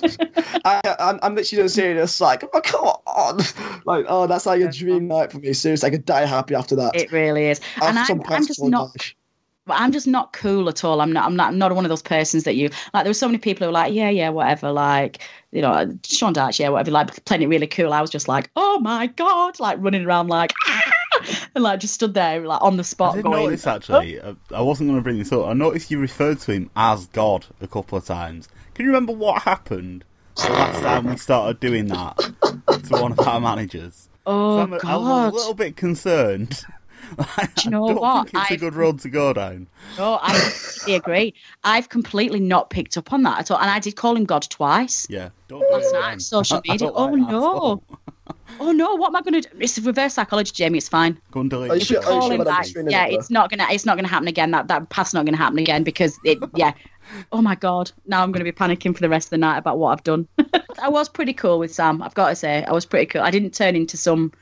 I, 0.65 0.81
I'm, 0.99 1.19
I'm 1.23 1.35
literally 1.35 1.65
just 1.65 1.75
serious. 1.75 2.21
like, 2.21 2.45
oh, 2.53 2.61
come 2.61 2.85
on. 2.85 3.39
Like, 3.85 4.07
oh, 4.09 4.27
that's 4.27 4.47
like 4.47 4.61
a 4.61 4.71
dream 4.71 5.09
night 5.09 5.33
for 5.33 5.39
me. 5.39 5.53
Seriously, 5.53 5.87
I 5.87 5.91
could 5.91 6.05
die 6.05 6.25
happy 6.25 6.55
after 6.55 6.77
that. 6.77 6.97
It 6.97 7.13
really 7.13 7.47
is. 7.47 7.61
and 7.83 7.99
I'm, 7.99 8.23
I'm 8.27 8.47
just 8.47 8.63
not. 8.63 8.91
But 9.67 9.81
I'm 9.81 9.93
just 9.93 10.07
not 10.07 10.35
cool 10.35 10.69
at 10.69 10.85
all. 10.85 11.01
I'm 11.01 11.11
not. 11.11 11.25
I'm 11.25 11.37
not. 11.37 11.49
I'm 11.49 11.59
not 11.59 11.75
one 11.75 11.87
of 11.87 11.89
those 11.89 12.03
persons 12.03 12.45
that 12.45 12.55
you 12.55 12.69
like. 12.93 13.05
There 13.05 13.11
were 13.11 13.15
so 13.15 13.27
many 13.27 13.39
people 13.39 13.65
who 13.65 13.69
were 13.69 13.73
like, 13.73 13.95
yeah, 13.95 14.11
yeah, 14.11 14.29
whatever. 14.29 14.71
Like, 14.71 15.21
you 15.53 15.63
know, 15.63 15.99
Sean 16.05 16.35
Dyche, 16.35 16.59
yeah, 16.59 16.69
whatever. 16.69 16.91
Like 16.91 17.25
playing 17.25 17.43
it 17.43 17.47
really 17.47 17.67
cool. 17.67 17.95
I 17.95 18.03
was 18.03 18.11
just 18.11 18.29
like, 18.29 18.51
oh 18.57 18.79
my 18.81 19.07
god, 19.07 19.59
like 19.61 19.79
running 19.81 20.05
around 20.05 20.29
like, 20.29 20.53
and 21.55 21.65
like 21.65 21.81
just 21.81 21.95
stood 21.95 22.13
there 22.13 22.41
like 22.41 22.61
on 22.61 22.77
the 22.77 22.85
spot. 22.85 23.15
I 23.15 23.17
did 23.17 23.23
going, 23.25 23.45
notice 23.45 23.67
actually. 23.67 24.21
Oh. 24.21 24.37
I 24.55 24.61
wasn't 24.61 24.91
going 24.91 24.99
to 24.99 25.03
bring 25.03 25.19
this 25.19 25.33
up. 25.33 25.47
I 25.47 25.55
noticed 25.55 25.91
you 25.91 25.99
referred 25.99 26.41
to 26.41 26.53
him 26.53 26.71
as 26.77 27.07
God 27.07 27.47
a 27.63 27.67
couple 27.67 27.97
of 27.97 28.05
times. 28.05 28.49
Can 28.75 28.87
you 28.87 28.91
remember 28.91 29.13
what 29.13 29.43
happened 29.43 30.05
the 30.35 30.51
last 30.51 30.81
time 30.81 31.07
we 31.07 31.17
started 31.17 31.61
doing 31.61 31.87
that 31.87 32.17
to 32.19 33.01
one 33.01 33.13
of 33.13 33.21
our 33.21 33.41
managers? 33.41 34.09
Oh 34.27 34.61
I'm, 34.61 34.71
God! 34.71 34.85
I'm 34.85 35.01
a 35.01 35.31
little 35.31 35.55
bit 35.55 35.77
concerned. 35.77 36.65
Do 37.17 37.25
you 37.65 37.71
know 37.71 37.89
I 37.89 37.93
what? 37.93 38.31
Think 38.31 38.43
it's 38.43 38.51
I've, 38.51 38.57
a 38.57 38.61
good 38.61 38.75
road 38.75 38.99
to 39.01 39.09
go 39.11 39.33
down. 39.33 39.69
No, 39.97 40.19
I 40.21 40.33
completely 40.33 40.95
agree. 40.95 41.35
I've 41.63 41.89
completely 41.89 42.41
not 42.41 42.71
picked 42.71 42.97
up 42.97 43.13
on 43.13 43.23
that 43.25 43.41
at 43.41 43.51
all, 43.51 43.59
and 43.59 43.71
I 43.71 43.79
did 43.79 43.95
call 43.95 44.17
him 44.17 44.25
God 44.25 44.43
twice. 44.51 45.07
Yeah, 45.09 45.29
don't 45.47 45.71
last 45.71 45.93
night 45.93 46.13
on 46.13 46.21
social 46.21 46.61
media. 46.69 46.91
Oh 46.91 47.05
like 47.05 47.31
no. 47.31 47.83
oh 48.61 48.73
no! 48.73 48.95
What 48.95 49.09
am 49.09 49.17
I 49.17 49.23
going 49.23 49.43
to 49.43 49.49
do? 49.49 49.57
It's 49.61 49.79
reverse 49.79 50.15
psychology, 50.15 50.53
Jamie. 50.53 50.79
It's 50.79 50.89
fine. 50.89 51.19
Go 51.31 51.41
and 51.41 51.51
delete. 51.51 51.83
If 51.83 51.91
we 51.91 51.97
call 51.97 52.31
him 52.31 52.45
back, 52.45 52.67
yeah, 52.75 53.07
it's 53.07 53.31
not 53.31 53.51
gonna. 53.51 53.67
It's 53.71 53.85
not 53.85 53.97
gonna 53.97 54.09
happen 54.09 54.29
again. 54.29 54.51
That 54.53 54.69
that 54.69 54.89
path's 54.89 55.13
not 55.13 55.25
gonna 55.25 55.37
happen 55.37 55.59
again 55.59 55.83
because 55.83 56.19
it. 56.25 56.39
Yeah. 56.57 56.73
oh 57.33 57.43
my 57.43 57.55
god! 57.55 57.91
Now 58.07 58.23
I'm 58.23 58.31
going 58.33 58.45
to 58.45 58.51
be 58.51 58.57
panicking 58.57 58.95
for 58.95 59.01
the 59.01 59.09
rest 59.09 59.27
of 59.27 59.31
the 59.31 59.39
night 59.39 59.59
about 59.59 59.79
what 59.79 59.91
I've 59.91 60.05
done. 60.05 60.27
I 60.83 60.89
was 60.89 61.09
pretty 61.09 61.35
cool 61.35 61.59
with 61.59 61.75
Sam. 61.75 62.01
I've 62.01 62.15
got 62.15 62.29
to 62.31 62.37
say, 62.37 62.65
I 62.65 62.73
was 62.73 62.87
pretty 62.87 63.07
cool. 63.07 63.23
I 63.23 63.31
didn't 63.31 63.53
turn 63.53 63.77
into 63.77 63.97
some 63.97 64.33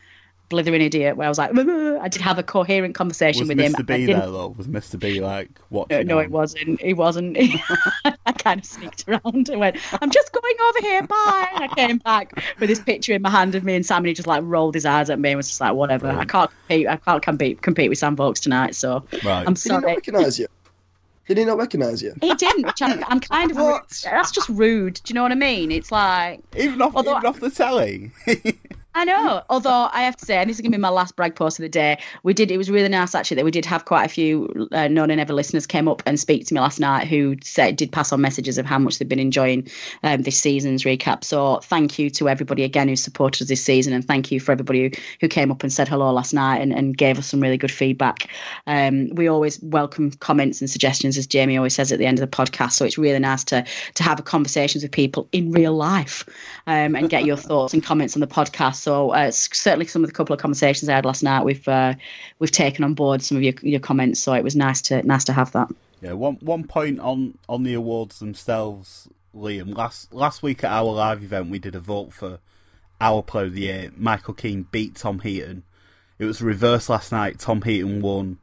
blithering 0.52 0.82
idiot 0.82 1.16
where 1.16 1.26
I 1.26 1.28
was 1.28 1.38
like, 1.38 1.50
I 1.50 2.08
did 2.08 2.20
have 2.20 2.38
a 2.38 2.42
coherent 2.42 2.94
conversation 2.94 3.40
was 3.40 3.48
with 3.48 3.58
Mr. 3.58 3.64
him. 3.64 3.72
Mr. 3.72 3.86
B 3.86 4.06
there 4.06 4.20
though? 4.20 4.54
Was 4.56 4.68
Mr. 4.68 5.00
B 5.00 5.20
like 5.20 5.48
what? 5.70 5.90
No, 5.90 6.02
no, 6.02 6.18
it 6.18 6.26
um, 6.26 6.32
wasn't. 6.32 6.80
He 6.80 6.92
wasn't. 6.92 7.36
I 8.04 8.32
kind 8.32 8.60
of 8.60 8.66
sneaked 8.66 9.08
around 9.08 9.48
and 9.48 9.58
went, 9.58 9.76
I'm 10.00 10.10
just 10.10 10.32
going 10.32 10.54
over 10.68 10.80
here. 10.80 11.02
Bye. 11.02 11.48
And 11.54 11.64
I 11.64 11.68
came 11.68 11.98
back 11.98 12.34
with 12.60 12.68
this 12.68 12.80
picture 12.80 13.14
in 13.14 13.22
my 13.22 13.30
hand 13.30 13.54
of 13.54 13.64
me 13.64 13.74
and 13.74 13.84
Sam, 13.84 13.98
and 13.98 14.08
he 14.08 14.14
just 14.14 14.28
like 14.28 14.42
rolled 14.44 14.74
his 14.74 14.86
eyes 14.86 15.10
at 15.10 15.18
me 15.18 15.30
and 15.30 15.38
was 15.38 15.48
just 15.48 15.60
like, 15.60 15.74
whatever. 15.74 16.08
Right. 16.08 16.18
I 16.18 16.24
can't 16.26 16.50
compete. 16.50 16.88
I 16.88 16.96
can't 16.96 17.22
compete 17.22 17.62
compete 17.62 17.88
with 17.88 17.98
Sam 17.98 18.14
Vokes 18.14 18.40
tonight. 18.40 18.74
So 18.74 19.04
right. 19.24 19.44
I'm 19.46 19.56
sorry. 19.56 19.80
Did 19.80 19.86
he 19.86 19.86
not 19.86 19.96
recognise 19.96 20.38
you? 20.38 20.46
Did 21.28 21.38
he 21.38 21.44
not 21.44 21.56
recognise 21.56 22.02
you? 22.02 22.14
He 22.20 22.34
didn't, 22.34 22.66
which 22.66 22.82
I'm, 22.82 23.02
I'm 23.06 23.20
kind 23.20 23.50
of. 23.50 23.56
That's 23.56 24.32
just 24.32 24.48
rude. 24.48 25.00
Do 25.04 25.12
you 25.12 25.14
know 25.14 25.22
what 25.22 25.32
I 25.32 25.36
mean? 25.36 25.70
It's 25.70 25.92
like 25.92 26.42
even 26.56 26.82
off, 26.82 26.94
even 26.98 27.26
off 27.26 27.40
the 27.40 27.50
telly. 27.50 28.10
I 28.94 29.04
know. 29.04 29.42
Although 29.50 29.88
I 29.92 30.02
have 30.02 30.16
to 30.18 30.26
say, 30.26 30.36
and 30.36 30.48
this 30.48 30.56
is 30.56 30.60
going 30.60 30.72
to 30.72 30.78
be 30.78 30.80
my 30.80 30.88
last 30.88 31.16
brag 31.16 31.34
post 31.34 31.58
of 31.58 31.62
the 31.62 31.68
day. 31.68 31.98
We 32.22 32.34
did. 32.34 32.50
It 32.50 32.58
was 32.58 32.70
really 32.70 32.88
nice 32.88 33.14
actually 33.14 33.36
that 33.36 33.44
we 33.44 33.50
did 33.50 33.64
have 33.64 33.84
quite 33.84 34.04
a 34.04 34.08
few 34.08 34.68
uh, 34.72 34.88
known 34.88 35.10
and 35.10 35.20
ever 35.20 35.32
listeners 35.32 35.66
came 35.66 35.88
up 35.88 36.02
and 36.06 36.18
speak 36.20 36.46
to 36.46 36.54
me 36.54 36.60
last 36.60 36.80
night 36.80 37.08
who 37.08 37.36
said 37.42 37.76
did 37.76 37.92
pass 37.92 38.12
on 38.12 38.20
messages 38.20 38.58
of 38.58 38.66
how 38.66 38.78
much 38.78 38.98
they've 38.98 39.08
been 39.08 39.18
enjoying 39.18 39.68
um, 40.02 40.22
this 40.22 40.38
season's 40.38 40.84
recap. 40.84 41.24
So 41.24 41.60
thank 41.60 41.98
you 41.98 42.10
to 42.10 42.28
everybody 42.28 42.64
again 42.64 42.88
who 42.88 42.96
supported 42.96 43.42
us 43.42 43.48
this 43.48 43.62
season, 43.62 43.92
and 43.92 44.06
thank 44.06 44.30
you 44.30 44.40
for 44.40 44.52
everybody 44.52 44.82
who, 44.84 44.90
who 45.20 45.28
came 45.28 45.50
up 45.50 45.62
and 45.62 45.72
said 45.72 45.88
hello 45.88 46.12
last 46.12 46.34
night 46.34 46.60
and, 46.60 46.72
and 46.72 46.96
gave 46.96 47.18
us 47.18 47.26
some 47.26 47.40
really 47.40 47.58
good 47.58 47.72
feedback. 47.72 48.28
Um, 48.66 49.08
we 49.14 49.28
always 49.28 49.60
welcome 49.62 50.10
comments 50.12 50.60
and 50.60 50.68
suggestions, 50.68 51.16
as 51.16 51.26
Jamie 51.26 51.56
always 51.56 51.74
says 51.74 51.92
at 51.92 51.98
the 51.98 52.06
end 52.06 52.18
of 52.18 52.30
the 52.30 52.36
podcast. 52.36 52.72
So 52.72 52.84
it's 52.84 52.98
really 52.98 53.18
nice 53.18 53.44
to 53.44 53.64
to 53.94 54.02
have 54.02 54.22
conversations 54.24 54.82
with 54.82 54.92
people 54.92 55.28
in 55.32 55.50
real 55.52 55.74
life 55.74 56.28
um, 56.66 56.94
and 56.94 57.08
get 57.08 57.24
your 57.24 57.36
thoughts 57.48 57.72
and 57.72 57.82
comments 57.82 58.14
on 58.14 58.20
the 58.20 58.26
podcast. 58.26 58.81
So 58.82 59.10
uh, 59.10 59.30
certainly 59.30 59.86
some 59.86 60.02
of 60.02 60.10
the 60.10 60.14
couple 60.14 60.34
of 60.34 60.40
conversations 60.40 60.88
I 60.88 60.96
had 60.96 61.04
last 61.04 61.22
night, 61.22 61.44
we've 61.44 61.68
uh, 61.68 61.94
we've 62.40 62.50
taken 62.50 62.82
on 62.82 62.94
board 62.94 63.22
some 63.22 63.36
of 63.36 63.42
your 63.44 63.54
your 63.62 63.78
comments. 63.78 64.18
So 64.18 64.32
it 64.32 64.42
was 64.42 64.56
nice 64.56 64.82
to 64.82 65.04
nice 65.04 65.22
to 65.24 65.32
have 65.32 65.52
that. 65.52 65.70
Yeah, 66.00 66.14
one 66.14 66.34
one 66.40 66.64
point 66.64 66.98
on 66.98 67.38
on 67.48 67.62
the 67.62 67.74
awards 67.74 68.18
themselves, 68.18 69.08
Liam. 69.36 69.76
Last 69.76 70.12
last 70.12 70.42
week 70.42 70.64
at 70.64 70.72
our 70.72 70.90
live 70.90 71.22
event, 71.22 71.48
we 71.48 71.60
did 71.60 71.76
a 71.76 71.80
vote 71.80 72.12
for 72.12 72.40
our 73.00 73.22
player 73.22 73.44
of 73.44 73.54
the 73.54 73.60
year. 73.60 73.92
Michael 73.96 74.34
Keane 74.34 74.66
beat 74.72 74.96
Tom 74.96 75.20
Heaton. 75.20 75.62
It 76.18 76.24
was 76.24 76.42
reversed 76.42 76.88
last 76.88 77.12
night. 77.12 77.38
Tom 77.38 77.62
Heaton 77.62 78.02
won 78.02 78.38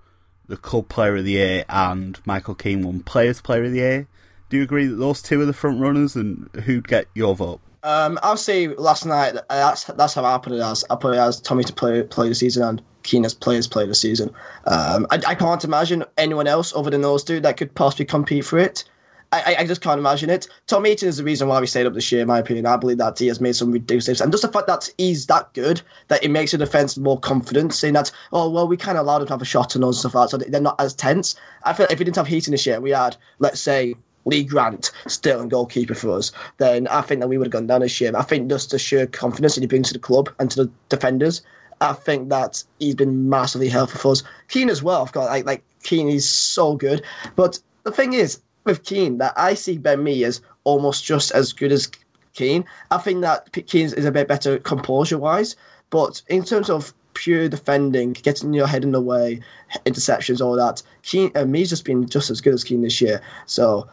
the 0.48 0.56
club 0.56 0.88
player 0.88 1.18
of 1.18 1.26
the 1.26 1.32
year, 1.32 1.66
and 1.68 2.18
Michael 2.26 2.56
Keane 2.56 2.84
won 2.84 3.02
players 3.02 3.42
player 3.42 3.66
of 3.66 3.72
the 3.74 3.80
year. 3.80 4.08
Do 4.50 4.56
you 4.56 4.64
agree 4.64 4.88
that 4.88 4.96
those 4.96 5.22
two 5.22 5.42
are 5.42 5.46
the 5.46 5.52
front 5.52 5.82
runners, 5.82 6.16
and 6.16 6.50
who'd 6.64 6.88
get 6.88 7.08
your 7.14 7.36
vote? 7.36 7.60
Um, 7.84 8.20
I'll 8.24 8.38
say 8.38 8.68
last 8.68 9.06
night. 9.06 9.36
Uh, 9.38 9.44
that's 9.50 9.86
that's 9.86 10.14
how 10.14 10.26
I 10.26 10.38
put 10.38 10.54
it 10.54 10.60
as. 10.60 10.84
I 10.90 10.96
put 10.96 11.16
it 11.16 11.20
as 11.20 11.40
Tommy 11.40 11.64
to 11.64 11.74
play 11.74 12.04
play 12.04 12.30
the 12.30 12.36
season 12.36 12.64
and 12.64 12.82
Keane 13.04 13.26
as 13.26 13.34
players 13.34 13.68
play 13.68 13.86
the 13.86 13.96
season. 13.96 14.30
Um, 14.66 15.08
I, 15.12 15.22
I 15.28 15.36
can't 15.36 15.64
imagine 15.64 16.04
anyone 16.18 16.48
else 16.48 16.74
other 16.76 16.90
than 16.90 17.02
those 17.02 17.24
two 17.24 17.40
that 17.42 17.58
could 17.58 17.74
possibly 17.76 18.06
compete 18.06 18.46
for 18.46 18.60
it. 18.60 18.84
I, 19.32 19.58
I 19.60 19.66
just 19.66 19.82
can't 19.82 20.00
imagine 20.00 20.32
it. 20.32 20.48
Tom 20.66 20.86
Heaton 20.86 21.08
is 21.08 21.18
the 21.18 21.24
reason 21.24 21.48
why 21.48 21.60
we 21.60 21.68
stayed 21.68 21.86
up 21.86 21.94
this 21.94 22.12
year, 22.12 22.22
in 22.22 22.28
my 22.28 22.40
opinion. 22.40 22.66
I 22.66 22.78
believe 22.78 22.98
that 22.98 23.20
he 23.20 23.28
has 23.28 23.40
made 23.40 23.56
some 23.56 23.72
ridiculous 23.72 24.22
and 24.22 24.32
just 24.32 24.42
the 24.42 24.52
fact 24.52 24.66
that 24.66 24.90
he's 24.98 25.28
that 25.28 25.54
good 25.54 25.82
that 26.08 26.24
it 26.24 26.32
makes 26.32 26.52
the 26.52 26.58
defense 26.58 26.98
more 26.98 27.20
confident, 27.20 27.74
saying 27.74 27.94
that 27.94 28.12
oh 28.34 28.50
well 28.50 28.68
we 28.68 28.76
kind 28.76 28.98
of 28.98 29.06
allowed 29.06 29.22
him 29.22 29.28
to 29.28 29.34
have 29.34 29.42
a 29.42 29.46
shot 29.46 29.76
on 29.76 29.84
us 29.84 30.04
and 30.04 30.12
stuff 30.12 30.16
like 30.16 30.32
that, 30.32 30.44
so 30.44 30.50
they're 30.50 30.60
not 30.60 30.82
as 30.82 30.96
tense. 30.96 31.36
I 31.64 31.74
feel 31.74 31.86
if 31.92 32.00
we 32.00 32.06
didn't 32.06 32.18
have 32.18 32.28
Heaton 32.28 32.52
this 32.52 32.66
year, 32.66 32.82
we 32.82 32.90
had 32.90 33.18
let's 33.38 33.62
say 33.62 33.96
Lee 34.26 34.44
Grant 34.44 34.92
still 35.08 35.42
in 35.42 35.50
goalkeeper 35.50 35.96
for 35.96 36.12
us, 36.12 36.32
then 36.58 36.88
I 36.88 37.02
think 37.02 37.22
that 37.22 37.28
we 37.28 37.38
would 37.38 37.48
have 37.48 37.54
gone 37.54 37.68
down 37.68 37.84
a 37.84 37.88
shame. 37.88 38.16
I 38.16 38.22
think 38.22 38.50
just 38.50 38.72
the 38.72 38.80
sheer 38.80 39.08
confidence 39.08 39.56
that 39.56 39.62
he 39.62 39.68
brings 39.68 39.88
to 39.88 39.94
the 39.94 40.00
club 40.00 40.30
and 40.40 40.52
to 40.52 40.66
the 40.66 40.72
defenders, 40.90 41.42
I 41.82 41.94
think 41.94 42.30
that 42.30 42.64
he's 42.80 42.96
been 42.96 43.30
massively 43.30 43.70
helpful 43.70 44.00
for 44.00 44.12
us. 44.12 44.24
Keane 44.50 44.70
as 44.70 44.84
well, 44.84 45.02
of 45.02 45.14
course, 45.14 45.28
like, 45.28 45.46
like 45.46 45.64
Keane 45.84 46.10
is 46.10 46.28
so 46.28 46.76
good. 46.76 47.04
But 47.36 47.60
the 47.84 47.92
thing 47.92 48.14
is, 48.14 48.42
with 48.66 48.84
Keane, 48.84 49.18
that 49.20 49.34
I 49.38 49.54
see 49.54 49.78
Ben 49.78 50.04
Mee 50.04 50.24
as 50.26 50.42
almost 50.66 51.06
just 51.06 51.32
as 51.32 51.54
good 51.54 51.72
as 51.72 51.90
Keane. 52.34 52.66
I 52.92 52.98
think 52.98 53.22
that 53.22 53.52
Keane 53.68 53.86
is 53.86 54.06
a 54.06 54.12
bit 54.12 54.28
better 54.28 54.60
composure 54.60 55.18
wise, 55.18 55.56
but 55.90 56.22
in 56.28 56.44
terms 56.44 56.70
of 56.70 56.94
pure 57.14 57.50
defending, 57.50 58.14
getting 58.14 58.54
your 58.54 58.68
head 58.68 58.84
in 58.84 58.92
the 58.92 59.02
way, 59.02 59.42
interceptions, 59.86 60.42
all 60.42 60.56
that, 60.56 60.84
Keane, 61.04 61.32
uh, 61.36 61.46
Mee's 61.46 61.70
just 61.70 61.86
been 61.86 62.08
just 62.08 62.30
as 62.30 62.42
good 62.42 62.54
as 62.54 62.64
Keane 62.64 62.82
this 62.82 63.02
year. 63.02 63.22
So 63.46 63.90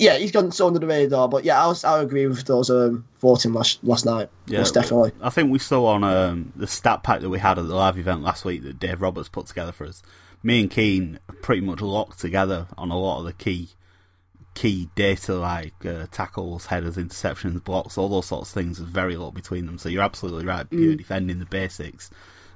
yeah, 0.00 0.16
he's 0.16 0.32
gone 0.32 0.50
so 0.50 0.66
under 0.66 0.78
the 0.78 0.86
radar. 0.86 1.28
But 1.28 1.44
yeah, 1.44 1.64
I 1.64 1.74
I 1.84 2.00
agree 2.00 2.26
with 2.26 2.44
those 2.44 2.70
um, 2.70 3.06
voting 3.20 3.52
last 3.52 3.84
last 3.84 4.06
night. 4.06 4.30
Yeah, 4.46 4.58
most 4.58 4.74
definitely. 4.74 5.12
I 5.20 5.30
think 5.30 5.52
we 5.52 5.58
saw 5.58 5.86
on 5.86 6.02
um, 6.02 6.52
the 6.56 6.66
stat 6.66 7.02
pack 7.02 7.20
that 7.20 7.28
we 7.28 7.38
had 7.38 7.58
at 7.58 7.68
the 7.68 7.74
live 7.74 7.98
event 7.98 8.22
last 8.22 8.44
week 8.44 8.62
that 8.62 8.78
Dave 8.78 9.02
Roberts 9.02 9.28
put 9.28 9.46
together 9.46 9.72
for 9.72 9.86
us. 9.86 10.02
Mee 10.42 10.62
and 10.62 10.70
Keane 10.70 11.18
are 11.28 11.34
pretty 11.36 11.60
much 11.60 11.82
locked 11.82 12.18
together 12.18 12.66
on 12.78 12.90
a 12.90 12.98
lot 12.98 13.18
of 13.18 13.26
the 13.26 13.34
key 13.34 13.68
key 14.54 14.88
data 14.94 15.34
like 15.34 15.86
uh, 15.86 16.06
tackles, 16.10 16.66
headers, 16.66 16.96
interceptions, 16.96 17.62
blocks, 17.62 17.96
all 17.96 18.08
those 18.08 18.26
sorts 18.26 18.50
of 18.50 18.54
things. 18.54 18.78
There's 18.78 18.90
very 18.90 19.16
little 19.16 19.32
between 19.32 19.66
them. 19.66 19.78
So 19.78 19.88
you're 19.88 20.02
absolutely 20.02 20.46
right. 20.46 20.68
Pure 20.68 20.94
mm. 20.94 20.98
defending 20.98 21.38
the 21.38 21.46
basics, 21.46 22.10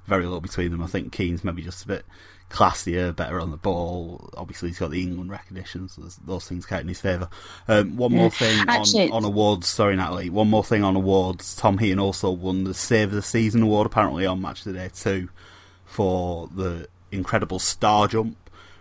very 0.06 0.24
little 0.24 0.40
between 0.40 0.70
them. 0.70 0.82
I 0.82 0.86
think 0.86 1.12
Keane's 1.12 1.44
maybe 1.44 1.62
just 1.62 1.84
a 1.84 1.88
bit 1.88 2.06
classier, 2.54 3.14
better 3.14 3.40
on 3.40 3.50
the 3.50 3.56
ball. 3.56 4.30
Obviously, 4.36 4.68
he's 4.68 4.78
got 4.78 4.90
the 4.92 5.02
England 5.02 5.30
recognition, 5.30 5.88
so 5.88 6.02
those 6.24 6.46
things 6.48 6.64
count 6.64 6.82
in 6.82 6.88
his 6.88 7.00
favour. 7.00 7.28
Um, 7.68 7.96
one 7.96 8.12
more 8.12 8.30
thing 8.30 8.64
Actually- 8.68 9.10
on, 9.10 9.16
on 9.18 9.24
awards. 9.24 9.66
Sorry, 9.66 9.96
Natalie. 9.96 10.30
One 10.30 10.48
more 10.48 10.64
thing 10.64 10.84
on 10.84 10.94
awards. 10.96 11.54
Tom 11.56 11.78
Heaton 11.78 11.98
also 11.98 12.30
won 12.30 12.64
the 12.64 12.74
Save 12.74 13.08
of 13.08 13.14
the 13.14 13.22
Season 13.22 13.62
award, 13.62 13.86
apparently 13.86 14.24
on 14.24 14.40
Match 14.40 14.60
of 14.64 14.72
the 14.72 14.78
Day 14.78 14.90
too, 14.94 15.28
for 15.84 16.48
the 16.54 16.88
incredible 17.10 17.58
star 17.58 18.08
jump. 18.08 18.36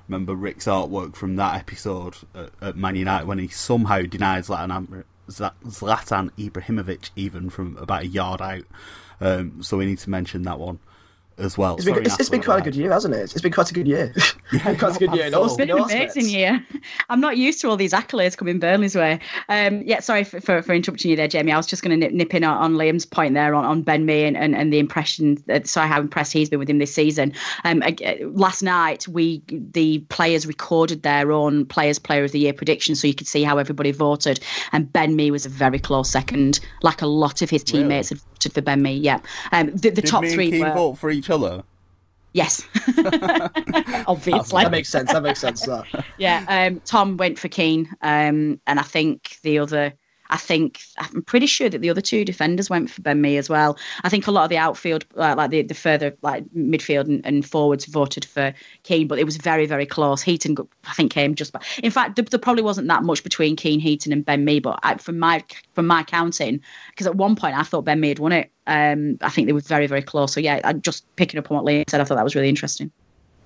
Remember 0.08 0.36
Rick's 0.36 0.66
artwork 0.66 1.16
from 1.16 1.38
that 1.38 1.58
episode 1.58 2.16
at, 2.36 2.50
at 2.62 2.76
Man 2.78 2.96
United 2.96 3.26
when 3.28 3.40
he 3.40 3.48
somehow 3.48 4.02
denied 4.02 4.44
Zlatan, 4.44 5.04
Zlatan 5.30 6.30
Ibrahimovic 6.38 7.10
even 7.16 7.50
from 7.50 7.78
about 7.78 8.04
a 8.04 8.08
yard 8.08 8.42
out. 8.42 8.63
Um, 9.21 9.63
so 9.63 9.78
we 9.78 9.86
need 9.86 10.00
to 10.00 10.10
mention 10.10 10.44
that 10.44 10.60
one 10.60 10.80
as 11.38 11.58
well. 11.58 11.75
It's 11.75 11.86
been, 11.86 11.94
Sorry, 11.96 12.06
it's, 12.06 12.19
it's 12.19 12.29
been 12.29 12.42
quite 12.44 12.60
a 12.60 12.63
good 12.63 12.75
year, 12.75 12.92
hasn't 12.92 13.13
it? 13.15 13.21
It's 13.23 13.42
been 13.42 13.52
quite 13.52 13.71
a 13.71 13.73
good 13.73 13.88
year. 13.88 14.13
It's 14.52 14.63
been 14.63 14.77
quite 14.77 14.96
a 14.96 15.00
good 15.00 15.15
year. 15.15 15.25
in 15.25 15.34
all- 15.34 15.46
It's 15.46 15.54
It's 15.54 15.58
been 15.58 15.71
an 15.71 15.84
amazing 15.84 16.29
year. 16.29 16.63
I'm 17.10 17.19
not 17.19 17.38
used 17.38 17.60
to 17.62 17.69
all 17.69 17.75
these 17.75 17.92
accolades 17.94 18.38
coming 18.38 18.60
Burnley's 18.60 18.96
way. 18.96 19.19
Um, 19.50 19.81
yeah, 19.81 20.00
sorry 20.00 20.23
for, 20.23 20.40
for, 20.42 20.62
for 20.62 20.73
interrupting 20.75 21.10
you 21.10 21.17
there, 21.17 21.27
Jamie. 21.27 21.52
I 21.52 21.58
was 21.58 21.65
just 21.65 21.81
going 21.81 21.90
to 21.90 21.98
nip, 21.98 22.13
nip 22.13 22.36
in 22.36 22.44
on, 22.44 22.58
on 22.58 22.73
Liam's 22.75 23.04
point 23.06 23.34
there 23.34 23.56
on, 23.56 23.65
on 23.65 23.81
Ben 23.81 24.06
Mee 24.06 24.25
and, 24.25 24.38
and, 24.38 24.56
and 24.56 24.71
the 24.71 24.77
impression, 24.77 25.42
that, 25.48 25.65
sorry, 25.67 25.88
how 25.88 26.00
impressed 26.00 26.34
he's 26.34 26.50
been 26.52 26.60
with 26.60 26.69
him 26.69 26.77
this 26.77 26.94
season. 26.94 27.34
Um, 27.63 27.81
ag- 27.81 28.04
last 28.34 28.62
night, 28.62 29.08
we 29.08 29.42
the 29.50 30.00
players 30.10 30.46
recorded 30.46 31.02
their 31.02 31.31
own 31.31 31.65
Players 31.65 31.98
Player 31.98 32.23
of 32.25 32.31
the 32.31 32.40
Year 32.40 32.54
prediction 32.54 32.94
so 32.94 33.08
you 33.08 33.15
could 33.15 33.27
see 33.27 33.42
how 33.44 33.58
everybody 33.58 33.92
voted. 33.92 34.40
And 34.71 34.92
Ben 34.94 35.15
Mee 35.15 35.31
was 35.31 35.48
a 35.48 35.50
very 35.50 35.79
close 35.79 36.12
second, 36.12 36.60
like 36.84 37.02
a 37.02 37.08
lot 37.08 37.42
of 37.42 37.50
his 37.50 37.63
teammates 37.63 38.10
had 38.10 38.19
voted 38.19 38.54
for 38.54 38.62
Ben 38.62 38.84
Mee. 38.84 38.94
Yeah. 38.98 39.19
Um, 39.52 39.71
the 39.71 39.90
the 39.90 40.02
top 40.04 40.21
me 40.21 40.34
three 40.34 40.60
were. 40.62 40.71
vote 40.73 41.00
for 41.00 41.10
each 41.24 41.30
other? 41.30 41.63
Yes. 42.34 42.63
Obviously. 44.08 44.63
That 44.63 44.71
makes 44.71 44.90
sense. 44.90 45.12
That 45.12 45.24
makes 45.24 45.40
sense. 45.40 45.62
That. 45.62 45.86
Yeah, 46.17 46.44
um, 46.48 46.82
Tom 46.84 47.15
went 47.17 47.38
for 47.38 47.48
Keane, 47.48 47.88
um, 48.02 48.60
and 48.67 48.80
I 48.80 48.84
think 48.84 49.38
the 49.44 49.60
other. 49.60 49.94
I 50.30 50.38
think 50.38 50.82
I'm 50.98 51.21
pretty 51.24 51.46
sure 51.46 51.69
that 51.69 51.80
the 51.80 51.90
other 51.90 52.02
two 52.02 52.26
defenders 52.26 52.69
went 52.69 52.90
for 52.90 53.02
Ben 53.02 53.21
Mee 53.21 53.38
as 53.38 53.50
well. 53.50 53.78
I 54.04 54.10
think 54.10 54.26
a 54.28 54.32
lot 54.32 54.44
of 54.44 54.50
the 54.50 54.58
outfield, 54.58 55.06
uh, 55.17 55.36
like 55.38 55.52
the, 55.52 55.62
the 55.62 55.74
further 55.74 56.15
like 56.21 56.46
midfield 56.56 57.06
and, 57.06 57.26
and 57.26 57.46
forwards, 57.46 57.86
voted 57.86 58.26
for 58.26 58.54
Keane, 58.84 59.08
but 59.08 59.19
it 59.19 59.26
was 59.26 59.38
very 59.38 59.65
very 59.65 59.86
close. 59.86 60.21
Heaton, 60.21 60.56
I 60.86 60.94
think, 60.94 61.12
came 61.12 61.36
just. 61.36 61.52
By. 61.52 61.62
In 61.84 61.92
fact, 61.92 62.15
there, 62.15 62.26
there 62.26 62.40
probably 62.40 62.63
wasn't 62.63 62.88
that 62.88 63.04
much 63.04 63.24
between 63.24 63.56
Keane, 63.56 63.80
Heaton, 63.80 64.12
and 64.12 64.26
Ben 64.26 64.46
Mee. 64.46 64.60
But 64.60 64.80
I, 64.84 64.96
from 64.96 65.19
my 65.19 65.44
from 65.74 65.88
my 65.88 66.04
counting, 66.04 66.62
because 66.90 67.08
at 67.08 67.15
one 67.15 67.36
point 67.36 67.58
I 67.58 67.63
thought 67.63 67.86
Ben 67.86 68.00
Mee 68.00 68.10
had 68.10 68.19
won 68.19 68.32
it. 68.32 68.52
Um, 68.65 69.17
I 69.21 69.30
think 69.30 69.48
they 69.48 69.54
were 69.54 69.62
very 69.62 69.88
very 69.88 70.02
close. 70.02 70.34
So 70.34 70.40
yeah, 70.40 70.62
I, 70.63 70.74
just 70.74 71.04
picking 71.15 71.40
up 71.40 71.52
on 71.52 71.58
what 71.58 71.65
Liam 71.65 71.90
said, 71.90 72.02
I 72.02 72.06
thought 72.06 72.15
that 72.15 72.24
was 72.24 72.36
really 72.36 72.50
interesting. 72.50 72.92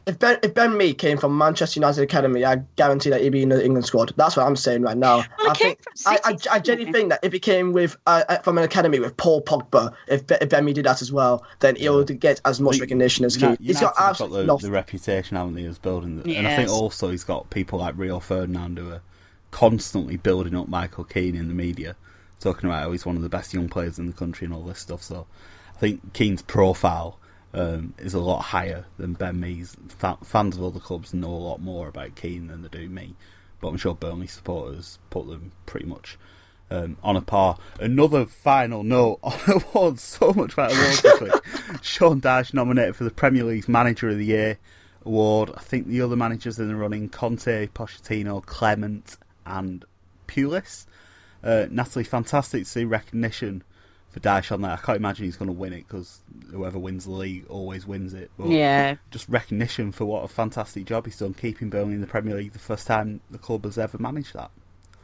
If 0.08 0.18
Ben 0.20 0.40
if 0.42 0.54
Ben 0.54 0.78
Mee 0.78 0.94
came 0.94 1.18
from 1.18 1.38
Manchester 1.38 1.80
United 1.80 2.02
Academy, 2.02 2.46
I 2.46 2.56
guarantee 2.78 3.10
that 3.10 3.22
he'd 3.22 3.30
be 3.30 3.44
in 3.44 3.50
the 3.50 3.64
England 3.64 3.86
squad. 3.86 4.14
That's 4.16 4.38
what 4.38 4.48
I'm 4.48 4.56
saying 4.56 4.82
right 4.82 4.98
now. 4.98 5.18
Well, 5.38 5.52
I 5.52 5.54
came 5.54 5.76
think 5.76 5.80
from 6.00 6.14
I, 6.14 6.20
I, 6.24 6.38
I 6.56 6.60
genuinely 6.60 6.98
think 6.98 7.10
that 7.10 7.20
if 7.24 7.34
he 7.34 7.40
came 7.40 7.74
with 7.74 7.98
uh, 8.08 8.24
uh, 8.30 8.38
from 8.40 8.58
an 8.58 8.64
academy 8.64 9.00
with 9.00 9.18
Paul 9.18 9.42
Pogba, 9.42 9.94
if, 10.08 10.26
Be- 10.26 10.38
if 10.40 10.48
Ben 10.50 10.64
Mee 10.64 10.72
did 10.74 10.86
that 10.86 11.02
as 11.02 11.12
well, 11.12 11.46
then 11.60 11.76
he'll 11.76 12.06
get 12.06 12.40
as 12.46 12.62
much 12.62 12.80
recognition 12.80 13.26
as 13.26 13.36
United- 13.36 13.58
Keane. 13.58 13.68
He's 13.68 13.82
got 13.82 13.96
United 13.96 14.00
have 14.02 14.10
absolutely 14.12 14.46
the, 14.46 14.58
the 14.58 14.72
reputation, 14.72 15.36
haven't 15.36 15.56
they, 15.56 15.66
as 15.66 15.78
building. 15.78 16.22
The, 16.24 16.36
And 16.38 16.48
I 16.48 16.56
think 16.56 16.70
also 16.70 17.10
he's 17.12 17.26
got 17.26 17.50
people 17.50 17.80
like 17.80 17.98
Rio 17.98 18.20
Ferdinand 18.22 18.78
who 18.78 18.92
are 18.94 19.02
constantly 19.52 20.16
building 20.18 20.56
up 20.56 20.70
Michael 20.70 21.04
Keane 21.04 21.36
in 21.36 21.50
the 21.50 21.54
media, 21.54 21.96
talking 22.40 22.70
about 22.70 22.84
how 22.84 22.92
he's 22.94 23.06
one 23.06 23.18
of 23.18 23.22
the 23.24 23.30
best 23.30 23.54
young 23.54 23.68
players 23.68 24.00
in 24.00 24.08
the 24.08 24.14
country 24.14 24.46
and 24.46 24.54
all 24.54 24.64
this 24.64 24.80
stuff. 24.80 25.04
So 25.04 25.28
I 25.76 25.80
think 25.80 26.14
Keane's 26.14 26.42
profile 26.42 27.20
um, 27.58 27.94
is 27.98 28.14
a 28.14 28.20
lot 28.20 28.42
higher 28.42 28.86
than 28.98 29.14
Ben 29.14 29.40
Mee's. 29.40 29.76
Fa- 29.90 30.20
fans 30.24 30.58
of 30.58 30.64
other 30.64 30.80
clubs 30.80 31.14
know 31.14 31.30
a 31.30 31.36
lot 31.36 31.60
more 31.60 31.88
about 31.88 32.16
Keane 32.16 32.48
than 32.48 32.62
they 32.62 32.70
do 32.70 32.88
Mee, 32.88 33.16
but 33.60 33.70
I'm 33.70 33.78
sure 33.78 33.96
Burnley 33.96 34.28
supporters 34.28 35.00
put 35.10 35.28
them 35.28 35.52
pretty 35.66 35.88
much 35.88 36.18
um, 36.70 36.98
on 37.02 37.16
a 37.16 37.22
par. 37.22 37.58
Another 37.80 38.26
final 38.28 38.84
note 38.84 39.20
on 39.24 39.40
awards, 39.48 40.04
so 40.04 40.34
much 40.34 40.54
about 40.54 40.72
awards 40.72 41.02
this 41.02 41.22
week. 41.22 41.34
Sean 41.82 42.22
Dyche 42.22 42.54
nominated 42.54 42.96
for 42.96 43.04
the 43.04 43.12
Premier 43.12 43.44
League's 43.44 43.68
Manager 43.68 44.10
of 44.10 44.18
the 44.18 44.26
Year 44.26 44.60
award. 45.04 45.52
I 45.56 45.62
think 45.62 45.88
the 45.88 46.02
other 46.02 46.16
managers 46.16 46.60
in 46.60 46.68
the 46.68 46.76
running 46.76 47.10
Conte, 47.10 47.68
Pochettino, 47.68 48.46
Clement, 48.46 49.18
and 49.46 49.84
Pulis. 50.28 50.86
Uh, 51.44 51.66
Natalie, 51.72 52.04
fantastic 52.04 52.64
to 52.64 52.70
see 52.70 52.86
recognition 52.86 53.64
for 54.20 54.52
on 54.52 54.62
that. 54.62 54.80
I 54.80 54.82
can't 54.82 54.98
imagine 54.98 55.26
he's 55.26 55.38
going 55.38 55.48
to 55.48 55.54
win 55.54 55.74
it 55.74 55.88
because 55.88 56.20
whoever 56.52 56.78
wins 56.80 57.06
the 57.06 57.12
league 57.12 57.46
always 57.50 57.86
wins 57.86 58.14
it. 58.14 58.32
But 58.38 58.48
Yeah. 58.48 58.96
just 59.12 59.28
recognition 59.30 59.92
for 59.92 60.06
what 60.06 60.24
a 60.24 60.28
fantastic 60.28 60.86
job 60.86 61.06
he's 61.06 61.18
done 61.18 61.34
keeping 61.34 61.70
Burnley 61.70 61.94
in 61.96 62.02
the 62.02 62.08
Premier 62.08 62.36
League 62.36 62.54
the 62.54 62.60
first 62.60 62.88
time 62.88 63.22
the 63.32 63.38
club 63.38 63.66
has 63.66 63.78
ever 63.78 63.98
managed 63.98 64.34
that. 64.34 64.52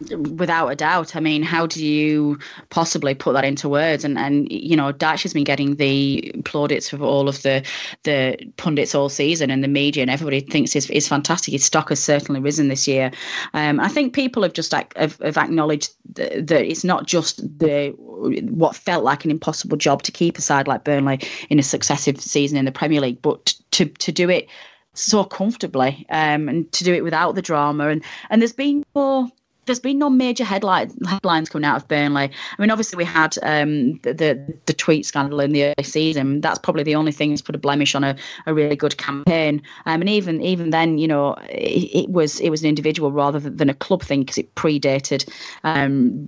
Without 0.09 0.67
a 0.67 0.75
doubt. 0.75 1.15
I 1.15 1.19
mean, 1.19 1.43
how 1.43 1.65
do 1.65 1.83
you 1.83 2.39
possibly 2.71 3.13
put 3.13 3.33
that 3.33 3.45
into 3.45 3.69
words? 3.69 4.03
And 4.03 4.17
and 4.17 4.51
you 4.51 4.75
know, 4.75 4.91
Dyche 4.91 5.23
has 5.23 5.33
been 5.33 5.43
getting 5.43 5.75
the 5.75 6.33
plaudits 6.45 6.91
of 6.91 7.01
all 7.01 7.29
of 7.29 7.41
the 7.43 7.63
the 8.03 8.37
pundits 8.57 8.95
all 8.95 9.07
season 9.07 9.49
and 9.49 9.63
the 9.63 9.67
media, 9.67 10.01
and 10.01 10.11
everybody 10.11 10.41
thinks 10.41 10.75
is 10.75 10.89
is 10.89 11.07
fantastic. 11.07 11.53
His 11.53 11.63
stock 11.63 11.89
has 11.89 12.03
certainly 12.03 12.41
risen 12.41 12.67
this 12.67 12.87
year. 12.87 13.11
Um, 13.53 13.79
I 13.79 13.87
think 13.87 14.13
people 14.13 14.43
have 14.43 14.53
just 14.53 14.73
have, 14.73 15.17
have 15.19 15.37
acknowledged 15.37 15.91
that, 16.15 16.47
that 16.47 16.65
it's 16.65 16.83
not 16.83 17.05
just 17.05 17.37
the 17.59 17.93
what 17.97 18.75
felt 18.75 19.03
like 19.03 19.23
an 19.23 19.31
impossible 19.31 19.77
job 19.77 20.01
to 20.03 20.11
keep 20.11 20.37
a 20.37 20.41
side 20.41 20.67
like 20.67 20.83
Burnley 20.83 21.19
in 21.49 21.59
a 21.59 21.63
successive 21.63 22.19
season 22.19 22.57
in 22.57 22.65
the 22.65 22.71
Premier 22.71 22.99
League, 22.99 23.21
but 23.21 23.53
to 23.71 23.85
to 23.85 24.11
do 24.11 24.29
it 24.29 24.49
so 24.95 25.23
comfortably 25.23 26.05
um, 26.09 26.49
and 26.49 26.71
to 26.71 26.83
do 26.83 26.93
it 26.93 27.03
without 27.03 27.35
the 27.35 27.41
drama 27.41 27.87
and 27.87 28.03
and 28.29 28.41
there's 28.41 28.53
been 28.53 28.83
more 28.93 29.27
there's 29.65 29.79
been 29.79 29.99
no 29.99 30.09
major 30.09 30.43
headline, 30.43 30.91
headlines 31.07 31.49
coming 31.49 31.65
out 31.65 31.77
of 31.77 31.87
Burnley. 31.87 32.29
I 32.57 32.61
mean, 32.61 32.71
obviously 32.71 32.97
we 32.97 33.05
had 33.05 33.37
um, 33.43 33.97
the, 33.99 34.13
the 34.13 34.53
the 34.65 34.73
tweet 34.73 35.05
scandal 35.05 35.39
in 35.39 35.51
the 35.51 35.65
early 35.65 35.83
season. 35.83 36.41
That's 36.41 36.59
probably 36.59 36.83
the 36.83 36.95
only 36.95 37.11
thing 37.11 37.29
that's 37.29 37.41
put 37.41 37.55
a 37.55 37.59
blemish 37.59 37.95
on 37.95 38.03
a, 38.03 38.15
a 38.45 38.53
really 38.53 38.75
good 38.75 38.97
campaign. 38.97 39.61
Um, 39.85 40.01
and 40.01 40.09
even 40.09 40.41
even 40.41 40.71
then, 40.71 40.97
you 40.97 41.07
know, 41.07 41.33
it, 41.49 42.05
it 42.05 42.09
was 42.09 42.39
it 42.39 42.49
was 42.49 42.61
an 42.61 42.69
individual 42.69 43.11
rather 43.11 43.39
than, 43.39 43.69
a 43.69 43.73
club 43.73 44.03
thing 44.03 44.19
because 44.19 44.37
it 44.37 44.53
predated 44.55 45.27
um, 45.63 46.27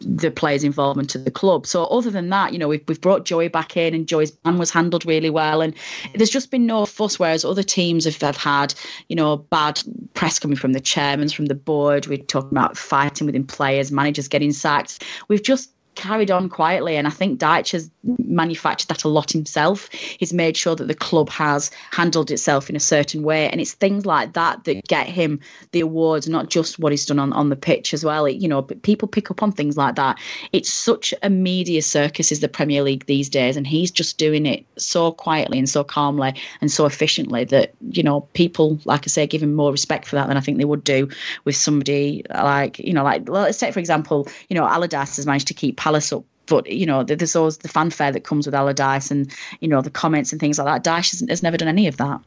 the 0.00 0.30
players' 0.30 0.62
involvement 0.62 1.10
to 1.10 1.18
the 1.18 1.30
club. 1.30 1.66
So 1.66 1.86
other 1.86 2.10
than 2.10 2.28
that, 2.30 2.52
you 2.52 2.58
know, 2.58 2.68
we've 2.68 2.84
we've 2.86 3.00
brought 3.00 3.24
Joey 3.24 3.48
back 3.48 3.76
in, 3.76 3.94
and 3.94 4.06
Joey's 4.06 4.30
ban 4.30 4.58
was 4.58 4.70
handled 4.70 5.04
really 5.04 5.30
well, 5.30 5.60
and 5.60 5.74
there's 6.14 6.30
just 6.30 6.50
been 6.50 6.66
no 6.66 6.86
fuss. 6.86 7.18
Whereas 7.18 7.44
other 7.44 7.64
teams 7.64 8.04
have, 8.04 8.20
have 8.20 8.36
had, 8.36 8.74
you 9.08 9.16
know, 9.16 9.38
bad 9.38 9.82
press 10.14 10.38
coming 10.38 10.56
from 10.56 10.72
the 10.72 10.80
chairmans, 10.80 11.34
from 11.34 11.46
the 11.46 11.54
board. 11.54 12.06
We're 12.06 12.18
talking 12.18 12.50
about 12.50 12.67
fighting 12.76 13.26
within 13.26 13.44
players, 13.44 13.90
managers 13.92 14.28
getting 14.28 14.52
sacked. 14.52 15.04
We've 15.28 15.42
just 15.42 15.70
carried 15.98 16.30
on 16.30 16.48
quietly, 16.48 16.96
and 16.96 17.06
I 17.06 17.10
think 17.10 17.40
Dyche 17.40 17.72
has 17.72 17.90
manufactured 18.18 18.88
that 18.88 19.04
a 19.04 19.08
lot 19.08 19.32
himself. 19.32 19.88
He's 19.92 20.32
made 20.32 20.56
sure 20.56 20.76
that 20.76 20.86
the 20.86 20.94
club 20.94 21.28
has 21.28 21.70
handled 21.90 22.30
itself 22.30 22.70
in 22.70 22.76
a 22.76 22.80
certain 22.80 23.22
way, 23.22 23.50
and 23.50 23.60
it's 23.60 23.74
things 23.74 24.06
like 24.06 24.32
that 24.32 24.64
that 24.64 24.86
get 24.86 25.08
him 25.08 25.40
the 25.72 25.80
awards, 25.80 26.28
not 26.28 26.48
just 26.48 26.78
what 26.78 26.92
he's 26.92 27.04
done 27.04 27.18
on, 27.18 27.32
on 27.32 27.48
the 27.50 27.56
pitch 27.56 27.92
as 27.92 28.04
well. 28.04 28.24
It, 28.24 28.36
you 28.36 28.48
know, 28.48 28.62
but 28.62 28.82
people 28.82 29.08
pick 29.08 29.30
up 29.30 29.42
on 29.42 29.50
things 29.50 29.76
like 29.76 29.96
that. 29.96 30.18
It's 30.52 30.72
such 30.72 31.12
a 31.22 31.28
media 31.28 31.82
circus 31.82 32.30
is 32.30 32.40
the 32.40 32.48
Premier 32.48 32.82
League 32.82 33.06
these 33.06 33.28
days, 33.28 33.56
and 33.56 33.66
he's 33.66 33.90
just 33.90 34.18
doing 34.18 34.46
it 34.46 34.64
so 34.76 35.12
quietly 35.12 35.58
and 35.58 35.68
so 35.68 35.82
calmly 35.82 36.32
and 36.60 36.70
so 36.70 36.86
efficiently 36.86 37.44
that 37.44 37.74
you 37.90 38.04
know 38.04 38.20
people, 38.34 38.78
like 38.84 39.02
I 39.04 39.08
say, 39.08 39.26
give 39.26 39.42
him 39.42 39.54
more 39.54 39.72
respect 39.72 40.06
for 40.06 40.14
that 40.14 40.28
than 40.28 40.36
I 40.36 40.40
think 40.40 40.58
they 40.58 40.64
would 40.64 40.84
do 40.84 41.08
with 41.44 41.56
somebody 41.56 42.22
like 42.32 42.78
you 42.78 42.92
know, 42.92 43.02
like 43.02 43.28
well, 43.28 43.42
let's 43.42 43.58
take 43.58 43.74
for 43.74 43.80
example, 43.80 44.28
you 44.48 44.54
know, 44.54 44.64
Allardyce 44.64 45.16
has 45.16 45.26
managed 45.26 45.48
to 45.48 45.54
keep 45.54 45.76
Palace 45.88 46.12
up 46.12 46.24
but 46.48 46.70
you 46.70 46.86
know, 46.86 47.02
there's 47.04 47.36
always 47.36 47.58
the 47.58 47.68
fanfare 47.68 48.10
that 48.12 48.24
comes 48.24 48.46
with 48.46 48.54
Allardyce, 48.54 49.10
and 49.10 49.32
you 49.60 49.68
know 49.68 49.82
the 49.82 49.90
comments 49.90 50.32
and 50.32 50.40
things 50.40 50.58
like 50.58 50.66
that. 50.66 50.82
Dyche 50.82 51.10
has, 51.10 51.24
has 51.28 51.42
never 51.42 51.56
done 51.56 51.68
any 51.68 51.86
of 51.86 51.98
that. 51.98 52.20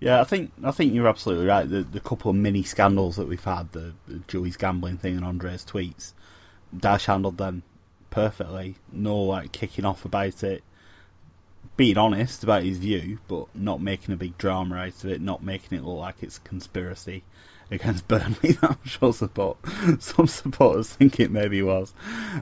Yeah, 0.00 0.20
I 0.20 0.24
think 0.24 0.50
I 0.64 0.70
think 0.70 0.92
you're 0.94 1.08
absolutely 1.08 1.46
right. 1.46 1.68
The 1.68 1.82
the 1.82 2.00
couple 2.00 2.30
of 2.30 2.36
mini 2.36 2.62
scandals 2.62 3.16
that 3.16 3.28
we've 3.28 3.44
had, 3.44 3.72
the, 3.72 3.94
the 4.08 4.20
Joey's 4.26 4.56
gambling 4.56 4.98
thing 4.98 5.16
and 5.16 5.24
Andre's 5.24 5.64
tweets, 5.64 6.12
Dyche 6.74 7.06
handled 7.06 7.38
them 7.38 7.62
perfectly. 8.10 8.76
No 8.90 9.16
like 9.16 9.52
kicking 9.52 9.84
off 9.84 10.04
about 10.04 10.42
it, 10.42 10.64
being 11.76 11.98
honest 11.98 12.42
about 12.42 12.62
his 12.62 12.78
view, 12.78 13.18
but 13.28 13.46
not 13.54 13.80
making 13.80 14.14
a 14.14 14.16
big 14.16 14.38
drama 14.38 14.76
out 14.76 15.04
of 15.04 15.06
it, 15.06 15.20
not 15.20 15.42
making 15.42 15.78
it 15.78 15.84
look 15.84 15.98
like 15.98 16.22
it's 16.22 16.38
a 16.38 16.40
conspiracy 16.40 17.24
against 17.70 18.06
Burnley. 18.08 18.52
that 18.52 18.70
I'm 18.70 18.84
sure 18.84 19.12
support 19.12 19.56
some 20.00 20.26
supporters 20.26 20.90
think 20.92 21.18
it 21.20 21.30
maybe 21.30 21.62
was. 21.62 21.92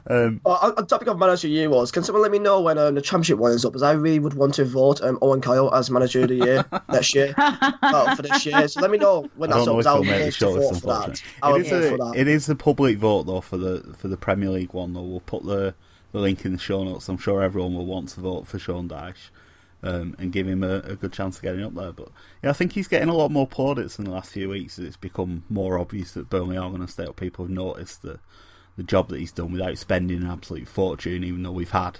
Um, 0.07 0.41
Oh, 0.45 0.73
on, 0.77 0.87
topic 0.87 1.07
of 1.07 1.17
manager 1.17 1.47
of 1.47 1.51
the 1.51 1.57
year 1.57 1.69
was, 1.69 1.91
can 1.91 2.03
someone 2.03 2.21
let 2.21 2.31
me 2.31 2.39
know 2.39 2.61
when 2.61 2.77
um, 2.77 2.95
the 2.95 3.01
championship 3.01 3.37
winds 3.39 3.63
up? 3.65 3.71
Because 3.73 3.83
I 3.83 3.91
really 3.93 4.19
would 4.19 4.33
want 4.33 4.53
to 4.55 4.65
vote 4.65 5.01
um, 5.01 5.17
Owen 5.21 5.41
Coyle 5.41 5.73
as 5.73 5.89
manager 5.89 6.21
of 6.23 6.29
the 6.29 6.35
year 6.35 6.65
next 6.89 7.15
year. 7.15 7.33
oh, 7.37 8.13
for 8.15 8.21
this 8.21 8.45
year. 8.45 8.67
So 8.67 8.81
let 8.81 8.91
me 8.91 8.97
know 8.97 9.29
when 9.35 9.49
that's 9.49 9.67
up. 9.67 9.77
if 9.79 9.85
'cause 9.85 9.87
I 9.87 9.93
he'll 9.93 10.03
make 10.03 10.25
the 10.25 10.31
to 10.31 10.45
vote 10.59 10.75
for 10.81 10.87
that. 10.87 11.21
I 11.41 11.57
it 11.57 11.67
vote 11.67 11.89
for 11.89 11.97
that. 11.97 12.13
it 12.15 12.27
is 12.27 12.49
a 12.49 12.55
public 12.55 12.97
vote 12.97 13.23
though 13.23 13.41
for 13.41 13.57
the 13.57 13.93
for 13.97 14.07
the 14.07 14.17
Premier 14.17 14.49
League 14.49 14.73
one. 14.73 14.93
Though 14.93 15.01
we'll 15.03 15.19
put 15.21 15.43
the 15.45 15.73
the 16.11 16.19
link 16.19 16.45
in 16.45 16.51
the 16.53 16.59
show 16.59 16.83
notes. 16.83 17.09
I'm 17.09 17.17
sure 17.17 17.41
everyone 17.41 17.73
will 17.73 17.85
want 17.87 18.09
to 18.09 18.19
vote 18.21 18.45
for 18.47 18.59
Sean 18.59 18.87
Dyche. 18.87 19.29
Um, 19.85 20.15
and 20.17 20.31
give 20.31 20.47
him 20.47 20.63
a, 20.63 20.77
a, 20.77 20.95
good 20.95 21.11
chance 21.11 21.35
of 21.35 21.43
getting 21.43 21.61
up 21.61 21.75
there. 21.75 21.91
But 21.91 22.07
yeah, 22.41 22.51
I 22.51 22.53
think 22.53 22.71
he's 22.71 22.87
getting 22.87 23.09
a 23.09 23.13
lot 23.13 23.31
more 23.31 23.45
plaudits 23.45 23.99
in 23.99 24.05
the 24.05 24.11
last 24.11 24.31
few 24.31 24.47
weeks. 24.47 24.79
It's 24.79 24.95
become 24.95 25.43
more 25.49 25.77
obvious 25.77 26.13
that 26.13 26.29
Burnley 26.29 26.55
are 26.55 26.69
going 26.69 26.85
to 26.85 26.87
stay 26.87 27.03
up. 27.03 27.17
People 27.17 27.43
have 27.43 27.53
noticed 27.53 28.01
the 28.01 28.19
the 28.77 28.83
job 28.83 29.09
that 29.09 29.19
he's 29.19 29.31
done 29.31 29.51
without 29.51 29.77
spending 29.77 30.21
an 30.21 30.29
absolute 30.29 30.67
fortune, 30.67 31.23
even 31.23 31.43
though 31.43 31.51
we've 31.51 31.71
had 31.71 31.99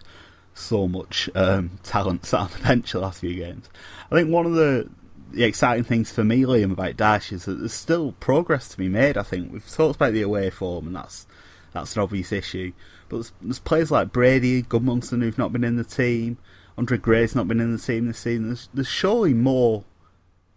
so 0.53 0.87
much 0.87 1.29
um, 1.35 1.71
talent 1.83 2.25
sat 2.25 2.39
on 2.39 2.49
the 2.51 2.63
bench 2.63 2.91
the 2.91 2.99
last 2.99 3.19
few 3.19 3.35
games. 3.35 3.69
I 4.11 4.15
think 4.15 4.29
one 4.29 4.45
of 4.45 4.53
the 4.53 4.89
the 5.31 5.43
exciting 5.43 5.83
things 5.83 6.11
for 6.11 6.23
me, 6.23 6.43
Liam, 6.43 6.71
about 6.71 6.95
Dyche 6.95 7.33
is 7.33 7.45
that 7.45 7.55
there's 7.55 7.73
still 7.73 8.11
progress 8.19 8.67
to 8.69 8.77
be 8.77 8.87
made. 8.87 9.17
I 9.17 9.23
think 9.23 9.51
we've 9.51 9.67
talked 9.67 9.95
about 9.95 10.13
the 10.13 10.21
away 10.21 10.51
form, 10.51 10.87
and 10.87 10.95
that's 10.95 11.25
that's 11.73 11.95
an 11.95 12.03
obvious 12.03 12.31
issue. 12.31 12.71
But 13.09 13.17
there's, 13.17 13.33
there's 13.41 13.59
players 13.59 13.91
like 13.91 14.13
Brady, 14.13 14.61
Gudmundsson 14.61 15.21
who've 15.21 15.37
not 15.37 15.51
been 15.51 15.63
in 15.63 15.75
the 15.75 15.83
team. 15.83 16.37
Andre 16.77 16.97
Gray's 16.97 17.35
not 17.35 17.47
been 17.47 17.59
in 17.59 17.71
the 17.71 17.81
team 17.81 18.07
this 18.07 18.19
season. 18.19 18.47
There's, 18.47 18.69
there's 18.73 18.87
surely 18.87 19.33
more 19.33 19.83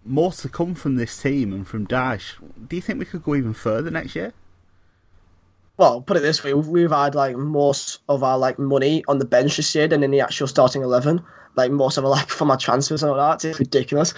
more 0.05 0.31
to 0.31 0.49
come 0.49 0.75
from 0.75 0.95
this 0.97 1.21
team 1.21 1.53
and 1.53 1.67
from 1.67 1.87
Dyche. 1.87 2.35
Do 2.69 2.77
you 2.77 2.83
think 2.83 3.01
we 3.01 3.05
could 3.05 3.25
go 3.25 3.35
even 3.35 3.53
further 3.53 3.91
next 3.91 4.15
year? 4.15 4.33
well, 5.77 6.01
put 6.01 6.17
it 6.17 6.21
this 6.21 6.43
way: 6.43 6.55
we've 6.55 6.91
had 6.91 7.15
like 7.15 7.37
most 7.37 8.01
of 8.09 8.23
our 8.23 8.39
like 8.39 8.59
money 8.59 9.05
on 9.09 9.19
the 9.19 9.25
bench 9.25 9.57
this 9.57 9.75
year 9.75 9.89
than 9.89 10.03
in 10.03 10.11
the 10.11 10.21
actual 10.21 10.47
starting 10.47 10.83
eleven. 10.83 11.23
Like 11.55 11.71
most 11.71 11.97
of 11.97 12.05
our 12.05 12.11
like 12.11 12.29
from 12.39 12.51
our 12.51 12.57
transfers 12.57 13.03
and 13.03 13.11
all 13.11 13.17
that, 13.17 13.45
it's 13.45 13.59
ridiculous. 13.59 14.15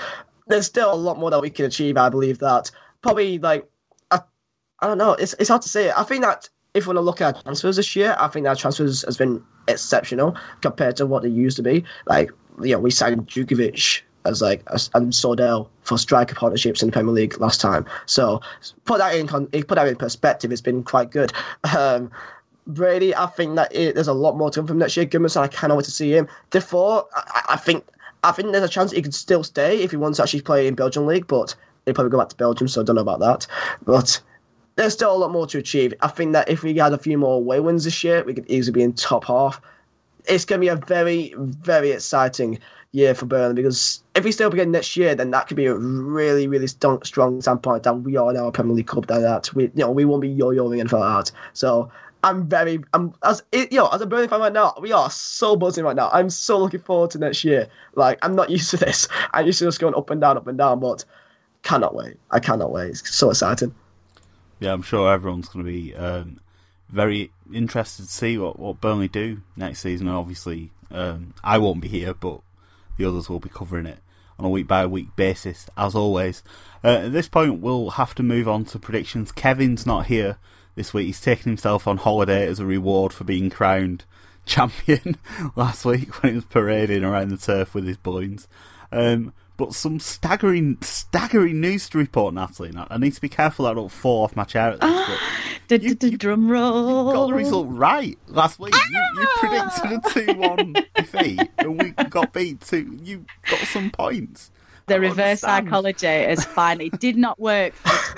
There's 0.46 0.66
still 0.66 0.92
a 0.92 0.94
lot 0.94 1.18
more 1.18 1.30
that 1.30 1.42
we 1.42 1.50
can 1.50 1.66
achieve. 1.66 1.96
I 1.96 2.08
believe 2.08 2.38
that 2.38 2.70
probably 3.02 3.38
like 3.38 3.68
I, 4.10 4.20
I 4.80 4.86
don't 4.86 4.98
know. 4.98 5.12
It's 5.12 5.34
it's 5.38 5.48
hard 5.48 5.62
to 5.62 5.68
say. 5.68 5.90
I 5.90 6.04
think 6.04 6.22
that 6.22 6.48
if 6.74 6.86
we 6.86 6.94
want 6.94 6.98
to 6.98 7.02
look 7.02 7.20
at 7.20 7.42
transfers 7.42 7.76
this 7.76 7.96
year, 7.96 8.16
I 8.18 8.28
think 8.28 8.44
that 8.44 8.58
transfers 8.58 9.02
has 9.02 9.16
been 9.16 9.42
exceptional 9.66 10.36
compared 10.60 10.96
to 10.96 11.06
what 11.06 11.22
they 11.22 11.28
used 11.28 11.56
to 11.56 11.62
be. 11.62 11.84
Like 12.06 12.30
you 12.62 12.72
know, 12.72 12.78
we 12.78 12.90
signed 12.90 13.26
Jutkiewicz 13.26 14.02
as 14.24 14.42
like 14.42 14.62
and 14.94 15.12
Sordell 15.12 15.68
for 15.82 15.98
striker 15.98 16.34
partnerships 16.34 16.82
in 16.82 16.88
the 16.88 16.92
Premier 16.92 17.12
League 17.12 17.40
last 17.40 17.60
time. 17.60 17.86
So 18.06 18.40
put 18.84 18.98
that 18.98 19.14
in 19.14 19.26
put 19.28 19.74
that 19.76 19.88
in 19.88 19.96
perspective, 19.96 20.52
it's 20.52 20.60
been 20.60 20.82
quite 20.82 21.10
good. 21.10 21.32
Um, 21.76 22.10
Brady, 22.66 23.14
I 23.14 23.26
think 23.26 23.56
that 23.56 23.74
it, 23.74 23.94
there's 23.94 24.08
a 24.08 24.12
lot 24.12 24.36
more 24.36 24.50
to 24.50 24.60
come 24.60 24.66
from 24.66 24.78
next 24.78 24.96
year. 24.96 25.06
Gudmundsson, 25.06 25.40
I 25.40 25.48
cannot 25.48 25.78
wait 25.78 25.84
to 25.86 25.90
see 25.90 26.12
him. 26.14 26.28
Defour, 26.50 27.06
I, 27.14 27.42
I, 27.50 27.56
think 27.56 27.82
I 28.22 28.30
think 28.30 28.52
there's 28.52 28.62
a 28.62 28.68
chance 28.68 28.92
he 28.92 29.00
could 29.00 29.14
still 29.14 29.42
stay 29.42 29.82
if 29.82 29.90
he 29.90 29.96
wants 29.96 30.18
to 30.18 30.22
actually 30.22 30.42
play 30.42 30.66
in 30.66 30.74
Belgian 30.74 31.06
league, 31.06 31.26
but 31.26 31.54
they 31.86 31.94
probably 31.94 32.10
go 32.10 32.18
back 32.18 32.28
to 32.28 32.36
Belgium, 32.36 32.68
so 32.68 32.82
I 32.82 32.84
don't 32.84 32.96
know 32.96 33.02
about 33.02 33.20
that. 33.20 33.46
But 33.86 34.20
there's 34.78 34.92
still 34.92 35.12
a 35.12 35.18
lot 35.18 35.32
more 35.32 35.44
to 35.48 35.58
achieve. 35.58 35.92
I 36.02 36.06
think 36.06 36.32
that 36.34 36.48
if 36.48 36.62
we 36.62 36.72
had 36.76 36.92
a 36.92 36.98
few 36.98 37.18
more 37.18 37.34
away 37.34 37.58
wins 37.58 37.82
this 37.82 38.04
year, 38.04 38.22
we 38.22 38.32
could 38.32 38.48
easily 38.48 38.74
be 38.74 38.82
in 38.84 38.92
top 38.92 39.24
half. 39.24 39.60
It's 40.26 40.44
going 40.44 40.60
to 40.60 40.64
be 40.64 40.68
a 40.68 40.76
very, 40.76 41.34
very 41.36 41.90
exciting 41.90 42.60
year 42.92 43.12
for 43.12 43.26
Burnley 43.26 43.60
because 43.60 44.04
if 44.14 44.22
we 44.22 44.30
stay 44.30 44.44
up 44.44 44.52
again 44.52 44.70
next 44.70 44.96
year, 44.96 45.16
then 45.16 45.32
that 45.32 45.48
could 45.48 45.56
be 45.56 45.66
a 45.66 45.74
really, 45.74 46.46
really 46.46 46.68
strong, 46.68 47.02
strong 47.02 47.40
standpoint 47.40 47.82
that 47.82 47.92
we 47.92 48.16
are 48.16 48.32
now 48.32 48.46
a 48.46 48.52
Premier 48.52 48.76
League 48.76 48.86
club. 48.86 49.08
That 49.08 49.18
that 49.18 49.52
we, 49.52 49.64
you 49.64 49.70
know, 49.74 49.90
we 49.90 50.04
won't 50.04 50.22
be 50.22 50.28
yo-yoing 50.28 50.78
anything 50.78 51.00
like 51.00 51.24
that. 51.24 51.32
So 51.54 51.90
I'm 52.22 52.48
very, 52.48 52.78
I'm 52.94 53.12
as 53.24 53.42
you 53.52 53.66
know, 53.72 53.88
as 53.88 54.00
a 54.00 54.06
Burnley 54.06 54.28
fan 54.28 54.38
right 54.38 54.52
now, 54.52 54.74
we 54.80 54.92
are 54.92 55.10
so 55.10 55.56
buzzing 55.56 55.82
right 55.82 55.96
now. 55.96 56.08
I'm 56.12 56.30
so 56.30 56.56
looking 56.56 56.78
forward 56.78 57.10
to 57.10 57.18
next 57.18 57.42
year. 57.42 57.66
Like 57.96 58.20
I'm 58.22 58.36
not 58.36 58.48
used 58.56 58.70
to 58.70 58.76
this. 58.76 59.08
I'm 59.32 59.44
used 59.44 59.58
to 59.58 59.64
just 59.64 59.80
going 59.80 59.96
up 59.96 60.08
and 60.10 60.20
down, 60.20 60.36
up 60.36 60.46
and 60.46 60.56
down, 60.56 60.78
but 60.78 61.04
cannot 61.64 61.96
wait. 61.96 62.16
I 62.30 62.38
cannot 62.38 62.70
wait. 62.70 62.90
It's 62.90 63.12
so 63.12 63.30
exciting. 63.30 63.74
Yeah, 64.60 64.72
I'm 64.72 64.82
sure 64.82 65.12
everyone's 65.12 65.48
going 65.48 65.64
to 65.64 65.70
be 65.70 65.94
um, 65.94 66.40
very 66.88 67.30
interested 67.52 68.06
to 68.06 68.12
see 68.12 68.38
what, 68.38 68.58
what 68.58 68.80
Burnley 68.80 69.08
do 69.08 69.42
next 69.56 69.80
season. 69.80 70.08
And 70.08 70.16
obviously, 70.16 70.70
um, 70.90 71.34
I 71.44 71.58
won't 71.58 71.80
be 71.80 71.88
here, 71.88 72.14
but 72.14 72.40
the 72.96 73.04
others 73.04 73.28
will 73.28 73.40
be 73.40 73.48
covering 73.48 73.86
it 73.86 73.98
on 74.38 74.46
a 74.46 74.48
week 74.48 74.66
by 74.66 74.86
week 74.86 75.14
basis, 75.16 75.68
as 75.76 75.94
always. 75.94 76.42
Uh, 76.82 77.04
at 77.04 77.12
this 77.12 77.28
point, 77.28 77.60
we'll 77.60 77.90
have 77.90 78.14
to 78.16 78.22
move 78.22 78.48
on 78.48 78.64
to 78.66 78.78
predictions. 78.78 79.32
Kevin's 79.32 79.86
not 79.86 80.06
here 80.06 80.38
this 80.74 80.94
week. 80.94 81.06
He's 81.06 81.20
taken 81.20 81.50
himself 81.50 81.86
on 81.86 81.98
holiday 81.98 82.46
as 82.46 82.60
a 82.60 82.66
reward 82.66 83.12
for 83.12 83.24
being 83.24 83.50
crowned 83.50 84.04
champion 84.46 85.16
last 85.56 85.84
week 85.84 86.22
when 86.22 86.32
he 86.32 86.36
was 86.36 86.44
parading 86.44 87.04
around 87.04 87.30
the 87.30 87.36
turf 87.36 87.74
with 87.74 87.86
his 87.86 87.96
balloons. 87.96 88.48
Um, 88.90 89.32
but 89.58 89.74
some 89.74 89.98
staggering, 89.98 90.78
staggering 90.80 91.60
news 91.60 91.88
to 91.90 91.98
report, 91.98 92.32
Natalie. 92.32 92.72
I 92.88 92.96
need 92.96 93.12
to 93.12 93.20
be 93.20 93.28
careful 93.28 93.66
I 93.66 93.74
don't 93.74 93.90
fall 93.90 94.22
off 94.22 94.36
my 94.36 94.44
chair 94.44 94.70
at 94.70 94.80
this. 94.80 95.18
But 95.68 95.82
you, 95.82 95.96
you, 96.00 96.16
drum 96.16 96.48
roll. 96.48 97.08
You 97.08 97.12
got 97.12 97.26
the 97.26 97.34
result 97.34 97.66
right 97.68 98.16
last 98.28 98.60
week. 98.60 98.72
You, 98.74 99.20
you 99.20 99.26
predicted 99.36 99.92
a 99.92 100.10
two-one 100.10 100.72
defeat, 100.94 101.40
and 101.58 101.82
we 101.82 101.90
got 101.90 102.32
beat 102.32 102.60
two. 102.60 102.98
You 103.02 103.26
got 103.50 103.60
some 103.66 103.90
points. 103.90 104.52
The 104.86 105.00
reverse 105.00 105.42
understand. 105.44 105.66
psychology 105.66 106.06
is 106.06 106.44
fine. 106.44 106.80
It 106.80 106.98
did 107.00 107.16
not 107.16 107.38
work 107.38 107.74
for 107.74 108.17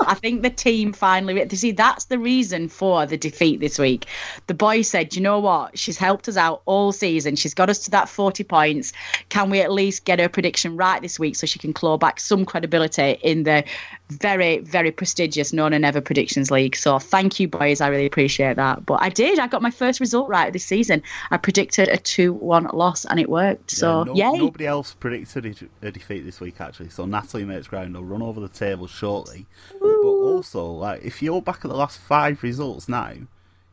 I 0.00 0.14
think 0.14 0.42
the 0.42 0.50
team 0.50 0.92
finally. 0.92 1.48
See, 1.50 1.72
that's 1.72 2.06
the 2.06 2.18
reason 2.18 2.68
for 2.68 3.06
the 3.06 3.16
defeat 3.16 3.60
this 3.60 3.78
week. 3.78 4.06
The 4.46 4.54
boy 4.54 4.82
said, 4.82 5.14
"You 5.14 5.22
know 5.22 5.38
what? 5.38 5.78
She's 5.78 5.96
helped 5.98 6.28
us 6.28 6.36
out 6.36 6.62
all 6.66 6.92
season. 6.92 7.36
She's 7.36 7.54
got 7.54 7.70
us 7.70 7.78
to 7.80 7.90
that 7.92 8.08
forty 8.08 8.44
points. 8.44 8.92
Can 9.28 9.50
we 9.50 9.60
at 9.60 9.72
least 9.72 10.04
get 10.04 10.20
her 10.20 10.28
prediction 10.28 10.76
right 10.76 11.00
this 11.00 11.18
week 11.18 11.36
so 11.36 11.46
she 11.46 11.58
can 11.58 11.72
claw 11.72 11.96
back 11.96 12.20
some 12.20 12.44
credibility 12.44 13.18
in 13.22 13.44
the 13.44 13.64
very, 14.08 14.58
very 14.58 14.90
prestigious 14.90 15.52
No 15.52 15.68
Nay 15.68 15.78
Never 15.78 16.00
Predictions 16.00 16.50
League?" 16.50 16.76
So 16.76 16.98
thank 16.98 17.40
you, 17.40 17.48
boys. 17.48 17.80
I 17.80 17.88
really 17.88 18.06
appreciate 18.06 18.56
that. 18.56 18.86
But 18.86 19.02
I 19.02 19.08
did. 19.08 19.38
I 19.38 19.46
got 19.46 19.62
my 19.62 19.70
first 19.70 20.00
result 20.00 20.28
right 20.28 20.52
this 20.52 20.64
season. 20.64 21.02
I 21.30 21.36
predicted 21.36 21.88
a 21.88 21.96
two-one 21.96 22.68
loss, 22.72 23.04
and 23.04 23.18
it 23.18 23.28
worked. 23.28 23.70
So 23.70 24.04
yeah, 24.14 24.30
no, 24.30 24.34
yay! 24.34 24.38
Nobody 24.38 24.66
else 24.66 24.94
predicted 24.94 25.68
a 25.82 25.90
defeat 25.90 26.20
this 26.20 26.40
week 26.40 26.60
actually. 26.60 26.90
So 26.90 27.06
Natalie 27.06 27.44
makes 27.44 27.68
ground. 27.68 27.94
will 27.94 28.04
run 28.04 28.22
over 28.22 28.40
the 28.40 28.48
table 28.48 28.86
shortly. 28.86 29.46
But 29.80 29.86
also, 29.86 30.64
like, 30.64 31.02
if 31.04 31.22
you're 31.22 31.42
back 31.42 31.64
at 31.64 31.70
the 31.70 31.76
last 31.76 31.98
five 31.98 32.42
results 32.42 32.88
now, 32.88 33.12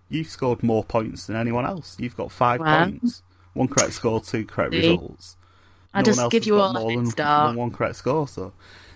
you've 0.09 0.27
scored 0.29 0.63
more 0.63 0.83
points 0.83 1.27
than 1.27 1.35
anyone 1.35 1.65
else. 1.65 1.97
You've 1.99 2.15
got 2.15 2.31
five 2.31 2.59
wow. 2.59 2.85
points, 2.85 3.23
one 3.53 3.67
correct 3.67 3.93
score, 3.93 4.21
two 4.21 4.45
correct 4.45 4.73
See? 4.73 4.89
results. 4.89 5.37
I 5.93 6.01
no 6.01 6.05
just 6.05 6.31
give 6.31 6.45
you 6.45 6.59
all 6.59 6.73
more 6.73 6.91
than, 6.91 7.09
than, 7.09 7.55
one 7.55 7.71
correct 7.71 7.97
score. 7.97 8.27
So 8.27 8.53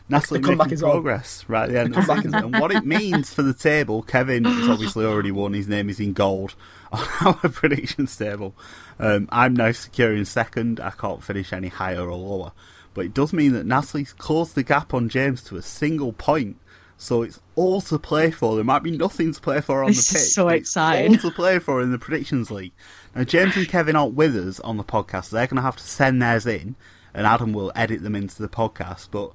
Natalie 0.09 0.39
making 0.39 0.77
progress 0.79 1.43
on. 1.47 1.53
right 1.53 1.63
at 1.63 1.71
the 1.71 1.79
end 1.79 1.97
of 1.97 2.05
the 2.05 2.15
season. 2.15 2.35
and 2.35 2.59
what 2.59 2.71
it 2.71 2.85
means 2.85 3.33
for 3.33 3.41
the 3.41 3.53
table, 3.53 4.01
Kevin 4.03 4.45
has 4.45 4.69
obviously 4.69 5.05
already 5.05 5.31
won. 5.31 5.53
His 5.53 5.67
name 5.67 5.89
is 5.89 5.99
in 5.99 6.13
gold 6.13 6.55
on 6.91 7.05
our 7.21 7.49
predictions 7.49 8.15
table. 8.15 8.55
Um, 8.99 9.27
I'm 9.31 9.53
now 9.53 9.71
securing 9.73 10.23
second. 10.25 10.79
I 10.79 10.91
can't 10.91 11.23
finish 11.23 11.51
any 11.51 11.67
higher 11.67 12.01
or 12.09 12.15
lower. 12.15 12.51
But 12.93 13.05
it 13.05 13.13
does 13.13 13.33
mean 13.33 13.51
that 13.53 13.65
Natalie's 13.65 14.13
closed 14.13 14.55
the 14.55 14.63
gap 14.63 14.93
on 14.93 15.09
James 15.09 15.43
to 15.43 15.57
a 15.57 15.61
single 15.61 16.13
point. 16.13 16.57
So 16.97 17.21
it's 17.21 17.39
all 17.55 17.79
to 17.81 17.99
play 17.99 18.31
for. 18.31 18.55
There 18.55 18.63
might 18.63 18.81
be 18.81 18.89
nothing 18.89 19.31
to 19.31 19.39
play 19.39 19.61
for 19.61 19.83
on 19.83 19.91
this 19.91 20.07
the 20.07 20.13
pitch. 20.13 20.21
Is 20.23 20.33
so 20.33 20.47
exciting. 20.47 21.11
all 21.11 21.17
to 21.19 21.31
play 21.31 21.59
for 21.59 21.79
in 21.81 21.91
the 21.91 21.99
predictions 21.99 22.49
league. 22.49 22.71
Now 23.13 23.23
James 23.23 23.55
and 23.55 23.67
Kevin 23.67 23.95
aren't 23.95 24.15
with 24.15 24.35
us 24.35 24.59
on 24.61 24.77
the 24.77 24.83
podcast. 24.83 25.29
They're 25.29 25.45
going 25.45 25.57
to 25.57 25.61
have 25.61 25.75
to 25.75 25.83
send 25.83 26.21
theirs 26.21 26.47
in, 26.47 26.75
and 27.13 27.27
Adam 27.27 27.53
will 27.53 27.71
edit 27.75 28.01
them 28.01 28.15
into 28.15 28.41
the 28.41 28.49
podcast. 28.49 29.09
But 29.11 29.31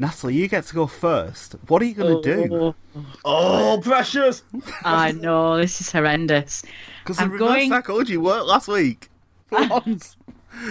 Natalie, 0.00 0.34
you 0.34 0.48
get 0.48 0.64
to 0.64 0.74
go 0.74 0.86
first. 0.86 1.56
What 1.68 1.82
are 1.82 1.84
you 1.84 1.92
going 1.92 2.22
to 2.22 2.32
oh. 2.32 2.46
do? 2.46 2.74
Oh, 3.22 3.78
precious! 3.82 4.42
I 4.82 5.12
know 5.12 5.58
this 5.58 5.78
is 5.82 5.92
horrendous. 5.92 6.64
Because 7.02 7.18
the 7.18 7.28
reverse 7.28 7.38
going... 7.38 7.68
psychology 7.68 8.16
worked 8.16 8.46
last 8.46 8.66
week 8.66 9.10
for 9.48 9.68
once. 9.68 10.16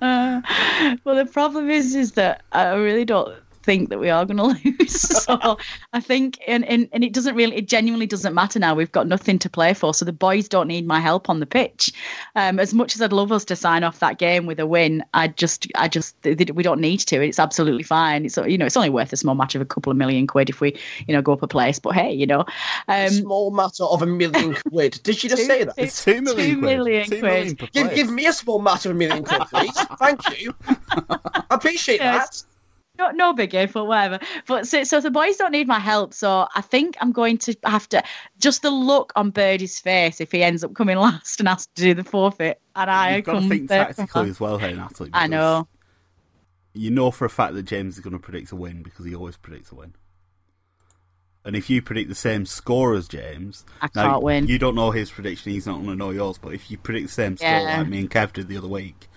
well, 0.00 0.42
the 1.04 1.28
problem 1.30 1.68
is, 1.68 1.94
is 1.94 2.12
that 2.12 2.44
I 2.52 2.72
really 2.72 3.04
don't 3.04 3.36
think 3.62 3.88
that 3.90 3.98
we 3.98 4.10
are 4.10 4.24
going 4.24 4.36
to 4.62 4.70
lose. 4.70 5.00
so 5.24 5.58
I 5.92 6.00
think, 6.00 6.38
and, 6.46 6.64
and, 6.66 6.88
and 6.92 7.04
it 7.04 7.12
doesn't 7.12 7.34
really, 7.34 7.56
it 7.56 7.68
genuinely 7.68 8.06
doesn't 8.06 8.34
matter 8.34 8.58
now. 8.58 8.74
We've 8.74 8.92
got 8.92 9.06
nothing 9.06 9.38
to 9.40 9.50
play 9.50 9.74
for. 9.74 9.94
So 9.94 10.04
the 10.04 10.12
boys 10.12 10.48
don't 10.48 10.68
need 10.68 10.86
my 10.86 11.00
help 11.00 11.28
on 11.28 11.40
the 11.40 11.46
pitch. 11.46 11.92
Um, 12.36 12.58
as 12.58 12.74
much 12.74 12.94
as 12.94 13.02
I'd 13.02 13.12
love 13.12 13.32
us 13.32 13.44
to 13.46 13.56
sign 13.56 13.84
off 13.84 14.00
that 14.00 14.18
game 14.18 14.46
with 14.46 14.60
a 14.60 14.66
win, 14.66 15.04
I 15.14 15.28
just, 15.28 15.66
I 15.74 15.88
just, 15.88 16.16
we 16.24 16.62
don't 16.62 16.80
need 16.80 16.98
to. 16.98 17.22
It's 17.22 17.38
absolutely 17.38 17.84
fine. 17.84 18.26
It's, 18.26 18.36
you 18.36 18.58
know, 18.58 18.66
it's 18.66 18.76
only 18.76 18.90
worth 18.90 19.12
a 19.12 19.16
small 19.16 19.34
matter 19.34 19.58
of 19.58 19.62
a 19.62 19.66
couple 19.66 19.90
of 19.90 19.96
million 19.96 20.26
quid 20.26 20.50
if 20.50 20.60
we, 20.60 20.76
you 21.06 21.14
know, 21.14 21.22
go 21.22 21.32
up 21.32 21.42
a 21.42 21.48
place. 21.48 21.78
But 21.78 21.94
hey, 21.94 22.12
you 22.12 22.26
know, 22.26 22.44
um, 22.88 23.10
small 23.10 23.50
matter 23.50 23.84
of 23.84 24.02
a 24.02 24.06
million 24.06 24.54
quid. 24.70 25.00
Did 25.02 25.16
she 25.16 25.28
just 25.28 25.42
two, 25.42 25.46
say 25.46 25.64
that? 25.64 25.74
It's 25.76 26.04
two 26.04 26.20
million 26.22 26.56
two 26.56 26.60
quid. 26.60 26.78
Million 26.78 27.08
two 27.08 27.20
quid. 27.20 27.22
Million 27.22 27.56
give, 27.72 27.94
give, 27.94 28.10
me 28.10 28.26
a 28.26 28.32
small 28.32 28.60
matter 28.60 28.90
of 28.90 28.96
a 28.96 28.98
million 28.98 29.24
quid, 29.24 29.42
please. 29.50 29.78
Thank 29.98 30.40
you. 30.40 30.54
I 30.68 31.42
appreciate 31.50 32.00
yes. 32.00 32.42
that 32.42 32.51
no, 33.10 33.32
no 33.32 33.34
biggie, 33.34 33.72
but 33.72 33.86
whatever. 33.86 34.18
But 34.46 34.66
so, 34.66 34.84
so 34.84 35.00
the 35.00 35.10
boys 35.10 35.36
don't 35.36 35.52
need 35.52 35.66
my 35.66 35.78
help. 35.78 36.14
So 36.14 36.46
I 36.54 36.60
think 36.60 36.96
I'm 37.00 37.12
going 37.12 37.38
to 37.38 37.56
have 37.64 37.88
to 37.90 38.02
just 38.38 38.62
the 38.62 38.70
look 38.70 39.12
on 39.16 39.30
Birdie's 39.30 39.80
face 39.80 40.20
if 40.20 40.32
he 40.32 40.42
ends 40.42 40.62
up 40.62 40.74
coming 40.74 40.96
last 40.98 41.40
and 41.40 41.48
has 41.48 41.66
to 41.66 41.82
do 41.82 41.94
the 41.94 42.04
forfeit, 42.04 42.60
and 42.76 42.90
I 42.90 43.16
You've 43.16 43.24
got 43.24 43.40
to 43.40 43.48
think 43.48 43.68
tactically 43.68 44.30
as 44.30 44.40
well 44.40 44.58
here, 44.58 44.74
Natalie. 44.74 45.10
I 45.12 45.26
know. 45.26 45.68
You 46.74 46.90
know 46.90 47.10
for 47.10 47.26
a 47.26 47.30
fact 47.30 47.54
that 47.54 47.64
James 47.64 47.96
is 47.96 48.00
going 48.00 48.14
to 48.14 48.18
predict 48.18 48.50
a 48.50 48.56
win 48.56 48.82
because 48.82 49.04
he 49.04 49.14
always 49.14 49.36
predicts 49.36 49.70
a 49.72 49.74
win. 49.74 49.94
And 51.44 51.56
if 51.56 51.68
you 51.68 51.82
predict 51.82 52.08
the 52.08 52.14
same 52.14 52.46
score 52.46 52.94
as 52.94 53.08
James, 53.08 53.64
I 53.80 53.88
can't 53.88 54.22
win. 54.22 54.46
You 54.46 54.58
don't 54.58 54.76
know 54.76 54.92
his 54.92 55.10
prediction; 55.10 55.52
he's 55.52 55.66
not 55.66 55.74
going 55.74 55.88
to 55.88 55.96
know 55.96 56.10
yours. 56.10 56.38
But 56.38 56.54
if 56.54 56.70
you 56.70 56.78
predict 56.78 57.08
the 57.08 57.12
same 57.12 57.36
score 57.36 57.48
yeah. 57.48 57.78
like 57.78 57.88
me 57.88 57.98
and 57.98 58.10
Kev 58.10 58.32
did 58.32 58.46
the 58.48 58.56
other 58.56 58.68
week, 58.68 59.08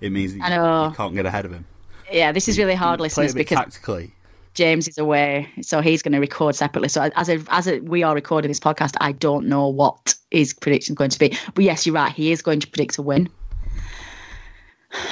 it 0.00 0.12
means 0.12 0.34
you, 0.34 0.42
you 0.42 0.92
can't 0.94 1.14
get 1.14 1.24
ahead 1.24 1.46
of 1.46 1.52
him. 1.52 1.64
Yeah, 2.10 2.32
this 2.32 2.48
is 2.48 2.58
really 2.58 2.74
hard, 2.74 3.00
listeners, 3.00 3.34
because 3.34 3.56
tactically. 3.56 4.12
James 4.54 4.88
is 4.88 4.98
away, 4.98 5.48
so 5.62 5.80
he's 5.80 6.02
going 6.02 6.12
to 6.12 6.18
record 6.18 6.56
separately. 6.56 6.88
So 6.88 7.08
as 7.14 7.28
a, 7.28 7.42
as 7.50 7.68
a, 7.68 7.78
we 7.80 8.02
are 8.02 8.14
recording 8.14 8.50
this 8.50 8.58
podcast, 8.58 8.94
I 9.00 9.12
don't 9.12 9.46
know 9.46 9.68
what 9.68 10.14
his 10.30 10.52
prediction 10.52 10.94
is 10.94 10.96
going 10.96 11.10
to 11.10 11.18
be. 11.18 11.36
But 11.54 11.64
yes, 11.64 11.86
you're 11.86 11.94
right. 11.94 12.12
He 12.12 12.32
is 12.32 12.42
going 12.42 12.60
to 12.60 12.66
predict 12.66 12.98
a 12.98 13.02
win. 13.02 13.28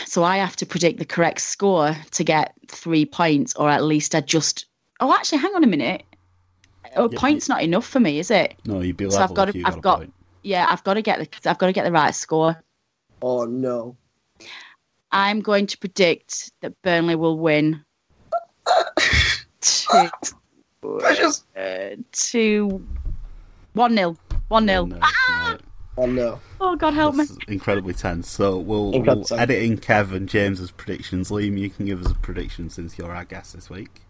So 0.06 0.24
I 0.24 0.38
have 0.38 0.56
to 0.56 0.66
predict 0.66 0.98
the 0.98 1.04
correct 1.04 1.40
score 1.40 1.96
to 2.10 2.24
get 2.24 2.52
three 2.66 3.06
points, 3.06 3.54
or 3.54 3.70
at 3.70 3.84
least 3.84 4.14
I 4.14 4.20
just. 4.22 4.66
Oh, 4.98 5.14
actually, 5.14 5.38
hang 5.38 5.54
on 5.54 5.62
a 5.62 5.68
minute. 5.68 6.02
Oh, 6.96 7.04
a 7.04 7.08
point's 7.08 7.48
not 7.48 7.62
enough 7.62 7.86
for 7.86 8.00
me, 8.00 8.18
is 8.18 8.30
it? 8.30 8.56
No, 8.64 8.80
you'd 8.80 8.96
be 8.96 9.08
So 9.08 9.18
I've 9.18 9.34
got 9.34 9.48
if 9.48 9.52
to, 9.52 9.58
you 9.60 9.64
I've 9.66 9.74
got, 9.74 9.82
got, 9.82 9.98
point. 9.98 10.14
yeah, 10.42 10.66
I've 10.68 10.82
got 10.82 10.94
to 10.94 11.02
get 11.02 11.18
the, 11.20 11.50
I've 11.50 11.58
got 11.58 11.66
to 11.66 11.72
get 11.72 11.84
the 11.84 11.92
right 11.92 12.14
score. 12.14 12.60
Oh 13.22 13.44
no. 13.44 13.96
I'm 15.12 15.40
going 15.40 15.66
to 15.66 15.78
predict 15.78 16.52
that 16.60 16.80
Burnley 16.82 17.14
will 17.14 17.38
win. 17.38 17.84
two, 19.60 20.08
Precious. 20.80 21.44
uh, 21.56 21.96
two, 22.12 22.86
one 23.72 23.94
nil, 23.94 24.16
one 24.48 24.66
nil. 24.66 24.86
No, 24.86 24.98
right. 24.98 25.58
Oh 25.96 26.06
no. 26.06 26.40
Oh 26.60 26.76
God, 26.76 26.94
help 26.94 27.16
me! 27.16 27.24
Incredibly 27.48 27.92
tense. 27.92 28.30
So 28.30 28.58
we'll, 28.58 28.92
we'll 29.02 29.24
edit 29.32 29.62
in 29.62 29.78
Kev 29.78 30.12
and 30.12 30.28
James's 30.28 30.70
predictions. 30.70 31.30
Liam, 31.30 31.58
you 31.58 31.70
can 31.70 31.86
give 31.86 32.04
us 32.04 32.12
a 32.12 32.14
prediction 32.14 32.70
since 32.70 32.96
you're 32.96 33.14
our 33.14 33.24
guest 33.24 33.54
this 33.54 33.68
week. 33.68 34.02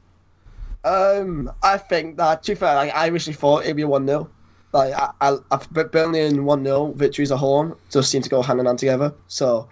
Um, 0.84 1.50
I 1.62 1.78
think 1.78 2.16
that 2.18 2.42
to 2.44 2.52
be 2.52 2.56
fair, 2.56 2.74
like, 2.74 2.94
I 2.94 3.08
originally 3.08 3.36
thought 3.36 3.64
it'd 3.64 3.76
be 3.76 3.84
one 3.84 4.06
0 4.06 4.30
Like 4.72 4.92
I, 4.94 5.10
I, 5.20 5.36
I've 5.50 5.70
Burnley 5.70 6.20
and 6.20 6.44
one 6.44 6.62
0 6.62 6.92
victories 6.92 7.32
at 7.32 7.38
home 7.38 7.74
just 7.90 8.10
seem 8.10 8.22
to 8.22 8.28
go 8.28 8.42
hand 8.42 8.60
in 8.60 8.66
hand 8.66 8.78
together. 8.78 9.14
So 9.28 9.68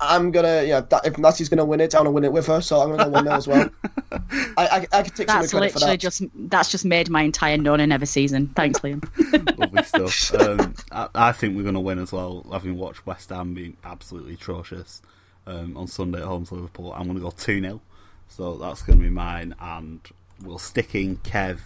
I'm 0.00 0.30
gonna, 0.30 0.62
yeah, 0.64 0.80
that, 0.80 1.06
if 1.06 1.18
Natalie's 1.18 1.48
gonna 1.48 1.64
win 1.64 1.80
it, 1.80 1.94
I 1.94 1.98
want 1.98 2.06
to 2.06 2.10
win 2.12 2.24
it 2.24 2.32
with 2.32 2.46
her. 2.46 2.60
So 2.60 2.80
I'm 2.80 2.90
gonna 2.90 3.04
go 3.04 3.10
one 3.10 3.24
0 3.24 3.36
as 3.36 3.48
well. 3.48 3.70
I, 4.56 4.66
I, 4.66 4.86
I 4.92 5.02
could 5.02 5.14
take 5.14 5.28
some 5.28 5.40
That's 5.40 5.52
credit 5.52 5.72
for 5.72 5.78
literally 5.80 5.94
that. 5.94 6.00
just 6.00 6.22
that's 6.34 6.70
just 6.70 6.84
made 6.84 7.10
my 7.10 7.22
entire 7.22 7.56
none 7.56 7.80
and 7.80 7.90
never 7.90 8.06
season. 8.06 8.48
Thanks, 8.48 8.80
Liam. 8.80 9.02
Lovely 9.58 9.82
stuff. 9.84 10.34
Um, 10.48 10.74
I, 10.92 11.08
I 11.14 11.32
think 11.32 11.56
we're 11.56 11.62
going 11.62 11.74
to 11.74 11.80
win 11.80 11.98
as 11.98 12.12
well, 12.12 12.46
having 12.50 12.76
watched 12.76 13.06
West 13.06 13.30
Ham 13.30 13.54
being 13.54 13.76
absolutely 13.84 14.34
atrocious 14.34 15.02
um, 15.46 15.76
on 15.76 15.86
Sunday 15.88 16.18
at 16.18 16.24
home 16.24 16.46
to 16.46 16.54
Liverpool. 16.54 16.92
I'm 16.92 17.04
going 17.04 17.16
to 17.16 17.22
go 17.22 17.30
2 17.30 17.60
0. 17.60 17.80
So 18.28 18.56
that's 18.56 18.82
going 18.82 18.98
to 18.98 19.04
be 19.04 19.10
mine. 19.10 19.54
And 19.60 20.00
we'll 20.42 20.58
stick 20.58 20.94
in 20.94 21.16
Kev 21.18 21.60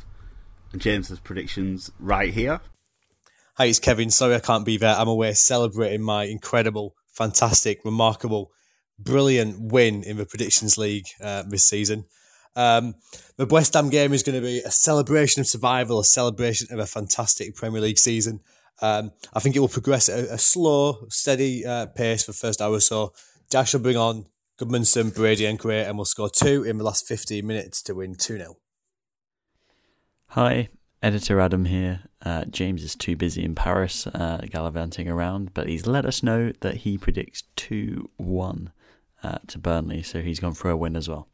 and 0.73 0.81
James's 0.81 1.21
predictions 1.21 1.91
right 1.99 2.33
here. 2.33 2.61
Hi, 3.57 3.67
it's 3.67 3.79
Kevin. 3.79 4.11
Sorry 4.11 4.35
I 4.35 4.41
can't 4.41 4.65
be 4.65 4.79
there. 4.79 4.95
I'm 4.97 5.09
away 5.09 5.35
celebrating 5.35 6.03
my 6.03 6.25
incredible, 6.25 6.95
fantastic, 7.13 7.85
remarkable, 7.85 8.51
brilliant 8.99 9.73
win 9.73 10.03
in 10.03 10.17
the 10.17 10.27
Predictions 10.27 10.77
League 10.77 11.07
uh, 11.21 11.45
this 11.47 11.65
season. 11.65 12.05
Um, 12.55 12.95
the 13.37 13.47
West 13.47 13.75
Ham 13.75 13.89
game 13.89 14.13
is 14.13 14.23
going 14.23 14.41
to 14.41 14.47
be 14.47 14.61
a 14.61 14.71
celebration 14.71 15.41
of 15.41 15.47
survival, 15.47 16.01
a 16.01 16.05
celebration 16.05 16.69
of 16.71 16.79
a 16.79 16.87
fantastic 16.87 17.55
Premier 17.55 17.81
League 17.81 17.99
season. 17.99 18.41
Um, 18.81 19.13
I 19.33 19.41
think 19.41 19.57
it 19.57 19.61
will 19.61 19.69
progress 19.69 20.09
at 20.09 20.19
a, 20.19 20.35
a 20.35 20.39
slow, 20.39 21.07
steady 21.09 21.65
uh, 21.65 21.87
pace 21.87 22.25
for 22.25 22.33
the 22.33 22.37
first 22.37 22.61
hour 22.61 22.75
or 22.75 22.81
so. 22.81 23.13
Dyche 23.51 23.75
will 23.75 23.81
bring 23.81 23.97
on 23.97 24.27
Gudmundsson, 24.59 25.15
Brady, 25.15 25.47
and 25.47 25.59
Gray, 25.59 25.85
and 25.85 25.97
we'll 25.97 26.05
score 26.05 26.31
two 26.31 26.63
in 26.65 26.79
the 26.79 26.85
last 26.85 27.07
15 27.07 27.47
minutes 27.47 27.83
to 27.83 27.95
win 27.95 28.15
2 28.15 28.39
0. 28.39 28.57
Hi, 30.29 30.69
editor 31.03 31.41
Adam 31.41 31.67
here. 31.67 32.05
Uh, 32.25 32.45
James 32.45 32.85
is 32.85 32.95
too 32.95 33.17
busy 33.17 33.45
in 33.45 33.55
Paris 33.55 34.07
uh, 34.07 34.41
gallivanting 34.49 35.09
around, 35.09 35.53
but 35.55 35.69
he's 35.69 35.87
let 35.87 36.07
us 36.07 36.23
know 36.23 36.53
that 36.61 36.79
he 36.79 36.97
predicts 36.97 37.43
2 37.57 38.11
1 38.17 38.73
uh, 39.25 39.39
to 39.49 39.59
Burnley, 39.59 40.03
so 40.03 40.21
he's 40.21 40.41
gone 40.41 40.55
for 40.55 40.71
a 40.71 40.77
win 40.77 40.97
as 40.97 41.09
well. 41.09 41.29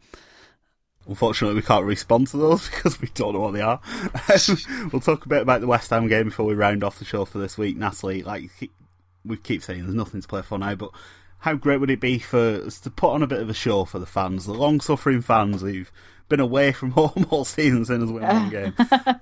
Unfortunately, 1.06 1.54
we 1.54 1.62
can't 1.62 1.84
respond 1.84 2.28
to 2.28 2.36
those 2.38 2.68
because 2.70 3.00
we 3.00 3.08
don't 3.14 3.34
know 3.34 3.40
what 3.40 3.52
they 3.52 3.60
are. 3.60 3.80
we'll 4.92 5.00
talk 5.00 5.26
a 5.26 5.28
bit 5.28 5.42
about 5.42 5.60
the 5.60 5.66
West 5.66 5.90
Ham 5.90 6.08
game 6.08 6.26
before 6.26 6.46
we 6.46 6.54
round 6.54 6.82
off 6.82 6.98
the 6.98 7.04
show 7.04 7.24
for 7.24 7.38
this 7.38 7.58
week. 7.58 7.76
Natalie, 7.76 8.22
like 8.22 8.50
we 9.24 9.36
keep 9.36 9.62
saying, 9.62 9.82
there's 9.82 9.94
nothing 9.94 10.22
to 10.22 10.28
play 10.28 10.42
for 10.42 10.58
now, 10.58 10.74
but 10.74 10.90
how 11.40 11.54
great 11.54 11.80
would 11.80 11.90
it 11.90 12.00
be 12.00 12.18
for 12.18 12.62
us 12.64 12.80
to 12.80 12.90
put 12.90 13.12
on 13.12 13.22
a 13.22 13.26
bit 13.26 13.40
of 13.40 13.48
a 13.48 13.54
show 13.54 13.84
for 13.84 13.98
the 13.98 14.06
fans, 14.06 14.46
the 14.46 14.54
long-suffering 14.54 15.22
fans 15.22 15.60
who've 15.60 15.92
been 16.28 16.40
away 16.40 16.72
from 16.72 16.90
home 16.92 17.26
all 17.30 17.44
season, 17.44 17.84
seeing 17.84 18.02
us 18.02 18.10
win 18.10 18.22
one 18.22 18.50
game? 18.50 18.74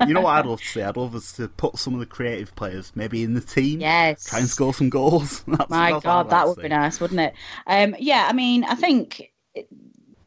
you 0.07 0.15
know 0.15 0.23
what 0.23 0.33
I'd 0.39 0.47
love 0.47 0.61
to 0.61 0.67
see? 0.67 0.83
I'd 0.83 0.97
love 0.97 1.15
us 1.15 1.33
to 1.33 1.49
put 1.49 1.79
some 1.79 1.95
of 1.95 2.01
the 2.01 2.07
creative 2.07 2.55
players 2.57 2.93
maybe 2.95 3.23
in 3.23 3.35
the 3.35 3.41
team, 3.41 3.81
Yes. 3.81 4.25
try 4.25 4.41
and 4.41 4.49
score 4.49 4.75
some 4.75 4.91
goals. 4.91 5.43
That's, 5.47 5.71
My 5.71 5.93
that's 5.93 6.05
God, 6.05 6.27
like 6.27 6.31
that 6.31 6.47
would 6.49 6.57
see. 6.57 6.63
be 6.63 6.69
nice, 6.69 7.01
wouldn't 7.01 7.21
it? 7.21 7.35
Um, 7.67 7.95
yeah, 7.99 8.27
I 8.29 8.33
mean, 8.33 8.65
I 8.65 8.75
think 8.75 9.31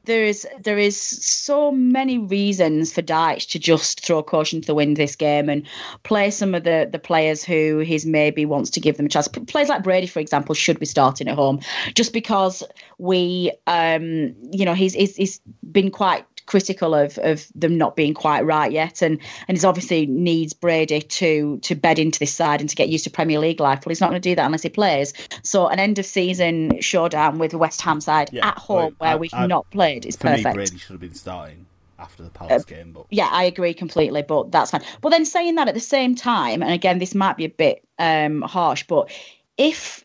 there 0.05 0.23
is 0.23 0.47
there 0.63 0.79
is 0.79 0.99
so 0.99 1.71
many 1.71 2.17
reasons 2.17 2.91
for 2.91 3.01
Dyche 3.03 3.47
to 3.49 3.59
just 3.59 4.03
throw 4.03 4.23
caution 4.23 4.59
to 4.61 4.65
the 4.65 4.73
wind 4.73 4.97
this 4.97 5.15
game 5.15 5.49
and 5.49 5.61
play 6.01 6.31
some 6.31 6.55
of 6.55 6.63
the 6.63 6.89
the 6.91 6.97
players 6.97 7.43
who 7.43 7.79
he's 7.79 8.07
maybe 8.07 8.43
wants 8.45 8.71
to 8.71 8.79
give 8.79 8.97
them 8.97 9.05
a 9.05 9.09
chance. 9.09 9.27
Players 9.27 9.69
like 9.69 9.83
Brady, 9.83 10.07
for 10.07 10.19
example, 10.19 10.55
should 10.55 10.79
be 10.79 10.87
starting 10.87 11.27
at 11.27 11.35
home 11.35 11.59
just 11.93 12.11
because 12.11 12.63
we, 12.97 13.51
um, 13.67 14.33
you 14.51 14.65
know, 14.65 14.73
he's 14.73 14.93
he's, 14.93 15.15
he's 15.15 15.41
been 15.71 15.91
quite 15.91 16.25
critical 16.49 16.95
of 16.95 17.17
of 17.19 17.47
them 17.55 17.77
not 17.77 17.95
being 17.95 18.13
quite 18.13 18.41
right 18.41 18.71
yet. 18.71 19.01
And 19.01 19.19
and 19.47 19.55
he's 19.55 19.63
obviously 19.63 20.05
needs 20.07 20.51
Brady 20.53 21.01
to 21.01 21.59
to 21.59 21.75
bed 21.75 21.99
into 21.99 22.19
this 22.19 22.33
side 22.33 22.59
and 22.59 22.69
to 22.69 22.75
get 22.75 22.89
used 22.89 23.03
to 23.05 23.09
Premier 23.09 23.39
League 23.39 23.59
life. 23.59 23.85
Well 23.85 23.91
he's 23.91 24.01
not 24.01 24.09
going 24.09 24.21
to 24.21 24.29
do 24.29 24.35
that 24.35 24.45
unless 24.45 24.63
he 24.63 24.69
plays. 24.69 25.13
So 25.43 25.67
an 25.67 25.79
end 25.79 25.99
of 25.99 26.05
season 26.05 26.81
showdown 26.81 27.37
with 27.37 27.51
the 27.51 27.57
West 27.59 27.81
Ham 27.81 28.01
side 28.01 28.29
Yeah, 28.33 28.47
at 28.47 28.57
home 28.57 28.77
well, 28.77 28.91
where 28.97 29.11
I- 29.11 29.15
we've 29.15 29.33
I- 29.33 29.45
not 29.47 29.69
played 29.69 30.05
is 30.05 30.15
For 30.17 30.27
me, 30.31 30.37
perfect. 30.37 30.55
Brady 30.55 30.77
should 30.77 30.91
have 30.91 30.99
been 30.99 31.13
starting 31.13 31.65
after 31.99 32.23
the 32.23 32.29
Palace 32.29 32.63
game, 32.65 32.93
but 32.93 33.05
yeah, 33.11 33.29
I 33.31 33.43
agree 33.43 33.73
completely, 33.73 34.21
but 34.23 34.51
that's 34.51 34.71
fine. 34.71 34.81
But 35.01 35.09
then 35.09 35.25
saying 35.25 35.55
that 35.55 35.67
at 35.67 35.73
the 35.73 35.79
same 35.81 36.15
time, 36.15 36.63
and 36.63 36.71
again, 36.71 36.97
this 36.97 37.13
might 37.13 37.37
be 37.37 37.45
a 37.45 37.49
bit 37.49 37.85
um, 37.99 38.41
harsh, 38.41 38.83
but 38.87 39.11
if 39.57 40.03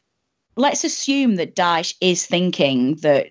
let's 0.57 0.85
assume 0.85 1.37
that 1.37 1.55
Dyche 1.57 1.95
is 2.01 2.27
thinking 2.27 2.97
that 2.97 3.29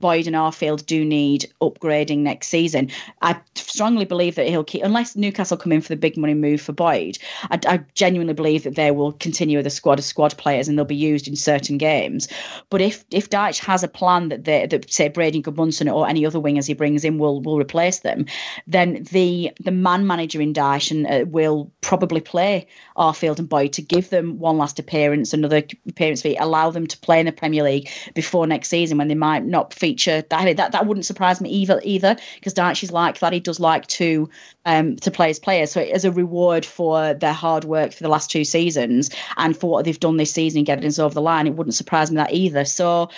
Boyd 0.00 0.26
and 0.26 0.36
Arfield 0.36 0.86
do 0.86 1.04
need 1.04 1.50
upgrading 1.60 2.18
next 2.18 2.48
season. 2.48 2.90
I 3.22 3.40
strongly 3.54 4.04
believe 4.04 4.34
that 4.36 4.48
he'll 4.48 4.64
keep, 4.64 4.82
unless 4.82 5.16
Newcastle 5.16 5.56
come 5.56 5.72
in 5.72 5.80
for 5.80 5.88
the 5.88 5.96
big 5.96 6.16
money 6.16 6.34
move 6.34 6.60
for 6.60 6.72
Boyd. 6.72 7.18
I, 7.50 7.58
I 7.66 7.80
genuinely 7.94 8.34
believe 8.34 8.64
that 8.64 8.76
they 8.76 8.90
will 8.90 9.12
continue 9.12 9.58
with 9.58 9.66
a 9.66 9.70
squad 9.70 9.98
of 9.98 10.04
squad 10.04 10.36
players 10.36 10.68
and 10.68 10.78
they'll 10.78 10.84
be 10.84 10.96
used 10.96 11.28
in 11.28 11.36
certain 11.36 11.78
games. 11.78 12.28
But 12.70 12.80
if 12.80 13.04
if 13.10 13.30
Dyche 13.30 13.58
has 13.64 13.82
a 13.82 13.88
plan 13.88 14.28
that 14.28 14.44
they, 14.44 14.66
that 14.66 14.90
say 14.90 15.08
Brady 15.08 15.42
Gudmundsson 15.42 15.92
or 15.92 16.08
any 16.08 16.24
other 16.24 16.38
wingers 16.38 16.66
he 16.66 16.74
brings 16.74 17.04
in 17.04 17.18
will 17.18 17.40
will 17.40 17.58
replace 17.58 18.00
them, 18.00 18.26
then 18.66 19.04
the 19.10 19.52
the 19.60 19.70
man 19.70 20.06
manager 20.06 20.40
in 20.40 20.52
Dyche 20.52 20.90
and 20.90 21.06
uh, 21.06 21.26
will 21.28 21.70
probably 21.80 22.20
play 22.20 22.66
Arfield 22.96 23.38
and 23.38 23.48
Boyd 23.48 23.72
to 23.74 23.82
give 23.82 24.10
them 24.10 24.38
one 24.38 24.58
last 24.58 24.78
appearance, 24.78 25.32
another 25.32 25.62
appearance 25.88 26.22
fee, 26.22 26.36
allow 26.36 26.70
them 26.70 26.86
to 26.86 26.98
play 26.98 27.20
in 27.20 27.26
the 27.26 27.32
Premier 27.32 27.62
League 27.62 27.88
before 28.14 28.46
next 28.46 28.68
season 28.68 28.98
when 28.98 29.08
they 29.08 29.14
might 29.14 29.44
not 29.44 29.72
feature. 29.88 30.22
That 30.30 30.56
that, 30.56 30.72
that 30.72 30.86
wouldn't 30.86 31.06
surprise 31.06 31.40
me 31.40 31.48
either 31.50 31.80
either 31.84 32.16
because 32.34 32.54
Dyche 32.54 32.82
is 32.82 32.92
like 32.92 33.18
that. 33.20 33.32
He 33.32 33.40
does 33.40 33.60
like 33.60 33.86
to 33.98 34.28
um 34.64 34.96
to 34.96 35.10
play 35.10 35.28
his 35.28 35.38
players. 35.38 35.72
So 35.72 35.80
as 35.80 36.04
a 36.04 36.12
reward 36.12 36.64
for 36.64 37.14
their 37.14 37.32
hard 37.32 37.64
work 37.64 37.92
for 37.92 38.02
the 38.02 38.08
last 38.08 38.30
two 38.30 38.44
seasons 38.44 39.10
and 39.36 39.56
for 39.56 39.70
what 39.70 39.84
they've 39.84 40.00
done 40.00 40.16
this 40.18 40.32
season 40.32 40.58
and 40.58 40.66
getting 40.66 40.86
us 40.86 40.98
over 40.98 41.14
the 41.14 41.22
line, 41.22 41.46
it 41.46 41.54
wouldn't 41.54 41.74
surprise 41.74 42.10
me 42.10 42.16
that 42.16 42.32
either. 42.32 42.64
So 42.64 43.08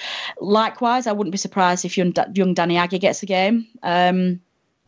likewise, 0.40 1.06
I 1.06 1.12
wouldn't 1.12 1.32
be 1.32 1.38
surprised 1.38 1.84
if 1.84 1.96
young, 1.98 2.14
young 2.34 2.54
Danny 2.54 2.76
Agyei 2.76 3.00
gets 3.00 3.22
a 3.22 3.26
game. 3.26 3.66
Um, 3.82 4.40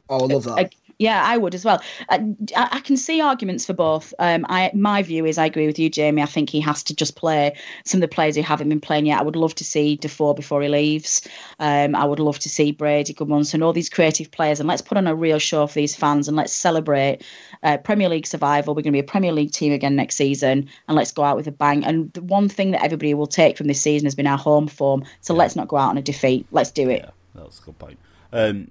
Oh, 0.08 0.24
I 0.24 0.26
love 0.34 0.44
that. 0.44 0.58
I- 0.58 0.70
yeah, 1.02 1.22
I 1.24 1.36
would 1.36 1.52
as 1.52 1.64
well. 1.64 1.82
Uh, 2.08 2.20
I, 2.56 2.68
I 2.72 2.80
can 2.80 2.96
see 2.96 3.20
arguments 3.20 3.66
for 3.66 3.72
both. 3.72 4.14
Um, 4.20 4.46
I 4.48 4.70
my 4.72 5.02
view 5.02 5.26
is 5.26 5.36
I 5.36 5.46
agree 5.46 5.66
with 5.66 5.78
you, 5.78 5.90
Jamie. 5.90 6.22
I 6.22 6.26
think 6.26 6.48
he 6.48 6.60
has 6.60 6.82
to 6.84 6.94
just 6.94 7.16
play 7.16 7.56
some 7.84 7.98
of 7.98 8.02
the 8.02 8.14
players 8.14 8.36
who 8.36 8.42
haven't 8.42 8.68
been 8.68 8.80
playing 8.80 9.06
yet. 9.06 9.18
I 9.18 9.24
would 9.24 9.34
love 9.34 9.54
to 9.56 9.64
see 9.64 9.96
Defour 9.96 10.34
before 10.34 10.62
he 10.62 10.68
leaves. 10.68 11.26
Um, 11.58 11.96
I 11.96 12.04
would 12.04 12.20
love 12.20 12.38
to 12.38 12.48
see 12.48 12.70
Brady, 12.70 13.12
Gudmundsson, 13.12 13.64
all 13.64 13.72
these 13.72 13.88
creative 13.88 14.30
players, 14.30 14.60
and 14.60 14.68
let's 14.68 14.80
put 14.80 14.96
on 14.96 15.08
a 15.08 15.14
real 15.14 15.40
show 15.40 15.66
for 15.66 15.74
these 15.74 15.96
fans 15.96 16.28
and 16.28 16.36
let's 16.36 16.52
celebrate 16.52 17.24
uh, 17.64 17.78
Premier 17.78 18.08
League 18.08 18.26
survival. 18.26 18.74
We're 18.74 18.82
going 18.82 18.92
to 18.92 19.02
be 19.02 19.06
a 19.06 19.12
Premier 19.14 19.32
League 19.32 19.50
team 19.50 19.72
again 19.72 19.96
next 19.96 20.14
season, 20.14 20.68
and 20.86 20.96
let's 20.96 21.10
go 21.10 21.24
out 21.24 21.36
with 21.36 21.48
a 21.48 21.52
bang. 21.52 21.84
And 21.84 22.12
the 22.12 22.22
one 22.22 22.48
thing 22.48 22.70
that 22.70 22.84
everybody 22.84 23.12
will 23.14 23.26
take 23.26 23.58
from 23.58 23.66
this 23.66 23.80
season 23.80 24.06
has 24.06 24.14
been 24.14 24.28
our 24.28 24.38
home 24.38 24.68
form. 24.68 25.04
So 25.20 25.34
let's 25.34 25.56
not 25.56 25.66
go 25.66 25.78
out 25.78 25.90
on 25.90 25.98
a 25.98 26.02
defeat. 26.02 26.46
Let's 26.52 26.70
do 26.70 26.88
it. 26.88 27.02
Yeah, 27.04 27.10
that's 27.34 27.58
a 27.58 27.62
good 27.62 27.78
point. 27.80 27.98
Um, 28.32 28.68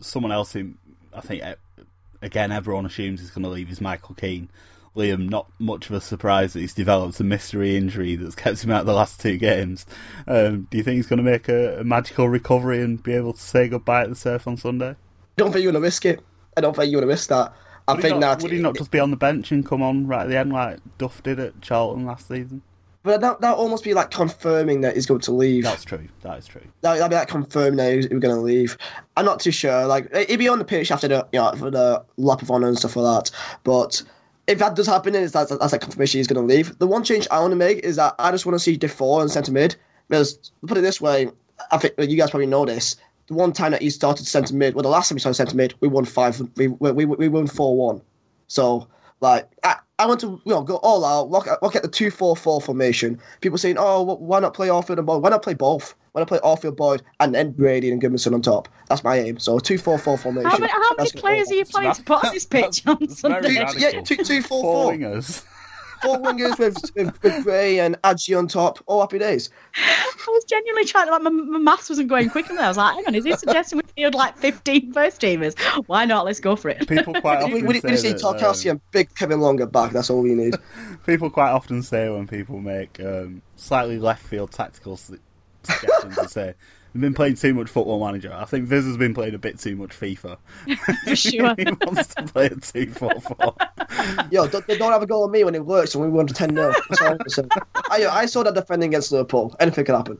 someone 0.00 0.32
else 0.32 0.52
who 0.52 0.74
I 1.18 1.20
think 1.20 1.42
eh, 1.42 1.54
again 2.22 2.52
everyone 2.52 2.86
assumes 2.86 3.20
he's 3.20 3.30
going 3.30 3.44
to 3.44 3.50
leave 3.50 3.70
is 3.70 3.80
Michael 3.80 4.14
Keane. 4.14 4.48
Liam, 4.96 5.28
not 5.28 5.48
much 5.60 5.88
of 5.88 5.94
a 5.94 6.00
surprise 6.00 6.54
that 6.54 6.60
he's 6.60 6.74
developed 6.74 7.20
a 7.20 7.24
mystery 7.24 7.76
injury 7.76 8.16
that's 8.16 8.34
kept 8.34 8.64
him 8.64 8.70
out 8.72 8.84
the 8.84 8.92
last 8.92 9.20
two 9.20 9.36
games. 9.36 9.86
Um, 10.26 10.66
do 10.70 10.76
you 10.78 10.82
think 10.82 10.96
he's 10.96 11.06
going 11.06 11.18
to 11.18 11.30
make 11.30 11.48
a, 11.48 11.80
a 11.80 11.84
magical 11.84 12.28
recovery 12.28 12.82
and 12.82 13.00
be 13.00 13.12
able 13.12 13.32
to 13.34 13.40
say 13.40 13.68
goodbye 13.68 14.02
at 14.02 14.08
the 14.08 14.16
surf 14.16 14.48
on 14.48 14.56
Sunday? 14.56 14.90
I 14.90 14.96
don't 15.36 15.52
think 15.52 15.62
you're 15.62 15.72
gonna 15.72 15.82
risk 15.82 16.04
it. 16.04 16.20
I 16.56 16.60
don't 16.60 16.74
think 16.74 16.90
you're 16.90 17.00
gonna 17.00 17.12
risk 17.12 17.28
that. 17.28 17.52
I 17.86 17.92
Would 17.92 18.02
think 18.02 18.18
not, 18.18 18.38
that 18.38 18.42
would 18.42 18.50
he 18.50 18.58
not 18.58 18.76
just 18.76 18.90
be 18.90 18.98
on 18.98 19.12
the 19.12 19.16
bench 19.16 19.52
and 19.52 19.64
come 19.64 19.82
on 19.82 20.08
right 20.08 20.22
at 20.22 20.28
the 20.28 20.36
end 20.36 20.52
like 20.52 20.80
Duff 20.98 21.22
did 21.22 21.38
at 21.38 21.60
Charlton 21.62 22.04
last 22.04 22.26
season? 22.26 22.62
But 23.04 23.20
that 23.20 23.40
that 23.40 23.54
almost 23.54 23.84
be 23.84 23.94
like 23.94 24.10
confirming 24.10 24.80
that 24.82 24.94
he's 24.94 25.06
going 25.06 25.20
to 25.20 25.32
leave. 25.32 25.64
That's 25.64 25.84
true. 25.84 26.08
That 26.22 26.38
is 26.38 26.46
true. 26.46 26.62
That, 26.80 26.98
that'd 26.98 27.10
be 27.10 27.16
like 27.16 27.28
confirming 27.28 27.76
that 27.76 27.94
he's, 27.94 28.06
he's 28.06 28.18
going 28.18 28.34
to 28.34 28.40
leave. 28.40 28.76
I'm 29.16 29.24
not 29.24 29.40
too 29.40 29.52
sure. 29.52 29.86
Like 29.86 30.14
he'd 30.28 30.36
be 30.36 30.48
on 30.48 30.58
the 30.58 30.64
pitch 30.64 30.90
after 30.90 31.08
the 31.08 31.26
you 31.32 31.38
know 31.38 31.52
for 31.52 31.70
the 31.70 32.04
lap 32.16 32.42
of 32.42 32.50
honor 32.50 32.68
and 32.68 32.76
stuff 32.78 32.96
like 32.96 33.24
that. 33.24 33.30
But 33.62 34.02
if 34.48 34.58
that 34.58 34.74
does 34.74 34.86
happen, 34.86 35.12
then 35.12 35.22
it's 35.22 35.32
that's 35.32 35.56
that's 35.56 35.72
like 35.72 35.80
confirmation 35.80 36.18
he's 36.18 36.26
going 36.26 36.46
to 36.46 36.54
leave. 36.54 36.76
The 36.78 36.86
one 36.86 37.04
change 37.04 37.28
I 37.30 37.40
want 37.40 37.52
to 37.52 37.56
make 37.56 37.78
is 37.78 37.96
that 37.96 38.14
I 38.18 38.30
just 38.30 38.46
want 38.46 38.54
to 38.54 38.60
see 38.60 38.76
Defour 38.76 39.22
in 39.22 39.28
centre 39.28 39.52
mid 39.52 39.76
because 40.08 40.50
put 40.66 40.78
it 40.78 40.80
this 40.80 41.00
way, 41.00 41.30
I 41.70 41.78
think 41.78 41.94
you 41.98 42.16
guys 42.16 42.30
probably 42.30 42.46
know 42.46 42.64
this. 42.64 42.96
The 43.26 43.34
one 43.34 43.52
time 43.52 43.72
that 43.72 43.82
he 43.82 43.90
started 43.90 44.26
centre 44.26 44.54
mid, 44.54 44.74
well, 44.74 44.82
the 44.82 44.88
last 44.88 45.08
time 45.10 45.16
he 45.16 45.20
started 45.20 45.36
centre 45.36 45.56
mid, 45.56 45.74
we 45.80 45.88
won 45.88 46.04
five. 46.04 46.40
We 46.56 46.68
we 46.68 46.92
we, 46.92 47.04
we 47.04 47.28
won 47.28 47.46
four 47.46 47.76
one. 47.76 48.00
So 48.48 48.88
like 49.20 49.48
I, 49.64 49.76
I 49.98 50.06
want 50.06 50.20
to 50.20 50.40
you 50.44 50.52
know 50.52 50.62
go 50.62 50.76
all 50.76 51.04
out, 51.04 51.30
look 51.30 51.46
at, 51.46 51.62
look 51.62 51.74
at 51.74 51.82
the 51.82 51.88
two 51.88 52.10
four 52.10 52.36
four 52.36 52.60
formation. 52.60 53.20
People 53.40 53.58
saying, 53.58 53.76
oh, 53.78 54.02
why 54.02 54.40
not 54.40 54.54
play 54.54 54.68
Arfield 54.68 54.98
and 54.98 55.06
Boyd? 55.06 55.22
Why 55.22 55.30
not 55.30 55.42
play 55.42 55.54
both? 55.54 55.94
Why 56.12 56.20
not 56.20 56.28
play 56.28 56.38
Arfield 56.38 56.76
Boyd 56.76 57.02
and 57.20 57.34
then 57.34 57.52
Brady 57.52 57.90
and 57.90 58.00
Gudmundsson 58.00 58.34
on 58.34 58.42
top? 58.42 58.68
That's 58.88 59.04
my 59.04 59.18
aim. 59.18 59.38
So 59.38 59.58
two 59.58 59.78
four 59.78 59.98
four 59.98 60.18
formation. 60.18 60.50
How 60.50 60.58
many, 60.58 60.72
how 60.72 60.94
many 60.96 61.10
players 61.10 61.50
are 61.50 61.54
you 61.54 61.64
planning 61.64 61.94
to 61.94 62.02
put 62.02 62.24
on 62.24 62.34
this 62.34 62.46
pitch 62.46 62.86
on 62.86 63.08
Sunday? 63.08 63.52
Yeah, 63.52 64.02
two 64.02 64.16
two 64.16 64.42
four 64.42 64.62
Four 64.62 64.98
four. 64.98 65.22
Wingers. 65.98 66.02
Four 66.02 66.18
wingers 66.18 66.58
with, 66.58 66.94
with, 66.94 67.22
with 67.22 67.44
Gray 67.44 67.80
and 67.80 68.00
Agyei 68.02 68.38
on 68.38 68.48
top. 68.48 68.82
All 68.86 69.00
happy 69.00 69.18
days. 69.18 69.50
I 69.76 70.14
was 70.28 70.44
genuinely 70.44 70.84
trying 70.84 71.06
to, 71.06 71.12
like, 71.12 71.22
my, 71.22 71.30
my 71.30 71.58
maths 71.58 71.88
wasn't 71.88 72.08
going 72.08 72.30
quick 72.30 72.50
enough. 72.50 72.64
I 72.64 72.68
was 72.68 72.76
like, 72.76 72.94
hang 72.94 73.06
on, 73.06 73.14
is 73.14 73.24
he 73.24 73.36
suggesting 73.36 73.78
we 73.78 73.84
field 73.94 74.14
like 74.14 74.36
15 74.36 74.92
first 74.92 75.20
teamers? 75.20 75.58
Why 75.86 76.04
not? 76.04 76.24
Let's 76.24 76.40
go 76.40 76.56
for 76.56 76.68
it. 76.68 76.86
People 76.88 77.14
quite 77.14 77.38
We, 77.38 77.44
often 77.44 77.66
we, 77.66 77.72
we 77.74 77.80
say 77.80 77.88
just 77.90 78.04
need 78.04 78.12
that, 78.14 78.22
Tarkowski 78.22 78.66
um, 78.66 78.70
and 78.72 78.80
big 78.90 79.14
Kevin 79.14 79.40
Long 79.40 79.60
at 79.60 79.72
back. 79.72 79.92
That's 79.92 80.10
all 80.10 80.22
we 80.22 80.34
need. 80.34 80.54
people 81.06 81.30
quite 81.30 81.50
often 81.50 81.82
say 81.82 82.08
when 82.08 82.26
people 82.26 82.60
make 82.60 83.00
um, 83.00 83.42
slightly 83.56 83.98
left 83.98 84.22
field 84.22 84.52
tactical 84.52 84.96
suggestions, 84.96 86.16
they 86.16 86.26
say 86.26 86.54
they've 86.92 87.00
been 87.00 87.14
playing 87.14 87.34
too 87.34 87.54
much 87.54 87.68
Football 87.68 88.04
Manager. 88.04 88.32
I 88.32 88.44
think 88.44 88.66
Viz 88.66 88.84
has 88.84 88.96
been 88.96 89.14
playing 89.14 89.34
a 89.34 89.38
bit 89.38 89.58
too 89.58 89.76
much 89.76 89.90
FIFA. 89.90 90.38
For 91.04 91.16
sure. 91.16 91.54
he 91.58 91.64
wants 91.64 92.14
to 92.14 92.22
play 92.24 92.46
a 92.46 92.56
two 92.56 92.90
four 92.92 93.20
four. 93.20 93.54
Yo, 94.30 94.46
don't, 94.46 94.66
they 94.66 94.78
don't 94.78 94.92
have 94.92 95.02
a 95.02 95.06
goal 95.06 95.24
on 95.24 95.30
me 95.30 95.44
when 95.44 95.54
it 95.54 95.64
works 95.64 95.94
and 95.94 96.04
we 96.04 96.10
won 96.10 96.26
10 96.26 96.54
0. 96.54 96.72
I, 97.90 98.06
I 98.06 98.26
saw 98.26 98.42
that 98.42 98.54
defending 98.54 98.90
against 98.90 99.12
Liverpool. 99.12 99.54
Anything 99.60 99.84
can 99.84 99.94
happen. 99.94 100.18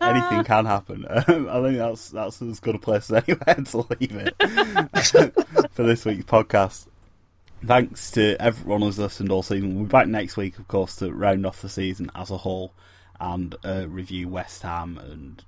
Anything 0.00 0.44
can 0.44 0.66
happen. 0.66 1.06
Um, 1.08 1.48
I 1.48 1.62
think 1.62 1.78
that's 1.78 2.10
that's 2.10 2.42
as 2.42 2.60
good 2.60 2.74
a 2.74 2.78
place 2.78 3.10
as 3.10 3.22
anywhere 3.26 3.54
to 3.54 3.76
leave 3.78 4.16
it 4.16 5.70
for 5.72 5.82
this 5.82 6.04
week's 6.04 6.24
podcast. 6.24 6.86
Thanks 7.64 8.10
to 8.12 8.36
everyone 8.42 8.82
who's 8.82 8.98
listened 8.98 9.30
all 9.30 9.44
season. 9.44 9.76
We'll 9.76 9.84
be 9.84 9.90
back 9.90 10.08
next 10.08 10.36
week, 10.36 10.58
of 10.58 10.66
course, 10.66 10.96
to 10.96 11.12
round 11.12 11.46
off 11.46 11.62
the 11.62 11.68
season 11.68 12.10
as 12.14 12.30
a 12.30 12.38
whole 12.38 12.72
and 13.22 13.54
uh, 13.64 13.86
review 13.88 14.28
West 14.28 14.62
Ham 14.62 14.98
and 14.98 15.44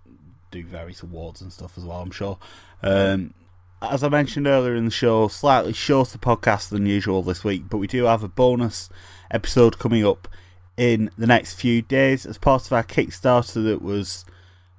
do 0.52 0.64
various 0.64 1.02
awards 1.02 1.42
and 1.42 1.52
stuff 1.52 1.76
as 1.76 1.84
well, 1.84 2.00
I'm 2.00 2.12
sure. 2.12 2.38
Um, 2.82 3.34
as 3.82 4.04
I 4.04 4.08
mentioned 4.08 4.46
earlier 4.46 4.76
in 4.76 4.84
the 4.84 4.90
show, 4.92 5.26
slightly 5.26 5.72
shorter 5.72 6.16
podcast 6.16 6.68
than 6.68 6.86
usual 6.86 7.22
this 7.22 7.42
week, 7.42 7.64
but 7.68 7.78
we 7.78 7.88
do 7.88 8.04
have 8.04 8.22
a 8.22 8.28
bonus 8.28 8.88
episode 9.30 9.80
coming 9.80 10.06
up 10.06 10.28
in 10.76 11.10
the 11.18 11.26
next 11.26 11.54
few 11.54 11.82
days 11.82 12.24
as 12.24 12.38
part 12.38 12.64
of 12.64 12.72
our 12.72 12.84
Kickstarter 12.84 13.64
that 13.64 13.82
was 13.82 14.24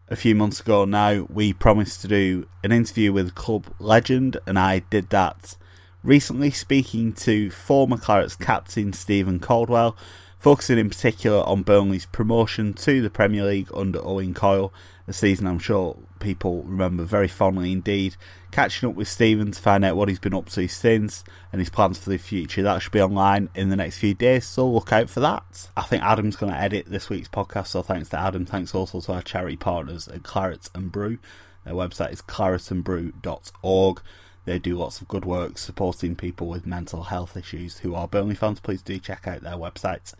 a 0.07 0.15
few 0.15 0.33
months 0.33 0.61
ago 0.61 0.85
now. 0.85 1.27
We 1.29 1.51
promised 1.51 2.01
to 2.01 2.07
do 2.07 2.47
an 2.63 2.71
interview 2.71 3.11
with 3.11 3.35
club 3.35 3.67
legend, 3.77 4.37
and 4.47 4.57
I 4.57 4.79
did 4.79 5.09
that 5.09 5.57
recently, 6.01 6.51
speaking 6.51 7.11
to 7.13 7.49
former 7.51 7.97
Clarets 7.97 8.39
captain 8.39 8.93
Stephen 8.93 9.39
Caldwell, 9.39 9.97
focusing 10.39 10.77
in 10.77 10.89
particular 10.89 11.43
on 11.47 11.63
Burnley's 11.63 12.05
promotion 12.05 12.73
to 12.73 13.01
the 13.01 13.09
Premier 13.09 13.45
League 13.45 13.69
under 13.73 13.99
Owen 14.05 14.33
Coyle, 14.33 14.73
a 15.07 15.13
season 15.13 15.47
I'm 15.47 15.59
sure 15.59 15.97
people 16.19 16.63
remember 16.63 17.03
very 17.03 17.27
fondly 17.27 17.71
indeed. 17.71 18.15
Catching 18.51 18.89
up 18.89 18.95
with 18.95 19.07
Stephen 19.07 19.51
to 19.51 19.61
find 19.61 19.83
out 19.83 19.95
what 19.95 20.07
he's 20.07 20.19
been 20.19 20.33
up 20.33 20.49
to 20.49 20.67
since 20.67 21.23
and 21.51 21.59
his 21.59 21.69
plans 21.69 21.97
for 21.97 22.09
the 22.09 22.17
future. 22.17 22.63
That 22.63 22.81
should 22.81 22.91
be 22.91 23.01
online 23.01 23.49
in 23.53 23.69
the 23.69 23.75
next 23.75 23.97
few 23.97 24.13
days, 24.13 24.45
so 24.45 24.67
look 24.67 24.91
out 24.93 25.09
for 25.09 25.19
that. 25.19 25.69
I 25.75 25.83
think 25.83 26.03
Adam's 26.03 26.37
going 26.37 26.53
to 26.53 26.59
edit 26.59 26.85
this 26.87 27.09
week's 27.09 27.27
podcast, 27.27 27.67
so 27.67 27.81
thanks 27.81 28.09
to 28.09 28.19
Adam. 28.19 28.45
Thanks 28.45 28.73
also 28.73 29.01
to 29.01 29.13
our 29.13 29.21
charity 29.21 29.57
partners 29.57 30.07
at 30.07 30.23
Claret 30.23 30.69
and 30.73 30.91
Brew. 30.91 31.17
Their 31.65 31.73
website 31.73 32.13
is 32.13 32.21
claretandbrew.org. 32.21 34.01
They 34.45 34.59
do 34.59 34.77
lots 34.77 35.01
of 35.01 35.07
good 35.07 35.25
work 35.25 35.57
supporting 35.57 36.15
people 36.15 36.47
with 36.47 36.67
mental 36.67 37.03
health 37.03 37.35
issues 37.35 37.79
who 37.79 37.95
are 37.95 38.07
Burnley 38.07 38.35
fans. 38.35 38.59
Please 38.59 38.81
do 38.81 38.99
check 38.99 39.27
out 39.27 39.41
their 39.41 39.53
website. 39.53 40.13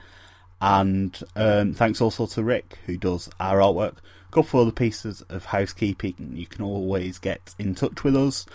And 0.59 1.17
um, 1.35 1.73
thanks 1.73 2.01
also 2.01 2.25
to 2.27 2.43
Rick, 2.43 2.79
who 2.87 2.97
does 2.97 3.29
our 3.39 3.59
artwork. 3.59 3.97
A 4.27 4.31
couple 4.31 4.61
other 4.61 4.71
pieces 4.71 5.21
of 5.29 5.45
housekeeping. 5.45 6.33
You 6.33 6.47
can 6.47 6.63
always 6.63 7.19
get 7.19 7.53
in 7.59 7.75
touch 7.75 8.03
with 8.03 8.15
us 8.15 8.45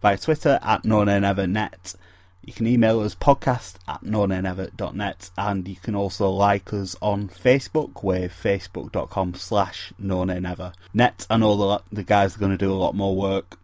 via 0.00 0.16
Twitter 0.16 0.60
at 0.62 0.84
NoNaneverNet. 0.84 1.96
You 2.44 2.52
can 2.52 2.68
email 2.68 3.00
us 3.00 3.16
podcast 3.16 3.74
at 3.88 4.04
nonanever.net 4.04 5.30
and 5.36 5.66
you 5.66 5.74
can 5.74 5.96
also 5.96 6.30
like 6.30 6.72
us 6.72 6.94
on 7.02 7.28
Facebook 7.28 8.04
with 8.04 8.32
facebook.com 8.32 9.34
slash 9.34 9.92
nonanever.net. 10.00 11.26
I 11.28 11.36
know 11.38 11.56
the, 11.56 11.82
the 11.90 12.04
guys 12.04 12.36
are 12.36 12.38
going 12.38 12.52
to 12.52 12.56
do 12.56 12.72
a 12.72 12.74
lot 12.74 12.94
more 12.94 13.16
work 13.16 13.58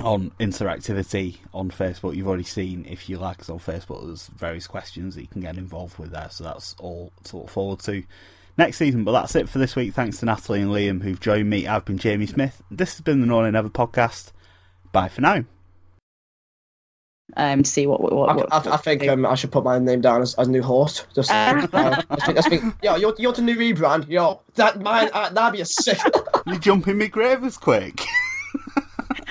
on 0.00 0.30
interactivity 0.40 1.38
on 1.52 1.70
Facebook. 1.70 2.16
You've 2.16 2.28
already 2.28 2.44
seen 2.44 2.86
if 2.88 3.08
you 3.08 3.18
like 3.18 3.40
us 3.40 3.50
on 3.50 3.58
Facebook, 3.58 4.06
there's 4.06 4.28
various 4.28 4.66
questions 4.66 5.14
that 5.14 5.22
you 5.22 5.28
can 5.28 5.40
get 5.40 5.56
involved 5.56 5.98
with 5.98 6.10
there. 6.10 6.28
So 6.30 6.44
that's 6.44 6.74
all 6.78 7.12
to 7.24 7.38
look 7.38 7.48
forward 7.48 7.80
to 7.80 8.04
next 8.56 8.78
season. 8.78 9.04
But 9.04 9.12
that's 9.12 9.34
it 9.36 9.48
for 9.48 9.58
this 9.58 9.76
week. 9.76 9.94
Thanks 9.94 10.18
to 10.18 10.26
Natalie 10.26 10.62
and 10.62 10.70
Liam 10.70 11.02
who've 11.02 11.20
joined 11.20 11.50
me. 11.50 11.66
I've 11.66 11.84
been 11.84 11.98
Jamie 11.98 12.26
Smith. 12.26 12.62
This 12.70 12.94
has 12.94 13.00
been 13.00 13.20
the 13.20 13.26
No 13.26 13.42
Nay 13.42 13.50
Never 13.50 13.68
podcast. 13.68 14.32
Bye 14.92 15.08
for 15.08 15.20
now. 15.20 15.44
Um, 17.36 17.62
see 17.62 17.86
what 17.86 18.00
what, 18.00 18.30
I, 18.30 18.34
what, 18.34 18.66
I, 18.66 18.74
I 18.74 18.76
think 18.78 19.06
um, 19.06 19.26
I 19.26 19.34
should 19.34 19.52
put 19.52 19.62
my 19.62 19.78
name 19.78 20.00
down 20.00 20.22
as, 20.22 20.34
as 20.36 20.48
new 20.48 20.62
host. 20.62 21.06
Just, 21.14 21.30
uh, 21.30 21.66
I 21.72 22.16
think, 22.24 22.38
I 22.38 22.40
think, 22.40 22.74
yo, 22.82 22.96
you're, 22.96 23.14
you're 23.18 23.32
the 23.32 23.42
new 23.42 23.56
rebrand. 23.56 24.08
Yo, 24.08 24.40
that 24.54 24.80
mine, 24.80 25.10
uh, 25.12 25.28
that'd 25.28 25.52
be 25.52 25.60
a 25.60 25.66
sick. 25.66 25.98
You 26.46 26.58
jump 26.58 26.88
in 26.88 26.96
my 26.96 27.08
grave 27.08 27.44
as 27.44 27.58
quick. 27.58 28.00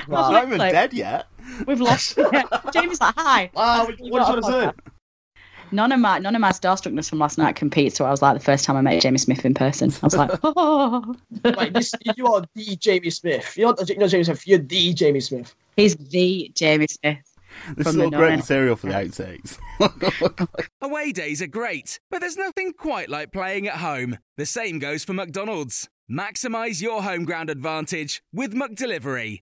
Well, 0.08 0.24
I'm 0.26 0.34
not 0.34 0.48
even 0.48 0.58
like- 0.58 0.72
dead 0.74 0.94
yet. 0.94 1.28
We've 1.66 1.80
lost. 1.80 2.18
Yeah. 2.34 2.44
Jamie's 2.74 3.00
like, 3.00 3.14
hi. 3.18 3.50
Wow, 3.54 3.86
what, 3.86 4.00
You 4.00 4.12
what 4.12 4.20
got 4.20 4.30
are 4.30 4.34
you 4.34 4.38
a 4.38 4.42
trying 4.42 4.62
to 4.62 4.74
podcast. 4.74 4.94
None 5.72 5.92
of 5.92 6.00
my 6.00 6.20
none 6.20 6.34
of 6.34 6.40
my 6.42 6.52
starstruckness 6.52 7.10
from 7.10 7.20
last 7.20 7.38
night 7.38 7.56
competes. 7.56 7.98
So 7.98 8.06
I 8.06 8.10
was 8.10 8.22
like 8.22 8.38
the 8.38 8.44
first 8.44 8.64
time 8.64 8.78
I 8.78 8.82
met 8.82 9.02
Jamie 9.02 9.18
Smith 9.18 9.44
in 9.46 9.54
person. 9.54 9.92
I 10.02 10.06
was 10.06 10.16
like, 10.16 10.32
oh. 10.44 11.16
say? 11.44 11.52
Like, 11.52 11.74
this, 11.74 11.94
you 12.16 12.28
are 12.28 12.44
the 12.56 12.76
Jamie 12.78 13.10
Smith. 13.10 13.58
You're 13.58 13.70
not, 13.70 13.90
you're 13.90 13.98
not 13.98 14.10
Jamie 14.10 14.24
Smith. 14.24 14.48
You're 14.48 14.60
the 14.60 14.94
Jamie 14.94 15.20
Smith. 15.20 15.54
he's 15.76 15.96
the 15.96 16.52
Jamie 16.56 16.88
Smith. 16.88 17.18
This 17.76 17.88
is 17.88 17.98
all 17.98 18.10
great 18.12 18.38
material 18.38 18.76
for 18.76 18.88
the 18.88 18.94
outtakes. 18.94 19.58
Away 20.82 21.12
days 21.12 21.42
are 21.42 21.48
great, 21.48 22.00
but 22.12 22.20
there's 22.20 22.38
nothing 22.38 22.74
quite 22.74 23.10
like 23.10 23.32
playing 23.32 23.68
at 23.68 23.78
home. 23.78 24.18
The 24.38 24.46
same 24.46 24.80
goes 24.80 25.04
for 25.04 25.14
McDonald's. 25.14 25.90
Maximise 26.10 26.82
your 26.82 27.04
home 27.04 27.26
ground 27.26 27.50
advantage 27.50 28.22
with 28.32 28.54
McDelivery. 28.54 29.42